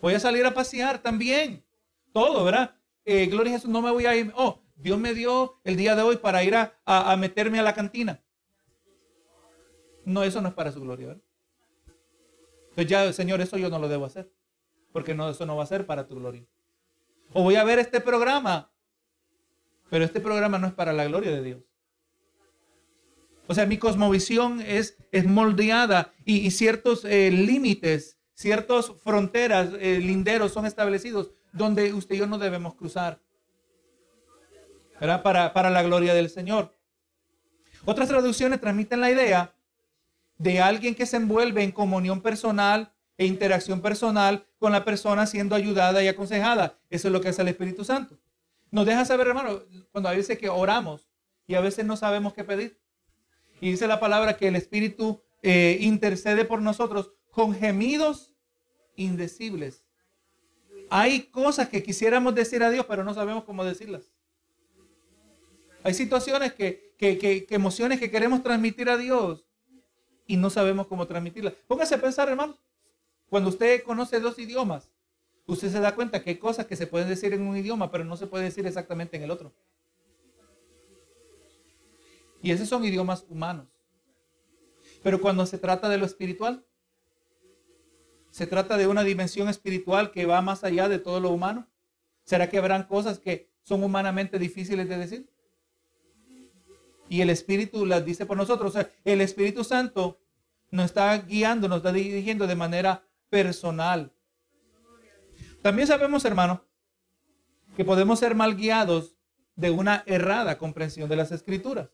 Voy 0.00 0.14
a 0.14 0.18
salir 0.18 0.44
a 0.44 0.52
pasear 0.52 0.98
también. 0.98 1.64
Todo, 2.12 2.42
¿verdad? 2.42 2.74
Eh, 3.04 3.26
gloria 3.26 3.52
a 3.52 3.56
Jesús, 3.58 3.70
no 3.70 3.80
me 3.80 3.92
voy 3.92 4.06
a 4.06 4.16
ir. 4.16 4.32
Oh, 4.34 4.60
Dios 4.74 4.98
me 4.98 5.14
dio 5.14 5.60
el 5.62 5.76
día 5.76 5.94
de 5.94 6.02
hoy 6.02 6.16
para 6.16 6.42
ir 6.42 6.56
a, 6.56 6.74
a 6.84 7.16
meterme 7.16 7.60
a 7.60 7.62
la 7.62 7.74
cantina. 7.74 8.20
No, 10.04 10.24
eso 10.24 10.42
no 10.42 10.48
es 10.48 10.54
para 10.54 10.72
su 10.72 10.80
gloria, 10.80 11.06
¿verdad? 11.06 11.22
Pues 12.74 12.88
ya, 12.88 13.12
Señor, 13.12 13.40
eso 13.40 13.56
yo 13.56 13.70
no 13.70 13.78
lo 13.78 13.86
debo 13.86 14.04
hacer. 14.04 14.32
Porque 14.92 15.14
no, 15.14 15.30
eso 15.30 15.46
no 15.46 15.54
va 15.54 15.62
a 15.62 15.66
ser 15.66 15.86
para 15.86 16.08
tu 16.08 16.16
gloria. 16.16 16.44
O 17.32 17.44
voy 17.44 17.54
a 17.54 17.62
ver 17.62 17.78
este 17.78 18.00
programa. 18.00 18.71
Pero 19.92 20.06
este 20.06 20.20
programa 20.20 20.58
no 20.58 20.66
es 20.66 20.72
para 20.72 20.94
la 20.94 21.04
gloria 21.04 21.32
de 21.32 21.42
Dios. 21.42 21.60
O 23.46 23.52
sea, 23.52 23.66
mi 23.66 23.76
cosmovisión 23.76 24.62
es, 24.62 24.96
moldeada 25.26 26.14
y, 26.24 26.50
ciertos 26.50 27.04
eh, 27.04 27.30
límites, 27.30 28.16
ciertas 28.32 28.90
fronteras, 29.04 29.68
eh, 29.78 29.98
linderos 29.98 30.50
son 30.50 30.64
establecidos 30.64 31.32
donde 31.52 31.92
usted 31.92 32.14
y 32.14 32.20
yo 32.20 32.26
no 32.26 32.38
debemos 32.38 32.74
cruzar. 32.74 33.20
¿Verdad? 34.98 35.22
Para, 35.22 35.52
para 35.52 35.68
la 35.68 35.82
gloria 35.82 36.14
del 36.14 36.30
Señor. 36.30 36.74
Otras 37.84 38.08
traducciones 38.08 38.62
transmiten 38.62 39.02
la 39.02 39.10
idea 39.10 39.54
de 40.38 40.62
alguien 40.62 40.94
que 40.94 41.04
se 41.04 41.18
envuelve 41.18 41.64
en 41.64 41.70
comunión 41.70 42.22
personal 42.22 42.94
e 43.18 43.26
interacción 43.26 43.82
personal 43.82 44.46
con 44.58 44.72
la 44.72 44.86
persona 44.86 45.26
siendo 45.26 45.54
ayudada 45.54 46.02
y 46.02 46.08
aconsejada. 46.08 46.78
Eso 46.88 47.08
es 47.08 47.12
lo 47.12 47.20
que 47.20 47.28
hace 47.28 47.42
el 47.42 47.48
Espíritu 47.48 47.84
Santo. 47.84 48.21
Nos 48.72 48.86
deja 48.86 49.04
saber, 49.04 49.28
hermano, 49.28 49.62
cuando 49.92 50.08
a 50.08 50.12
veces 50.12 50.38
que 50.38 50.48
oramos 50.48 51.06
y 51.46 51.54
a 51.54 51.60
veces 51.60 51.84
no 51.84 51.94
sabemos 51.94 52.32
qué 52.32 52.42
pedir. 52.42 52.80
Y 53.60 53.70
dice 53.70 53.86
la 53.86 54.00
palabra 54.00 54.38
que 54.38 54.48
el 54.48 54.56
Espíritu 54.56 55.22
eh, 55.42 55.76
intercede 55.80 56.46
por 56.46 56.62
nosotros 56.62 57.12
con 57.30 57.54
gemidos 57.54 58.34
indecibles. 58.96 59.84
Hay 60.88 61.24
cosas 61.24 61.68
que 61.68 61.82
quisiéramos 61.82 62.34
decir 62.34 62.62
a 62.62 62.70
Dios, 62.70 62.86
pero 62.86 63.04
no 63.04 63.12
sabemos 63.12 63.44
cómo 63.44 63.62
decirlas. 63.62 64.10
Hay 65.84 65.92
situaciones 65.92 66.54
que, 66.54 66.94
que, 66.96 67.18
que 67.18 67.54
emociones 67.54 68.00
que 68.00 68.10
queremos 68.10 68.42
transmitir 68.42 68.88
a 68.88 68.96
Dios 68.96 69.44
y 70.26 70.38
no 70.38 70.48
sabemos 70.48 70.86
cómo 70.86 71.06
transmitirla. 71.06 71.52
Póngase 71.66 71.96
a 71.96 72.00
pensar, 72.00 72.26
hermano. 72.30 72.56
Cuando 73.28 73.50
usted 73.50 73.82
conoce 73.82 74.18
dos 74.18 74.38
idiomas, 74.38 74.88
usted 75.46 75.70
se 75.70 75.80
da 75.80 75.94
cuenta 75.94 76.22
que 76.22 76.30
hay 76.30 76.36
cosas 76.36 76.66
que 76.66 76.76
se 76.76 76.86
pueden 76.86 77.08
decir 77.08 77.32
en 77.32 77.42
un 77.42 77.56
idioma, 77.56 77.90
pero 77.90 78.04
no 78.04 78.16
se 78.16 78.26
puede 78.26 78.44
decir 78.44 78.66
exactamente 78.66 79.16
en 79.16 79.24
el 79.24 79.30
otro. 79.30 79.52
Y 82.42 82.50
esos 82.50 82.68
son 82.68 82.84
idiomas 82.84 83.24
humanos. 83.28 83.68
Pero 85.02 85.20
cuando 85.20 85.46
se 85.46 85.58
trata 85.58 85.88
de 85.88 85.98
lo 85.98 86.06
espiritual, 86.06 86.64
se 88.30 88.46
trata 88.46 88.76
de 88.76 88.86
una 88.86 89.04
dimensión 89.04 89.48
espiritual 89.48 90.10
que 90.10 90.26
va 90.26 90.40
más 90.40 90.64
allá 90.64 90.88
de 90.88 90.98
todo 90.98 91.20
lo 91.20 91.30
humano. 91.30 91.68
¿Será 92.24 92.48
que 92.48 92.58
habrán 92.58 92.84
cosas 92.84 93.18
que 93.18 93.50
son 93.62 93.82
humanamente 93.84 94.38
difíciles 94.38 94.88
de 94.88 94.96
decir? 94.96 95.32
y 97.12 97.20
el 97.20 97.28
Espíritu 97.28 97.84
las 97.84 98.06
dice 98.06 98.24
por 98.24 98.38
nosotros. 98.38 98.70
O 98.70 98.72
sea, 98.72 98.90
el 99.04 99.20
Espíritu 99.20 99.64
Santo 99.64 100.18
nos 100.70 100.86
está 100.86 101.14
guiando, 101.18 101.68
nos 101.68 101.76
está 101.78 101.92
dirigiendo 101.92 102.46
de 102.46 102.54
manera 102.54 103.04
personal. 103.28 104.10
También 105.62 105.86
sabemos, 105.86 106.24
hermano, 106.24 106.64
que 107.76 107.84
podemos 107.84 108.18
ser 108.18 108.34
mal 108.34 108.56
guiados 108.56 109.16
de 109.54 109.70
una 109.70 110.02
errada 110.06 110.58
comprensión 110.58 111.08
de 111.08 111.16
las 111.16 111.30
escrituras. 111.30 111.90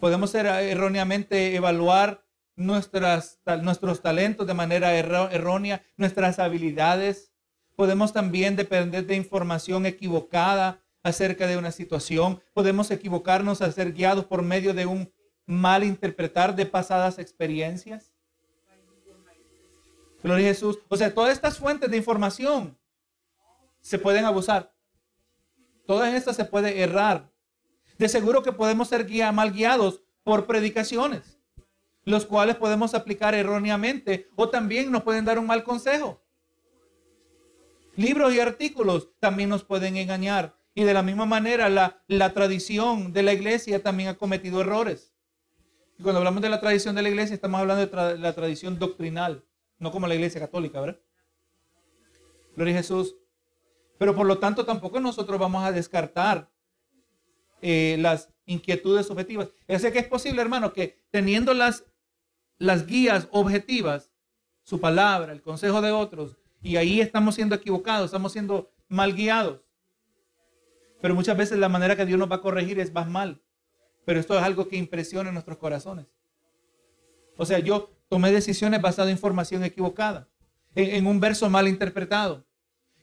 Podemos 0.00 0.30
ser 0.30 0.46
eh, 0.46 0.70
erróneamente 0.70 1.54
evaluar 1.54 2.24
nuestras, 2.56 3.40
nuestros 3.62 4.00
talentos 4.00 4.46
de 4.46 4.54
manera 4.54 4.94
errónea, 4.94 5.82
nuestras 5.98 6.38
habilidades. 6.38 7.32
Podemos 7.76 8.14
también 8.14 8.56
depender 8.56 9.06
de 9.06 9.16
información 9.16 9.84
equivocada 9.84 10.82
acerca 11.02 11.46
de 11.46 11.58
una 11.58 11.72
situación. 11.72 12.42
Podemos 12.54 12.90
equivocarnos 12.90 13.60
a 13.60 13.70
ser 13.70 13.92
guiados 13.92 14.24
por 14.24 14.42
medio 14.42 14.72
de 14.72 14.86
un 14.86 15.12
mal 15.46 15.84
interpretar 15.84 16.56
de 16.56 16.64
pasadas 16.64 17.18
experiencias. 17.18 18.09
Gloria 20.22 20.46
a 20.46 20.54
Jesús. 20.54 20.78
O 20.88 20.96
sea, 20.96 21.12
todas 21.14 21.32
estas 21.32 21.58
fuentes 21.58 21.90
de 21.90 21.96
información 21.96 22.78
se 23.80 23.98
pueden 23.98 24.24
abusar. 24.24 24.74
Todas 25.86 26.14
estas 26.14 26.36
se 26.36 26.44
puede 26.44 26.80
errar. 26.80 27.30
De 27.98 28.08
seguro 28.08 28.42
que 28.42 28.52
podemos 28.52 28.88
ser 28.88 29.06
guía, 29.06 29.32
mal 29.32 29.52
guiados 29.52 30.02
por 30.22 30.46
predicaciones, 30.46 31.38
los 32.04 32.26
cuales 32.26 32.56
podemos 32.56 32.94
aplicar 32.94 33.34
erróneamente 33.34 34.28
o 34.36 34.48
también 34.48 34.90
nos 34.92 35.02
pueden 35.02 35.24
dar 35.24 35.38
un 35.38 35.46
mal 35.46 35.64
consejo. 35.64 36.22
Libros 37.96 38.32
y 38.32 38.40
artículos 38.40 39.08
también 39.18 39.48
nos 39.48 39.64
pueden 39.64 39.96
engañar. 39.96 40.56
Y 40.74 40.84
de 40.84 40.94
la 40.94 41.02
misma 41.02 41.26
manera, 41.26 41.68
la, 41.68 42.02
la 42.06 42.32
tradición 42.32 43.12
de 43.12 43.22
la 43.22 43.32
iglesia 43.32 43.82
también 43.82 44.10
ha 44.10 44.16
cometido 44.16 44.60
errores. 44.60 45.12
Cuando 46.00 46.18
hablamos 46.18 46.40
de 46.40 46.48
la 46.48 46.60
tradición 46.60 46.94
de 46.94 47.02
la 47.02 47.08
iglesia, 47.08 47.34
estamos 47.34 47.60
hablando 47.60 47.84
de 47.84 48.18
la 48.18 48.32
tradición 48.32 48.78
doctrinal, 48.78 49.44
no 49.80 49.90
como 49.90 50.06
la 50.06 50.14
iglesia 50.14 50.40
católica, 50.40 50.80
¿verdad? 50.80 51.00
Gloria 52.54 52.74
a 52.74 52.78
Jesús. 52.78 53.16
Pero 53.98 54.14
por 54.14 54.26
lo 54.26 54.38
tanto, 54.38 54.64
tampoco 54.64 55.00
nosotros 55.00 55.38
vamos 55.40 55.64
a 55.64 55.72
descartar 55.72 56.48
eh, 57.60 57.96
las 57.98 58.30
inquietudes 58.46 59.10
objetivas. 59.10 59.48
Es 59.66 59.82
que 59.82 59.98
es 59.98 60.06
posible, 60.06 60.40
hermano, 60.40 60.72
que 60.72 61.02
teniendo 61.10 61.54
las, 61.54 61.84
las 62.58 62.86
guías 62.86 63.28
objetivas, 63.32 64.12
su 64.62 64.80
palabra, 64.80 65.32
el 65.32 65.42
consejo 65.42 65.80
de 65.80 65.90
otros, 65.90 66.36
y 66.62 66.76
ahí 66.76 67.00
estamos 67.00 67.34
siendo 67.34 67.54
equivocados, 67.54 68.06
estamos 68.06 68.32
siendo 68.32 68.70
mal 68.88 69.14
guiados. 69.14 69.62
Pero 71.00 71.14
muchas 71.14 71.36
veces 71.36 71.58
la 71.58 71.70
manera 71.70 71.96
que 71.96 72.04
Dios 72.04 72.18
nos 72.18 72.30
va 72.30 72.36
a 72.36 72.42
corregir 72.42 72.78
es 72.78 72.92
más 72.92 73.08
mal. 73.08 73.42
Pero 74.04 74.20
esto 74.20 74.36
es 74.36 74.42
algo 74.42 74.68
que 74.68 74.76
impresiona 74.76 75.30
en 75.30 75.34
nuestros 75.34 75.56
corazones. 75.56 76.06
O 77.38 77.46
sea, 77.46 77.58
yo 77.58 77.90
tomé 78.10 78.32
decisiones 78.32 78.82
basadas 78.82 79.08
en 79.08 79.16
información 79.16 79.62
equivocada, 79.62 80.28
en, 80.74 81.06
un 81.06 81.20
verso 81.20 81.48
mal 81.48 81.68
interpretado. 81.68 82.44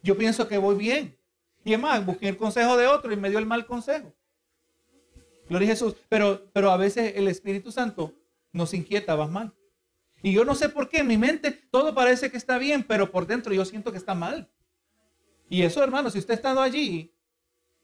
Yo 0.04 0.18
pienso 0.18 0.48
que 0.48 0.58
voy 0.58 0.76
bien. 0.76 1.18
Y 1.64 1.74
además, 1.74 2.06
busqué 2.06 2.28
el 2.28 2.38
consejo 2.38 2.78
de 2.78 2.88
otro 2.88 3.12
y 3.12 3.16
me 3.16 3.30
dio 3.30 3.40
el 3.40 3.46
mal 3.46 3.66
consejo. 3.66 4.14
Gloria 5.50 5.70
a 5.70 5.72
Jesús. 5.72 5.96
Pero, 6.10 6.50
pero 6.52 6.72
a 6.72 6.78
veces 6.78 7.14
el 7.16 7.30
Espíritu 7.30 7.72
Santo 7.72 8.14
nos 8.52 8.74
inquieta, 8.74 9.16
vas 9.16 9.30
mal. 9.30 9.54
Y 10.22 10.34
yo 10.34 10.44
no 10.44 10.56
sé 10.56 10.68
por 10.68 10.90
qué, 10.90 11.00
en 11.00 11.08
mi 11.08 11.18
mente 11.18 11.52
todo 11.52 11.96
parece 11.96 12.30
que 12.30 12.38
está 12.38 12.58
bien, 12.58 12.84
pero 12.84 13.10
por 13.10 13.26
dentro 13.28 13.54
yo 13.54 13.64
siento 13.64 13.92
que 13.94 13.98
está 13.98 14.14
mal. 14.14 14.50
Y 15.50 15.62
eso, 15.62 15.82
hermano, 15.82 16.10
si 16.10 16.20
usted 16.20 16.34
ha 16.34 16.36
estado 16.36 16.62
allí 16.62 17.14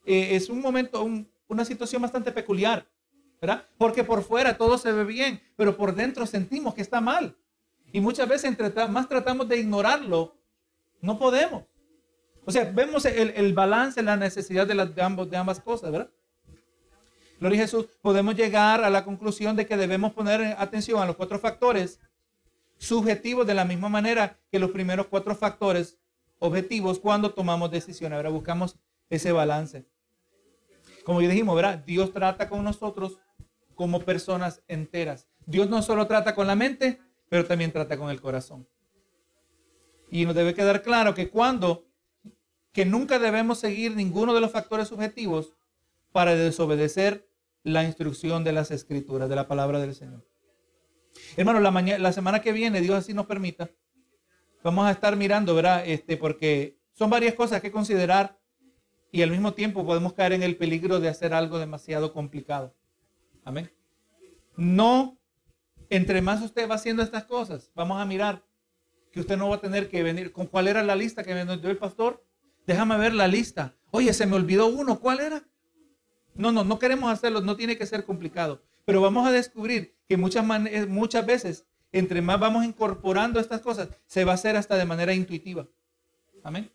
eh, 0.05 0.35
es 0.35 0.49
un 0.49 0.59
momento, 0.59 1.07
una 1.47 1.63
situación 1.63 2.01
bastante 2.01 2.33
peculiar, 2.33 2.85
Porque 3.77 4.03
por 4.03 4.23
fuera 4.23 4.57
todo 4.57 4.77
se 4.77 4.91
ve 4.91 5.03
bien, 5.03 5.41
pero 5.55 5.75
por 5.75 5.93
dentro 5.95 6.25
sentimos 6.25 6.73
que 6.73 6.81
está 6.81 7.01
mal. 7.01 7.35
Y 7.91 8.01
muchas 8.01 8.27
veces 8.27 8.45
entre 8.45 8.87
más 8.87 9.07
tratamos 9.07 9.47
de 9.47 9.57
ignorarlo, 9.57 10.35
no 11.01 11.17
podemos. 11.19 11.63
O 12.45 12.51
sea, 12.51 12.65
vemos 12.65 13.05
el, 13.05 13.29
el 13.35 13.53
balance, 13.53 14.01
la 14.01 14.17
necesidad 14.17 14.67
de, 14.67 14.75
las, 14.75 14.93
de 14.95 15.37
ambas 15.37 15.59
cosas, 15.59 15.91
¿verdad? 15.91 16.09
Gloria 17.39 17.59
a 17.59 17.63
Jesús, 17.63 17.87
podemos 18.01 18.35
llegar 18.35 18.83
a 18.83 18.89
la 18.89 19.03
conclusión 19.03 19.55
de 19.55 19.65
que 19.65 19.77
debemos 19.77 20.13
poner 20.13 20.55
atención 20.57 21.01
a 21.01 21.05
los 21.05 21.15
cuatro 21.15 21.39
factores 21.39 21.99
subjetivos 22.77 23.45
de 23.45 23.53
la 23.53 23.65
misma 23.65 23.89
manera 23.89 24.39
que 24.51 24.59
los 24.59 24.71
primeros 24.71 25.07
cuatro 25.07 25.35
factores 25.35 25.97
objetivos 26.39 26.99
cuando 26.99 27.33
tomamos 27.33 27.71
decisiones. 27.71 28.17
Ahora 28.17 28.29
buscamos 28.29 28.77
ese 29.09 29.31
balance. 29.31 29.85
Como 31.03 31.21
ya 31.21 31.29
dijimos, 31.29 31.55
¿verdad? 31.55 31.83
Dios 31.85 32.13
trata 32.13 32.49
con 32.49 32.63
nosotros 32.63 33.19
como 33.75 34.01
personas 34.01 34.61
enteras. 34.67 35.27
Dios 35.45 35.69
no 35.69 35.81
solo 35.81 36.07
trata 36.07 36.35
con 36.35 36.47
la 36.47 36.55
mente, 36.55 36.99
pero 37.29 37.45
también 37.45 37.71
trata 37.71 37.97
con 37.97 38.09
el 38.09 38.21
corazón. 38.21 38.67
Y 40.09 40.25
nos 40.25 40.35
debe 40.35 40.53
quedar 40.53 40.83
claro 40.83 41.13
que 41.13 41.29
cuando, 41.29 41.87
que 42.71 42.85
nunca 42.85 43.19
debemos 43.19 43.59
seguir 43.59 43.95
ninguno 43.95 44.33
de 44.33 44.41
los 44.41 44.51
factores 44.51 44.87
subjetivos 44.87 45.53
para 46.11 46.35
desobedecer 46.35 47.27
la 47.63 47.83
instrucción 47.83 48.43
de 48.43 48.53
las 48.53 48.71
escrituras, 48.71 49.29
de 49.29 49.35
la 49.35 49.47
palabra 49.47 49.79
del 49.79 49.95
Señor. 49.95 50.25
Hermano, 51.37 51.59
la, 51.59 51.71
mañana, 51.71 51.99
la 51.99 52.13
semana 52.13 52.41
que 52.41 52.51
viene, 52.51 52.81
Dios 52.81 52.97
así 52.97 53.13
nos 53.13 53.25
permita, 53.25 53.71
vamos 54.63 54.85
a 54.85 54.91
estar 54.91 55.15
mirando, 55.15 55.55
¿verdad? 55.55 55.83
Este, 55.85 56.17
porque 56.17 56.77
son 56.93 57.09
varias 57.09 57.33
cosas 57.33 57.61
que 57.61 57.71
considerar 57.71 58.39
y 59.11 59.21
al 59.21 59.31
mismo 59.31 59.53
tiempo 59.53 59.85
podemos 59.85 60.13
caer 60.13 60.33
en 60.33 60.43
el 60.43 60.57
peligro 60.57 60.99
de 60.99 61.09
hacer 61.09 61.33
algo 61.33 61.59
demasiado 61.59 62.13
complicado. 62.13 62.75
Amén. 63.43 63.71
No 64.55 65.17
entre 65.89 66.21
más 66.21 66.41
usted 66.41 66.67
va 66.69 66.75
haciendo 66.75 67.03
estas 67.03 67.25
cosas, 67.25 67.71
vamos 67.75 68.01
a 68.01 68.05
mirar 68.05 68.43
que 69.11 69.19
usted 69.19 69.37
no 69.37 69.49
va 69.49 69.57
a 69.57 69.61
tener 69.61 69.89
que 69.89 70.01
venir. 70.01 70.31
¿Con 70.31 70.47
cuál 70.47 70.67
era 70.67 70.81
la 70.81 70.95
lista 70.95 71.23
que 71.23 71.35
me 71.35 71.45
dio 71.45 71.69
el 71.69 71.77
pastor? 71.77 72.25
Déjame 72.65 72.97
ver 72.97 73.13
la 73.13 73.27
lista. 73.27 73.75
Oye, 73.91 74.11
se 74.13 74.25
me 74.25 74.35
olvidó 74.35 74.65
uno. 74.65 74.99
¿Cuál 74.99 75.19
era? 75.19 75.43
No, 76.33 76.51
no, 76.51 76.63
no 76.63 76.79
queremos 76.79 77.11
hacerlo. 77.11 77.41
No 77.41 77.55
tiene 77.55 77.77
que 77.77 77.85
ser 77.85 78.05
complicado. 78.05 78.63
Pero 78.85 79.01
vamos 79.01 79.27
a 79.27 79.31
descubrir 79.31 79.95
que 80.07 80.17
muchas, 80.17 80.43
muchas 80.87 81.25
veces, 81.27 81.67
entre 81.91 82.23
más 82.23 82.39
vamos 82.39 82.65
incorporando 82.65 83.39
estas 83.39 83.61
cosas, 83.61 83.89
se 84.07 84.25
va 84.25 84.31
a 84.31 84.35
hacer 84.35 84.57
hasta 84.57 84.77
de 84.77 84.85
manera 84.85 85.13
intuitiva. 85.13 85.67
Amén. 86.43 86.71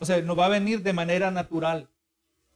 O 0.00 0.04
sea, 0.04 0.20
nos 0.22 0.36
va 0.36 0.46
a 0.46 0.50
venir 0.50 0.82
de 0.82 0.92
manera 0.92 1.30
natural. 1.30 1.88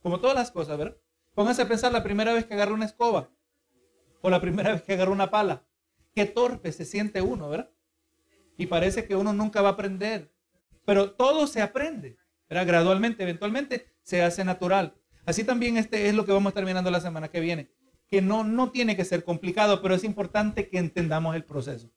Como 0.02 0.18
todas 0.18 0.34
las 0.34 0.50
cosas, 0.50 0.76
¿verdad? 0.76 0.96
Pónganse 1.38 1.62
a 1.62 1.68
pensar 1.68 1.92
la 1.92 2.02
primera 2.02 2.32
vez 2.32 2.46
que 2.46 2.54
agarra 2.54 2.74
una 2.74 2.84
escoba 2.84 3.30
o 4.22 4.28
la 4.28 4.40
primera 4.40 4.72
vez 4.72 4.82
que 4.82 4.94
agarra 4.94 5.12
una 5.12 5.30
pala. 5.30 5.64
Qué 6.12 6.26
torpe 6.26 6.72
se 6.72 6.84
siente 6.84 7.22
uno, 7.22 7.48
¿verdad? 7.48 7.70
Y 8.56 8.66
parece 8.66 9.04
que 9.04 9.14
uno 9.14 9.32
nunca 9.32 9.62
va 9.62 9.68
a 9.68 9.72
aprender. 9.74 10.34
Pero 10.84 11.12
todo 11.12 11.46
se 11.46 11.62
aprende, 11.62 12.18
¿verdad? 12.48 12.66
Gradualmente, 12.66 13.22
eventualmente 13.22 13.86
se 14.02 14.20
hace 14.20 14.44
natural. 14.44 14.96
Así 15.26 15.44
también 15.44 15.76
este 15.76 16.08
es 16.08 16.14
lo 16.16 16.24
que 16.24 16.32
vamos 16.32 16.46
a 16.46 16.48
estar 16.48 16.64
mirando 16.64 16.90
la 16.90 17.00
semana 17.00 17.28
que 17.28 17.38
viene. 17.38 17.70
Que 18.08 18.20
no, 18.20 18.42
no 18.42 18.72
tiene 18.72 18.96
que 18.96 19.04
ser 19.04 19.22
complicado, 19.22 19.80
pero 19.80 19.94
es 19.94 20.02
importante 20.02 20.68
que 20.68 20.78
entendamos 20.78 21.36
el 21.36 21.44
proceso. 21.44 21.88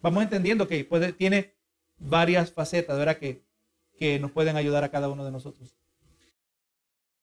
Vamos 0.00 0.22
entendiendo 0.22 0.66
que 0.66 0.84
tiene 1.18 1.54
varias 1.98 2.50
facetas, 2.50 2.96
¿verdad? 2.96 3.18
Que, 3.18 3.44
que 3.98 4.18
nos 4.18 4.30
pueden 4.30 4.56
ayudar 4.56 4.82
a 4.82 4.90
cada 4.90 5.10
uno 5.10 5.26
de 5.26 5.30
nosotros. 5.30 5.76